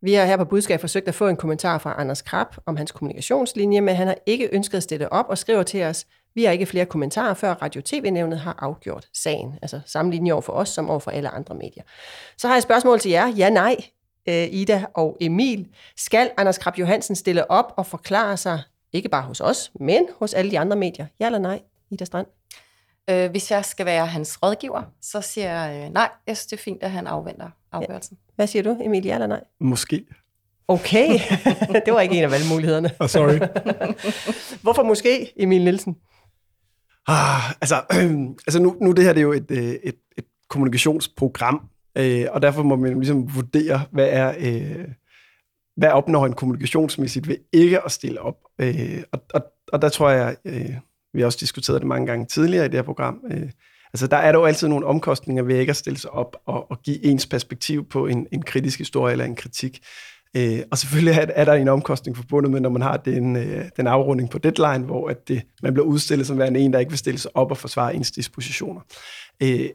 Vi 0.00 0.14
har 0.14 0.24
her 0.24 0.36
på 0.36 0.44
Budskab 0.44 0.80
forsøgt 0.80 1.08
at 1.08 1.14
få 1.14 1.28
en 1.28 1.36
kommentar 1.36 1.78
fra 1.78 2.00
Anders 2.00 2.22
Krab 2.22 2.46
om 2.66 2.76
hans 2.76 2.92
kommunikationslinje, 2.92 3.80
men 3.80 3.96
han 3.96 4.06
har 4.06 4.16
ikke 4.26 4.48
ønsket 4.52 4.76
at 4.76 4.82
stille 4.82 5.12
op 5.12 5.26
og 5.28 5.38
skriver 5.38 5.62
til 5.62 5.82
os, 5.82 6.06
vi 6.34 6.44
har 6.44 6.52
ikke 6.52 6.66
flere 6.66 6.86
kommentarer, 6.86 7.34
før 7.34 7.54
Radio 7.54 7.82
TV-nævnet 7.84 8.38
har 8.38 8.56
afgjort 8.58 9.08
sagen. 9.14 9.58
Altså 9.62 9.80
samme 9.86 10.10
linje 10.10 10.32
over 10.32 10.42
for 10.42 10.52
os, 10.52 10.68
som 10.68 10.90
over 10.90 10.98
for 10.98 11.10
alle 11.10 11.28
andre 11.28 11.54
medier. 11.54 11.82
Så 12.36 12.46
har 12.46 12.54
jeg 12.54 12.58
et 12.58 12.62
spørgsmål 12.62 13.00
til 13.00 13.10
jer. 13.10 13.28
Ja, 13.28 13.50
nej, 13.50 13.76
øh, 14.28 14.48
Ida 14.50 14.84
og 14.94 15.16
Emil. 15.20 15.68
Skal 15.96 16.30
Anders 16.36 16.58
Krab 16.58 16.78
Johansen 16.78 17.16
stille 17.16 17.50
op 17.50 17.74
og 17.76 17.86
forklare 17.86 18.36
sig 18.36 18.62
ikke 18.92 19.08
bare 19.08 19.22
hos 19.22 19.40
os, 19.40 19.72
men 19.80 20.06
hos 20.18 20.34
alle 20.34 20.50
de 20.50 20.58
andre 20.58 20.76
medier. 20.76 21.06
Ja 21.20 21.26
eller 21.26 21.38
nej, 21.38 21.62
Ida 21.90 22.04
Strand? 22.04 22.26
Øh, 23.10 23.30
hvis 23.30 23.50
jeg 23.50 23.64
skal 23.64 23.86
være 23.86 24.06
hans 24.06 24.42
rådgiver, 24.42 24.82
så 25.02 25.20
siger 25.20 25.52
jeg 25.52 25.84
øh, 25.84 25.92
nej. 25.92 26.10
Jeg 26.26 26.36
synes, 26.36 26.46
det 26.46 26.58
er 26.58 26.62
fint, 26.62 26.82
at 26.82 26.90
han 26.90 27.06
afventer 27.06 27.50
afgørelsen. 27.72 28.18
Ja. 28.20 28.32
Hvad 28.36 28.46
siger 28.46 28.62
du, 28.62 28.76
Emil? 28.82 29.04
Ja 29.04 29.14
eller 29.14 29.26
nej? 29.26 29.40
Måske. 29.60 30.06
Okay, 30.68 31.08
det 31.86 31.92
var 31.92 32.00
ikke 32.00 32.18
en 32.18 32.24
af 32.24 32.30
valgmulighederne. 32.30 32.90
Oh, 33.00 33.08
sorry. 33.08 33.38
Hvorfor 34.62 34.82
måske, 34.82 35.32
Emil 35.36 35.64
Nielsen? 35.64 35.96
Ah, 37.06 37.50
altså, 37.50 37.76
øh, 37.92 38.20
altså 38.46 38.58
nu, 38.62 38.76
nu 38.80 38.92
det 38.92 39.04
her 39.04 39.12
det 39.12 39.20
er 39.20 39.22
jo 39.22 39.32
et, 39.32 39.50
øh, 39.50 39.58
et, 39.58 39.96
et 40.18 40.24
kommunikationsprogram, 40.48 41.68
øh, 41.98 42.26
og 42.30 42.42
derfor 42.42 42.62
må 42.62 42.76
man 42.76 42.94
ligesom 42.94 43.34
vurdere, 43.34 43.80
hvad 43.92 44.08
er... 44.10 44.34
Øh, 44.38 44.88
hvad 45.76 45.88
opnår 45.88 46.22
han 46.22 46.32
kommunikationsmæssigt 46.32 47.28
ved 47.28 47.36
ikke 47.52 47.84
at 47.84 47.92
stille 47.92 48.20
op? 48.20 48.36
Øh, 48.60 49.02
og, 49.12 49.20
og, 49.34 49.42
og 49.72 49.82
der 49.82 49.88
tror 49.88 50.10
jeg, 50.10 50.36
øh, 50.44 50.74
vi 51.12 51.20
har 51.20 51.26
også 51.26 51.38
diskuteret 51.40 51.80
det 51.80 51.88
mange 51.88 52.06
gange 52.06 52.26
tidligere 52.26 52.64
i 52.64 52.68
det 52.68 52.74
her 52.74 52.82
program, 52.82 53.20
øh, 53.30 53.50
altså 53.92 54.06
der 54.06 54.16
er 54.16 54.32
der 54.32 54.38
jo 54.38 54.44
altid 54.44 54.68
nogle 54.68 54.86
omkostninger 54.86 55.42
ved 55.42 55.58
ikke 55.58 55.70
at 55.70 55.76
stille 55.76 55.98
sig 55.98 56.10
op 56.10 56.36
og, 56.46 56.70
og 56.70 56.82
give 56.82 57.04
ens 57.04 57.26
perspektiv 57.26 57.88
på 57.88 58.06
en, 58.06 58.26
en 58.32 58.42
kritisk 58.42 58.78
historie 58.78 59.12
eller 59.12 59.24
en 59.24 59.36
kritik. 59.36 59.80
Øh, 60.36 60.60
og 60.70 60.78
selvfølgelig 60.78 61.14
er, 61.14 61.26
er 61.34 61.44
der 61.44 61.52
en 61.52 61.68
omkostning 61.68 62.16
forbundet 62.16 62.52
med, 62.52 62.60
når 62.60 62.70
man 62.70 62.82
har 62.82 62.96
den, 62.96 63.36
øh, 63.36 63.64
den 63.76 63.86
afrunding 63.86 64.30
på 64.30 64.38
deadline, 64.38 64.84
hvor 64.84 65.08
at 65.08 65.28
det, 65.28 65.42
man 65.62 65.74
bliver 65.74 65.86
udstillet 65.86 66.26
som 66.26 66.38
værende 66.38 66.60
en, 66.60 66.72
der 66.72 66.78
ikke 66.78 66.90
vil 66.90 66.98
stille 66.98 67.18
sig 67.18 67.30
op 67.36 67.50
og 67.50 67.56
forsvare 67.56 67.94
ens 67.94 68.10
dispositioner. 68.10 68.80
Øh, 69.42 69.68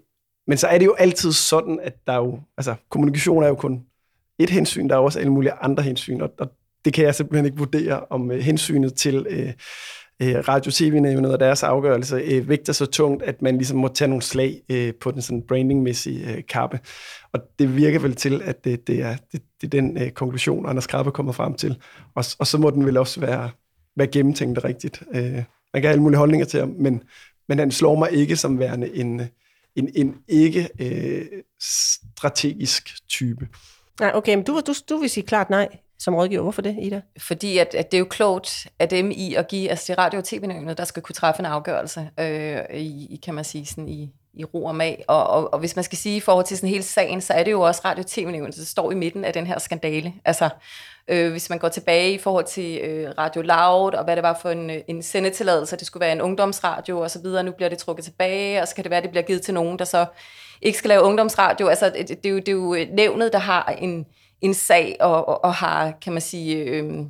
men 0.47 0.57
så 0.57 0.67
er 0.67 0.77
det 0.77 0.85
jo 0.85 0.93
altid 0.93 1.31
sådan, 1.31 1.79
at 1.83 1.93
der 2.07 2.15
jo, 2.15 2.39
altså 2.57 2.75
kommunikation 2.89 3.43
er 3.43 3.47
jo 3.47 3.55
kun 3.55 3.85
et 4.39 4.49
hensyn, 4.49 4.89
der 4.89 4.95
er 4.95 4.99
også 4.99 5.19
alle 5.19 5.31
mulige 5.31 5.53
andre 5.53 5.83
hensyn, 5.83 6.21
og, 6.21 6.29
og 6.39 6.51
det 6.85 6.93
kan 6.93 7.05
jeg 7.05 7.15
simpelthen 7.15 7.45
ikke 7.45 7.57
vurdere, 7.57 8.05
om 8.09 8.31
øh, 8.31 8.39
hensynet 8.39 8.93
til 8.93 9.25
øh, 9.29 9.53
øh 10.21 10.39
uh, 10.39 10.47
radio-tv-nævnet 10.47 11.31
og 11.31 11.39
deres 11.39 11.63
afgørelse 11.63 12.15
øh, 12.15 12.49
vægter 12.49 12.73
så 12.73 12.85
tungt, 12.85 13.23
at 13.23 13.41
man 13.41 13.57
ligesom 13.57 13.77
må 13.77 13.87
tage 13.87 14.07
nogle 14.07 14.21
slag 14.21 14.61
øh, 14.69 14.93
på 14.93 15.11
den 15.11 15.21
sådan 15.21 15.41
brandingmæssige 15.47 16.35
øh, 16.35 16.43
kappe. 16.49 16.79
Og 17.33 17.39
det 17.59 17.75
virker 17.75 17.99
vel 17.99 18.15
til, 18.15 18.41
at 18.45 18.65
det, 18.65 18.87
det, 18.87 19.01
er, 19.01 19.15
det, 19.31 19.41
det 19.61 19.67
er 19.67 19.81
den 19.81 19.97
øh, 19.97 20.11
konklusion, 20.11 20.69
Anders 20.69 20.87
Krabbe 20.87 21.11
kommer 21.11 21.31
frem 21.31 21.53
til. 21.53 21.77
Og, 22.15 22.25
og 22.39 22.47
så 22.47 22.57
må 22.57 22.69
den 22.69 22.85
vel 22.85 22.97
også 22.97 23.19
være, 23.19 23.49
være 23.95 24.07
gennemtænkt 24.07 24.63
rigtigt. 24.63 25.03
Øh, 25.13 25.43
man 25.73 25.81
kan 25.81 25.83
have 25.83 25.91
alle 25.91 26.03
mulige 26.03 26.17
holdninger 26.17 26.45
til 26.45 26.59
ham, 26.59 26.75
men, 26.79 27.03
men 27.49 27.59
han 27.59 27.71
slår 27.71 27.95
mig 27.95 28.11
ikke 28.11 28.35
som 28.35 28.59
værende 28.59 28.95
en, 28.95 29.19
øh, 29.19 29.25
en, 29.75 29.89
en 29.95 30.15
ikke 30.27 30.69
uh, 30.81 31.39
strategisk 31.61 33.07
type. 33.09 33.47
Nej, 33.99 34.11
okay, 34.13 34.35
men 34.35 34.45
du, 34.45 34.61
du, 34.67 34.73
du 34.89 34.97
vil 34.97 35.09
sige 35.09 35.25
klart 35.25 35.49
nej 35.49 35.67
som 35.99 36.15
rådgiver. 36.15 36.41
Hvorfor 36.41 36.61
det, 36.61 36.77
Ida? 36.81 37.01
Fordi 37.17 37.57
at, 37.57 37.75
at 37.75 37.91
det 37.91 37.97
er 37.97 37.99
jo 37.99 38.07
klogt 38.09 38.67
af 38.79 38.89
dem 38.89 39.11
i 39.11 39.33
at 39.33 39.47
give, 39.47 39.69
altså 39.69 39.85
det 39.87 39.97
radio- 39.97 40.19
og 40.19 40.25
tv-nævnet, 40.25 40.77
der 40.77 40.85
skal 40.85 41.03
kunne 41.03 41.15
træffe 41.15 41.39
en 41.39 41.45
afgørelse, 41.45 42.09
øh, 42.19 42.59
i, 42.79 43.19
kan 43.23 43.33
man 43.33 43.43
sige, 43.43 43.65
sådan 43.65 43.89
i, 43.89 44.13
i 44.33 44.43
ro 44.43 44.65
og 44.65 44.75
mag. 44.75 45.03
Og, 45.07 45.27
og, 45.27 45.53
og 45.53 45.59
hvis 45.59 45.75
man 45.75 45.83
skal 45.83 45.97
sige 45.97 46.15
i 46.15 46.19
forhold 46.19 46.45
til 46.45 46.57
sådan 46.57 46.69
hele 46.69 46.83
sagen, 46.83 47.21
så 47.21 47.33
er 47.33 47.43
det 47.43 47.51
jo 47.51 47.61
også 47.61 47.81
Radio 47.85 48.03
TV-nævnet, 48.07 48.55
der 48.55 48.65
står 48.65 48.91
i 48.91 48.95
midten 48.95 49.25
af 49.25 49.33
den 49.33 49.47
her 49.47 49.59
skandale. 49.59 50.13
Altså, 50.25 50.49
øh, 51.07 51.31
hvis 51.31 51.49
man 51.49 51.59
går 51.59 51.67
tilbage 51.67 52.13
i 52.13 52.17
forhold 52.17 52.45
til 52.45 52.79
øh, 52.83 53.13
Radio 53.17 53.41
Loud, 53.41 53.93
og 53.93 54.03
hvad 54.03 54.15
det 54.15 54.23
var 54.23 54.39
for 54.41 54.49
en, 54.49 54.69
øh, 54.69 54.77
en 54.87 55.03
sendetilladelse, 55.03 55.77
det 55.77 55.87
skulle 55.87 56.01
være 56.01 56.11
en 56.11 56.21
ungdomsradio 56.21 56.99
og 56.99 57.11
så 57.11 57.19
videre, 57.21 57.43
nu 57.43 57.51
bliver 57.51 57.69
det 57.69 57.77
trukket 57.77 58.05
tilbage, 58.05 58.61
og 58.61 58.67
så 58.67 58.75
kan 58.75 58.83
det 58.83 58.89
være, 58.89 58.97
at 58.97 59.03
det 59.03 59.11
bliver 59.11 59.23
givet 59.23 59.41
til 59.41 59.53
nogen, 59.53 59.79
der 59.79 59.85
så 59.85 60.05
ikke 60.61 60.77
skal 60.77 60.89
lave 60.89 61.03
ungdomsradio. 61.03 61.67
Altså, 61.67 61.89
det, 61.89 62.07
det, 62.09 62.25
er, 62.25 62.29
jo, 62.29 62.37
det 62.37 62.47
er 62.47 62.51
jo 62.51 62.73
øh, 62.73 62.87
nævnet, 62.89 63.33
der 63.33 63.39
har 63.39 63.65
en, 63.65 64.05
en 64.41 64.53
sag, 64.53 64.97
og, 64.99 65.27
og, 65.27 65.43
og 65.43 65.53
har, 65.53 65.93
kan 66.01 66.13
man 66.13 66.21
sige... 66.21 66.55
Øh, 66.55 67.05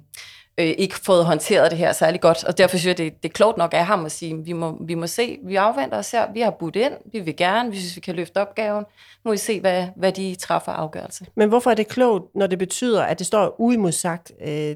øh, 0.58 0.74
ikke 0.78 0.96
fået 0.96 1.26
håndteret 1.26 1.72
det 1.72 1.80
her 1.80 1.92
særlig 1.92 2.22
godt, 2.22 2.44
og 2.44 2.58
derfor 2.58 2.78
synes 2.78 2.88
jeg, 2.88 2.98
det, 2.98 3.24
det 3.24 3.30
er 3.30 3.34
klogt 3.34 3.58
nok 3.58 3.74
af 3.74 3.86
ham 3.86 4.06
at 4.06 4.12
sige, 4.12 4.44
vi 4.46 4.54
må, 4.54 4.78
vi 4.86 4.96
må 4.96 5.08
se, 5.08 5.40
vi 5.44 5.56
afventer 5.56 5.98
os 5.98 6.12
her, 6.12 6.34
vi 6.34 6.42
har 6.42 6.52
budt 6.52 6.76
ind, 6.76 6.94
vi 7.12 7.20
vil 7.20 7.36
gerne, 7.36 7.72
vi 7.72 7.78
synes, 7.78 7.96
vi 7.96 8.02
kan 8.02 8.16
løfte 8.16 8.38
opgaven, 8.38 8.84
nu 9.24 9.30
må 9.30 9.32
vi 9.32 9.38
se, 9.38 9.60
hvad, 9.60 9.88
hvad 9.96 10.12
de 10.12 10.36
træffer 10.36 10.72
afgørelse. 10.72 11.26
Men 11.36 11.50
hvorfor 11.50 11.72
er 11.72 11.76
det 11.76 11.88
klogt, 11.88 12.36
når 12.36 12.48
det 12.48 12.60
betyder, 12.60 13.04
at 13.04 13.20
det 13.20 13.28
står 13.28 13.56
uimodsagt, 13.60 14.32
øh, 14.46 14.76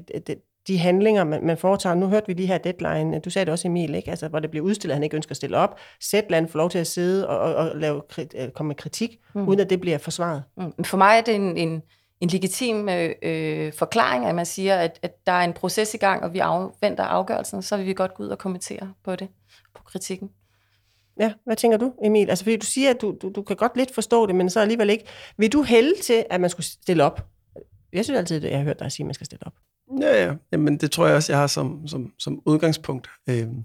de 0.68 0.78
handlinger, 0.78 1.24
man, 1.24 1.46
man 1.46 1.58
foretager. 1.58 1.94
Nu 1.94 2.08
hørte 2.08 2.26
vi 2.26 2.32
lige 2.32 2.46
her 2.46 2.58
deadline, 2.58 3.18
du 3.18 3.30
sagde 3.30 3.44
det 3.44 3.52
også 3.52 3.68
Emil, 3.68 3.94
ikke? 3.94 4.10
Altså, 4.10 4.28
hvor 4.28 4.38
det 4.38 4.50
bliver 4.50 4.64
udstillet, 4.64 4.92
at 4.92 4.96
han 4.96 5.02
ikke 5.02 5.16
ønsker 5.16 5.30
at 5.32 5.36
stille 5.36 5.56
op. 5.56 5.78
Zetland 6.02 6.48
får 6.48 6.58
lov 6.58 6.70
til 6.70 6.78
at 6.78 6.86
sidde 6.86 7.28
og, 7.28 7.38
og, 7.38 7.54
og 7.54 7.76
lave, 7.76 8.02
øh, 8.18 8.48
komme 8.50 8.68
med 8.68 8.76
kritik, 8.76 9.10
mm. 9.34 9.48
uden 9.48 9.60
at 9.60 9.70
det 9.70 9.80
bliver 9.80 9.98
forsvaret. 9.98 10.42
Mm. 10.56 10.84
For 10.84 10.96
mig 10.96 11.18
er 11.18 11.20
det 11.20 11.34
en, 11.34 11.56
en, 11.56 11.82
en 12.20 12.28
legitim 12.28 12.88
øh, 13.22 13.72
forklaring, 13.72 14.26
at 14.26 14.34
man 14.34 14.46
siger, 14.46 14.76
at, 14.76 14.98
at 15.02 15.26
der 15.26 15.32
er 15.32 15.44
en 15.44 15.52
proces 15.52 15.94
i 15.94 15.96
gang, 15.96 16.22
og 16.22 16.32
vi 16.32 16.38
afventer 16.38 17.04
afgørelsen, 17.04 17.62
så 17.62 17.76
vil 17.76 17.86
vi 17.86 17.92
godt 17.92 18.14
gå 18.14 18.22
ud 18.22 18.28
og 18.28 18.38
kommentere 18.38 18.92
på 19.04 19.16
det, 19.16 19.28
på 19.74 19.82
kritikken. 19.82 20.30
Ja, 21.20 21.32
hvad 21.44 21.56
tænker 21.56 21.78
du, 21.78 21.92
Emil? 22.04 22.30
Altså, 22.30 22.44
fordi 22.44 22.56
du 22.56 22.66
siger, 22.66 22.90
at 22.90 23.00
du, 23.00 23.16
du, 23.22 23.32
du 23.34 23.42
kan 23.42 23.56
godt 23.56 23.76
lidt 23.76 23.94
forstå 23.94 24.26
det, 24.26 24.34
men 24.34 24.50
så 24.50 24.60
alligevel 24.60 24.90
ikke. 24.90 25.04
Vil 25.36 25.52
du 25.52 25.62
hælde 25.62 25.94
til, 26.02 26.24
at 26.30 26.40
man 26.40 26.50
skulle 26.50 26.66
stille 26.66 27.04
op? 27.04 27.26
Jeg 27.92 28.04
synes 28.04 28.18
altid, 28.18 28.44
at 28.44 28.50
jeg 28.50 28.58
har 28.58 28.64
hørt 28.64 28.78
dig 28.78 28.92
sige, 28.92 29.04
at 29.04 29.06
man 29.06 29.14
skal 29.14 29.24
stille 29.24 29.46
op. 29.46 29.52
Ja, 30.00 30.24
ja. 30.24 30.34
Jamen, 30.52 30.76
det 30.76 30.90
tror 30.90 31.06
jeg 31.06 31.16
også, 31.16 31.32
jeg 31.32 31.40
har 31.40 31.46
som, 31.46 31.86
som, 31.86 32.12
som 32.18 32.42
udgangspunkt. 32.46 33.08
Øhm. 33.30 33.64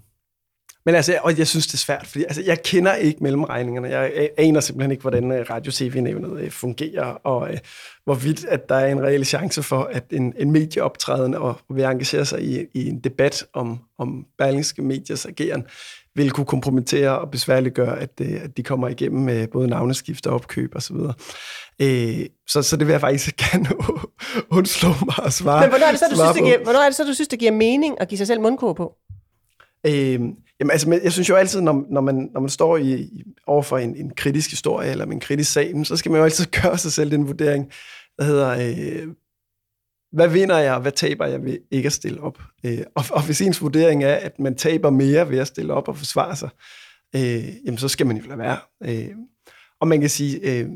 Men 0.86 0.94
altså, 0.94 1.18
og 1.22 1.38
jeg 1.38 1.46
synes, 1.46 1.66
det 1.66 1.74
er 1.74 1.78
svært, 1.78 2.06
fordi 2.06 2.24
altså, 2.24 2.42
jeg 2.42 2.62
kender 2.62 2.94
ikke 2.94 3.22
mellemregningerne. 3.22 3.88
Jeg 3.88 4.30
aner 4.38 4.60
simpelthen 4.60 4.90
ikke, 4.90 5.00
hvordan 5.00 5.32
øh, 5.32 5.46
radio-tv-nævnet 5.50 6.40
øh, 6.40 6.50
fungerer, 6.50 7.04
og 7.04 7.52
øh, 7.52 7.58
hvorvidt 8.04 8.44
at 8.44 8.68
der 8.68 8.74
er 8.74 8.86
en 8.86 9.02
reel 9.02 9.24
chance 9.24 9.62
for, 9.62 9.82
at 9.82 10.04
en, 10.10 10.34
en 10.38 10.50
medieoptræden 10.50 11.34
og 11.34 11.60
vil 11.70 11.84
engagere 11.84 12.24
sig 12.24 12.42
i, 12.42 12.66
i 12.74 12.88
en 12.88 13.00
debat 13.00 13.44
om, 13.52 13.78
om 13.98 14.26
berlingske 14.38 14.82
mediers 14.82 15.26
ageren, 15.26 15.64
vil 16.14 16.30
kunne 16.30 16.46
kompromittere 16.46 17.18
og 17.18 17.30
besværliggøre, 17.30 18.00
at, 18.00 18.10
øh, 18.20 18.40
at 18.44 18.56
de 18.56 18.62
kommer 18.62 18.88
igennem 18.88 19.22
med 19.22 19.48
både 19.48 19.68
navneskift 19.68 20.26
og 20.26 20.34
opkøb 20.34 20.76
osv. 20.76 20.96
Og 20.96 21.14
øh, 21.82 22.26
så, 22.48 22.62
så 22.62 22.76
det 22.76 22.86
vil 22.86 22.92
jeg 22.92 23.00
faktisk 23.00 23.36
gerne 23.36 23.68
undslå 24.58 24.88
mig 24.88 25.26
at 25.26 25.32
svare 25.32 25.60
Men 25.60 25.70
hvornår 25.70 25.86
er, 25.86 25.90
det 25.90 26.00
så, 26.00 26.06
du 26.10 26.16
synes, 26.16 26.34
det 26.34 26.44
giver, 26.44 26.62
hvornår 26.62 26.80
er 26.80 26.86
det 26.86 26.94
så, 26.94 27.04
du 27.04 27.14
synes, 27.14 27.28
det 27.28 27.38
giver 27.38 27.52
mening 27.52 28.00
at 28.00 28.08
give 28.08 28.18
sig 28.18 28.26
selv 28.26 28.40
mundkurv 28.40 28.74
på? 28.74 28.96
Øh, 29.86 30.20
jamen, 30.60 30.70
altså, 30.70 31.00
jeg 31.02 31.12
synes 31.12 31.28
jo 31.28 31.34
altid, 31.34 31.60
når, 31.60 31.86
når, 31.90 32.00
man, 32.00 32.30
når 32.32 32.40
man 32.40 32.50
står 32.50 32.76
i, 32.76 33.08
overfor 33.46 33.78
en, 33.78 33.96
en 33.96 34.10
kritisk 34.16 34.50
historie 34.50 34.90
eller 34.90 35.06
en 35.06 35.20
kritisk 35.20 35.52
sag, 35.52 35.74
så 35.84 35.96
skal 35.96 36.10
man 36.10 36.18
jo 36.18 36.24
altid 36.24 36.46
gøre 36.62 36.78
sig 36.78 36.92
selv 36.92 37.10
den 37.10 37.26
vurdering, 37.26 37.70
der 38.18 38.24
hedder, 38.24 38.50
øh, 38.50 39.08
hvad 40.12 40.28
vinder 40.28 40.58
jeg, 40.58 40.74
og 40.74 40.80
hvad 40.80 40.92
taber 40.92 41.26
jeg 41.26 41.44
ved 41.44 41.58
ikke 41.70 41.86
at 41.86 41.92
stille 41.92 42.20
op? 42.20 42.38
Øh, 42.64 42.78
og, 42.94 43.04
og 43.10 43.26
hvis 43.26 43.40
ens 43.40 43.62
vurdering 43.62 44.04
er, 44.04 44.14
at 44.14 44.38
man 44.38 44.54
taber 44.54 44.90
mere 44.90 45.30
ved 45.30 45.38
at 45.38 45.46
stille 45.46 45.74
op 45.74 45.88
og 45.88 45.96
forsvare 45.96 46.36
sig, 46.36 46.48
øh, 47.16 47.48
jamen 47.64 47.78
så 47.78 47.88
skal 47.88 48.06
man 48.06 48.16
jo 48.16 48.22
lade 48.28 48.38
være. 48.38 48.58
Øh, 48.84 49.10
og 49.80 49.88
man 49.88 50.00
kan 50.00 50.10
sige, 50.10 50.38
øh, 50.50 50.68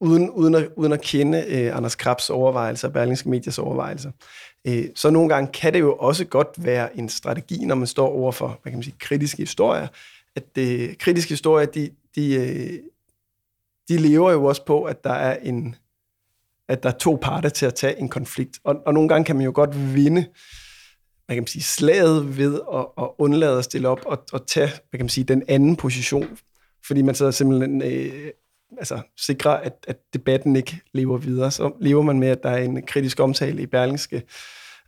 uden, 0.00 0.30
uden, 0.30 0.54
at, 0.54 0.68
uden 0.76 0.92
at 0.92 1.00
kende 1.00 1.44
øh, 1.48 1.76
Anders 1.76 1.94
Krabs 1.94 2.30
overvejelser, 2.30 2.88
Berlingske 2.88 3.28
Medias 3.28 3.58
overvejelser, 3.58 4.10
Øh, 4.66 4.84
så 4.94 5.10
nogle 5.10 5.28
gange 5.28 5.52
kan 5.52 5.72
det 5.72 5.80
jo 5.80 5.96
også 5.96 6.24
godt 6.24 6.48
være 6.56 6.98
en 6.98 7.08
strategi, 7.08 7.64
når 7.64 7.74
man 7.74 7.86
står 7.86 8.08
over 8.08 8.32
for, 8.32 8.58
hvad 8.62 8.72
kan 8.72 8.78
man 8.78 8.82
sige, 8.82 8.96
kritiske 8.98 9.42
historier, 9.42 9.88
at 10.36 10.56
det, 10.56 10.98
kritiske 10.98 11.30
historier, 11.30 11.66
de, 11.66 11.90
de, 12.14 12.34
øh, 12.34 12.78
de 13.88 13.96
lever 13.96 14.32
jo 14.32 14.44
også 14.44 14.64
på, 14.64 14.84
at 14.84 15.04
der 15.04 15.12
er 15.12 15.36
en 15.42 15.76
at 16.68 16.82
der 16.82 16.88
er 16.88 16.98
to 16.98 17.18
parter 17.22 17.48
til 17.48 17.66
at 17.66 17.74
tage 17.74 17.98
en 17.98 18.08
konflikt. 18.08 18.58
Og, 18.64 18.76
og 18.86 18.94
nogle 18.94 19.08
gange 19.08 19.24
kan 19.24 19.36
man 19.36 19.44
jo 19.44 19.52
godt 19.54 19.94
vinde 19.94 20.26
man 21.28 21.36
kan 21.36 21.46
sige, 21.46 21.62
slaget 21.62 22.38
ved 22.38 22.60
at, 22.72 22.86
at 22.98 23.10
undlade 23.18 23.58
at 23.58 23.64
stille 23.64 23.88
op 23.88 24.00
og, 24.06 24.24
og 24.32 24.46
tage 24.46 24.68
hvad 24.68 24.98
kan 24.98 25.04
man 25.04 25.08
sige, 25.08 25.24
den 25.24 25.42
anden 25.48 25.76
position, 25.76 26.38
fordi 26.86 27.02
man 27.02 27.14
så 27.14 27.32
simpelthen 27.32 27.82
øh, 27.82 28.30
altså, 28.78 29.00
sikre, 29.16 29.64
at, 29.64 29.72
at 29.88 29.96
debatten 30.14 30.56
ikke 30.56 30.80
lever 30.92 31.18
videre. 31.18 31.50
Så 31.50 31.72
lever 31.80 32.02
man 32.02 32.18
med, 32.18 32.28
at 32.28 32.42
der 32.42 32.50
er 32.50 32.62
en 32.62 32.86
kritisk 32.86 33.20
omtale 33.20 33.62
i 33.62 33.66
Berlingske, 33.66 34.22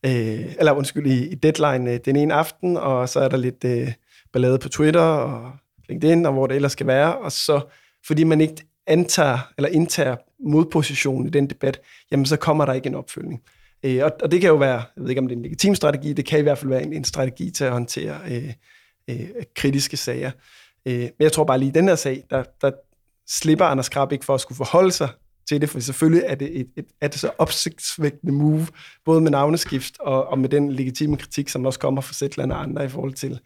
øh, 0.07 0.55
eller 0.59 0.73
undskyld, 0.73 1.07
i, 1.07 1.27
i 1.27 1.35
Deadline 1.35 1.93
øh, 1.93 2.01
den 2.05 2.17
ene 2.17 2.35
aften, 2.35 2.77
og 2.77 3.09
så 3.09 3.21
er 3.21 3.29
der 3.29 3.37
lidt 3.37 3.65
øh, 3.65 3.93
ballade 4.33 4.59
på 4.59 4.69
Twitter 4.69 5.01
og 5.01 5.53
LinkedIn, 5.89 6.27
og 6.27 6.33
hvor 6.33 6.47
det 6.47 6.55
ellers 6.55 6.73
skal 6.73 6.87
være, 6.87 7.19
og 7.19 7.33
så 7.33 7.61
fordi 8.07 8.25
man 8.25 8.41
ikke 8.41 8.63
antager 8.87 9.39
eller 9.57 9.69
indtager 9.69 10.17
modpositionen 10.41 11.27
i 11.27 11.31
den 11.31 11.51
debat, 11.51 11.81
jamen 12.11 12.27
så 12.27 12.37
kommer 12.37 12.65
der 12.65 12.73
ikke 12.73 12.87
en 12.87 12.95
opfølgning. 12.95 13.43
Øh, 13.83 14.05
og, 14.05 14.13
og 14.23 14.31
det 14.31 14.41
kan 14.41 14.49
jo 14.49 14.57
være, 14.57 14.83
jeg 14.97 15.03
ved 15.03 15.09
ikke 15.09 15.21
om 15.21 15.29
det 15.29 15.35
er 15.35 15.39
en 15.39 15.43
legitim 15.43 15.75
strategi, 15.75 16.13
det 16.13 16.27
kan 16.27 16.39
i 16.39 16.43
hvert 16.43 16.59
fald 16.59 16.69
være 16.69 16.83
en, 16.83 16.93
en 16.93 17.05
strategi 17.05 17.51
til 17.51 17.65
at 17.65 17.73
håndtere 17.73 18.19
øh, 18.31 18.53
øh, 19.11 19.29
kritiske 19.57 19.97
sager. 19.97 20.31
Øh, 20.87 21.01
men 21.01 21.13
jeg 21.21 21.33
tror 21.33 21.45
bare 21.45 21.59
lige 21.59 21.69
i 21.69 21.73
den 21.73 21.89
her 21.89 21.95
sag, 21.95 22.25
der, 22.31 22.45
der 22.61 22.71
slipper 23.29 23.65
Anders 23.65 23.89
Krab 23.89 24.13
ikke 24.13 24.25
for 24.25 24.35
at 24.35 24.41
skulle 24.41 24.57
forholde 24.57 24.93
sig 24.93 25.09
til 25.49 25.61
det, 25.61 25.71
for 25.71 25.81
selvfølgelig 25.81 26.23
er 26.27 26.35
det, 26.35 26.61
et, 26.61 26.67
et, 26.77 26.87
er 27.01 27.09
det 27.09 27.21
så 27.21 27.31
opsigtsvægtende 27.39 28.33
move, 28.33 28.67
både 29.05 29.21
med 29.21 29.31
navneskift 29.31 29.95
og, 30.01 30.27
og 30.27 30.39
med 30.39 30.49
den 30.49 30.73
legitime 30.73 31.17
kritik, 31.17 31.49
som 31.49 31.67
også 31.67 31.79
kommer 31.79 32.01
fra 32.01 32.15
Zetland 32.15 32.53
og 32.53 32.63
andre 32.63 32.85
i 32.85 32.89
forhold 32.89 33.13
til 33.13 33.41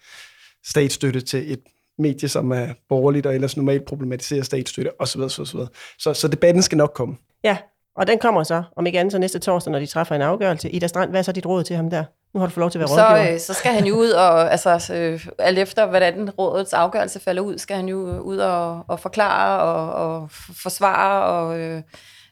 statsstøtte 0.66 1.20
til 1.20 1.52
et 1.52 1.60
medie, 1.98 2.28
som 2.28 2.52
er 2.52 2.66
borgerligt 2.88 3.26
og 3.26 3.34
ellers 3.34 3.56
normalt 3.56 3.84
problematiserer 3.84 4.42
statsstøtte 4.42 5.00
osv. 5.00 5.20
osv. 5.20 5.44
Så, 5.44 5.66
så, 5.98 6.14
så 6.14 6.28
debatten 6.28 6.62
skal 6.62 6.78
nok 6.78 6.92
komme. 6.94 7.16
Ja, 7.44 7.56
og 7.96 8.06
den 8.06 8.18
kommer 8.18 8.42
så, 8.42 8.62
om 8.76 8.86
ikke 8.86 9.00
andet 9.00 9.12
så 9.12 9.18
næste 9.18 9.38
torsdag, 9.38 9.72
når 9.72 9.78
de 9.78 9.86
træffer 9.86 10.14
en 10.14 10.22
afgørelse. 10.22 10.70
Ida 10.70 10.86
Strand, 10.86 11.10
hvad 11.10 11.20
er 11.20 11.22
så 11.22 11.32
dit 11.32 11.46
råd 11.46 11.64
til 11.64 11.76
ham 11.76 11.90
der? 11.90 12.04
Nu 12.34 12.40
har 12.40 12.46
du 12.46 12.52
fået 12.52 12.62
lov 12.62 12.70
til 12.70 12.78
at 12.78 12.80
være 12.80 13.28
så. 13.28 13.32
Øh, 13.32 13.40
så 13.40 13.54
skal 13.54 13.72
han 13.72 13.86
jo 13.86 13.94
ud 13.94 14.10
og, 14.10 14.52
altså, 14.52 14.94
øh, 14.94 15.26
alt 15.38 15.58
efter 15.58 15.86
hvordan 15.86 16.30
rådets 16.30 16.72
afgørelse 16.72 17.20
falder 17.20 17.42
ud, 17.42 17.58
skal 17.58 17.76
han 17.76 17.88
jo 17.88 18.20
ud 18.20 18.38
og, 18.38 18.84
og 18.88 19.00
forklare 19.00 19.60
og, 19.62 19.92
og 19.92 20.30
forsvare 20.62 21.24
og... 21.24 21.58
Øh, 21.58 21.82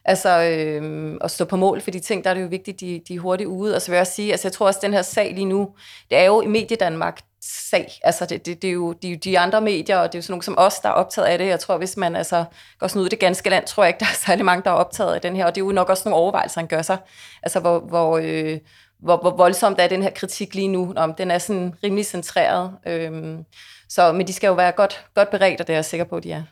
altså 0.05 0.41
øh, 0.41 1.17
at 1.21 1.31
stå 1.31 1.45
på 1.45 1.55
mål 1.55 1.81
for 1.81 1.91
de 1.91 1.99
ting, 1.99 2.23
der 2.23 2.29
er 2.29 2.33
det 2.33 2.41
jo 2.41 2.47
vigtigt, 2.47 2.79
de, 2.79 3.01
de 3.07 3.15
er 3.15 3.19
hurtigt 3.19 3.47
ude. 3.47 3.75
Og 3.75 3.81
så 3.81 3.87
vil 3.91 3.95
jeg 3.95 4.01
også 4.01 4.13
sige, 4.13 4.31
altså 4.31 4.47
jeg 4.47 4.53
tror 4.53 4.67
også, 4.67 4.77
at 4.77 4.83
den 4.83 4.93
her 4.93 5.01
sag 5.01 5.33
lige 5.33 5.45
nu, 5.45 5.69
det 6.09 6.17
er 6.17 6.23
jo 6.23 6.41
i 6.41 6.47
Mediedanmark 6.47 7.21
sag. 7.41 7.91
Altså 8.03 8.25
det, 8.25 8.45
det, 8.45 8.61
det, 8.61 8.67
er 8.67 8.71
jo 8.73 8.93
de, 8.93 9.15
de 9.15 9.39
andre 9.39 9.61
medier, 9.61 9.97
og 9.97 10.07
det 10.07 10.15
er 10.15 10.19
jo 10.19 10.21
sådan 10.21 10.31
nogle 10.31 10.43
som 10.43 10.57
os, 10.57 10.79
der 10.79 10.89
er 10.89 10.93
optaget 10.93 11.27
af 11.27 11.37
det. 11.37 11.47
Jeg 11.47 11.59
tror, 11.59 11.77
hvis 11.77 11.97
man 11.97 12.15
altså 12.15 12.45
går 12.79 12.87
sådan 12.87 13.01
ud 13.01 13.05
i 13.05 13.09
det 13.09 13.19
ganske 13.19 13.49
land, 13.49 13.65
tror 13.65 13.83
jeg 13.83 13.89
ikke, 13.89 13.99
der 13.99 14.05
er 14.05 14.15
særlig 14.25 14.45
mange, 14.45 14.63
der 14.63 14.69
er 14.69 14.75
optaget 14.75 15.13
af 15.13 15.21
den 15.21 15.35
her. 15.35 15.45
Og 15.45 15.55
det 15.55 15.61
er 15.61 15.65
jo 15.65 15.71
nok 15.71 15.89
også 15.89 16.09
nogle 16.09 16.21
overvejelser, 16.21 16.61
han 16.61 16.67
gør 16.67 16.81
sig. 16.81 16.97
Altså 17.43 17.59
hvor, 17.59 17.79
hvor, 17.79 18.17
øh, 18.23 18.57
hvor, 18.99 19.17
hvor 19.17 19.31
voldsomt 19.31 19.79
er 19.79 19.87
den 19.87 20.03
her 20.03 20.09
kritik 20.09 20.55
lige 20.55 20.67
nu. 20.67 20.93
Om 20.95 21.13
den 21.13 21.31
er 21.31 21.37
sådan 21.37 21.73
rimelig 21.83 22.05
centreret. 22.05 22.73
Øhm, 22.87 23.45
så, 23.89 24.11
men 24.11 24.27
de 24.27 24.33
skal 24.33 24.47
jo 24.47 24.53
være 24.53 24.71
godt, 24.71 25.05
godt 25.15 25.29
beredt, 25.29 25.61
og 25.61 25.67
det 25.67 25.73
er 25.73 25.77
jeg 25.77 25.85
sikker 25.85 26.03
på, 26.03 26.15
at 26.15 26.23
de 26.23 26.31
er. 26.31 26.43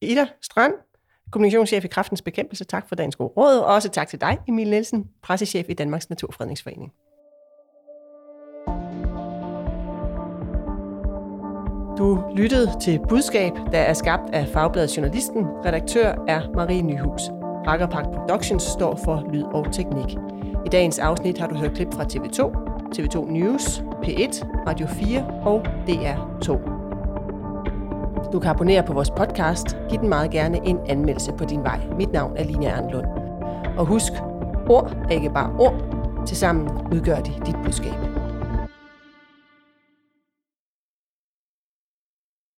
Ida 0.00 0.26
Strand, 0.42 0.72
kommunikationschef 1.30 1.84
i 1.84 1.88
Kraftens 1.88 2.22
Bekæmpelse. 2.22 2.64
Tak 2.64 2.88
for 2.88 2.94
dagens 2.94 3.16
gode 3.16 3.32
råd, 3.36 3.58
og 3.58 3.74
også 3.74 3.88
tak 3.88 4.08
til 4.08 4.20
dig, 4.20 4.38
Emil 4.48 4.70
Nielsen, 4.70 5.10
pressechef 5.22 5.66
i 5.68 5.74
Danmarks 5.74 6.10
Naturfredningsforening. 6.10 6.92
Du 11.98 12.32
lyttede 12.36 12.72
til 12.82 13.00
Budskab, 13.08 13.52
der 13.72 13.78
er 13.78 13.92
skabt 13.92 14.34
af 14.34 14.48
Fagbladet 14.48 14.96
Journalisten. 14.96 15.46
Redaktør 15.64 16.24
er 16.28 16.50
Marie 16.54 16.82
Nyhus. 16.82 17.22
Rakkerpark 17.66 18.04
Productions 18.04 18.62
står 18.62 19.00
for 19.04 19.28
lyd 19.32 19.42
og 19.42 19.72
teknik. 19.72 20.16
I 20.66 20.68
dagens 20.68 20.98
afsnit 20.98 21.38
har 21.38 21.46
du 21.46 21.54
hørt 21.54 21.72
klip 21.74 21.94
fra 21.94 22.04
TV2, 22.04 22.40
TV2 22.98 23.30
News, 23.30 23.78
P1, 23.78 24.44
Radio 24.66 24.86
4 24.86 25.26
og 25.42 25.66
DR2. 25.88 26.74
Du 28.32 28.40
kan 28.40 28.50
abonnere 28.50 28.82
på 28.82 28.92
vores 28.92 29.10
podcast. 29.10 29.76
Giv 29.90 30.00
den 30.00 30.08
meget 30.08 30.30
gerne 30.30 30.66
en 30.66 30.78
anmeldelse 30.88 31.32
på 31.32 31.44
din 31.44 31.62
vej. 31.62 31.80
Mit 31.98 32.12
navn 32.12 32.36
er 32.36 32.44
Line 32.44 32.72
Arnlund. 32.72 33.06
Og 33.76 33.86
husk, 33.86 34.12
ord 34.68 34.96
er 35.04 35.14
ikke 35.14 35.30
bare 35.30 35.56
ord. 35.58 35.74
Tilsammen 36.26 36.68
udgør 36.92 37.16
de 37.16 37.32
dit 37.46 37.56
budskab. 37.64 38.23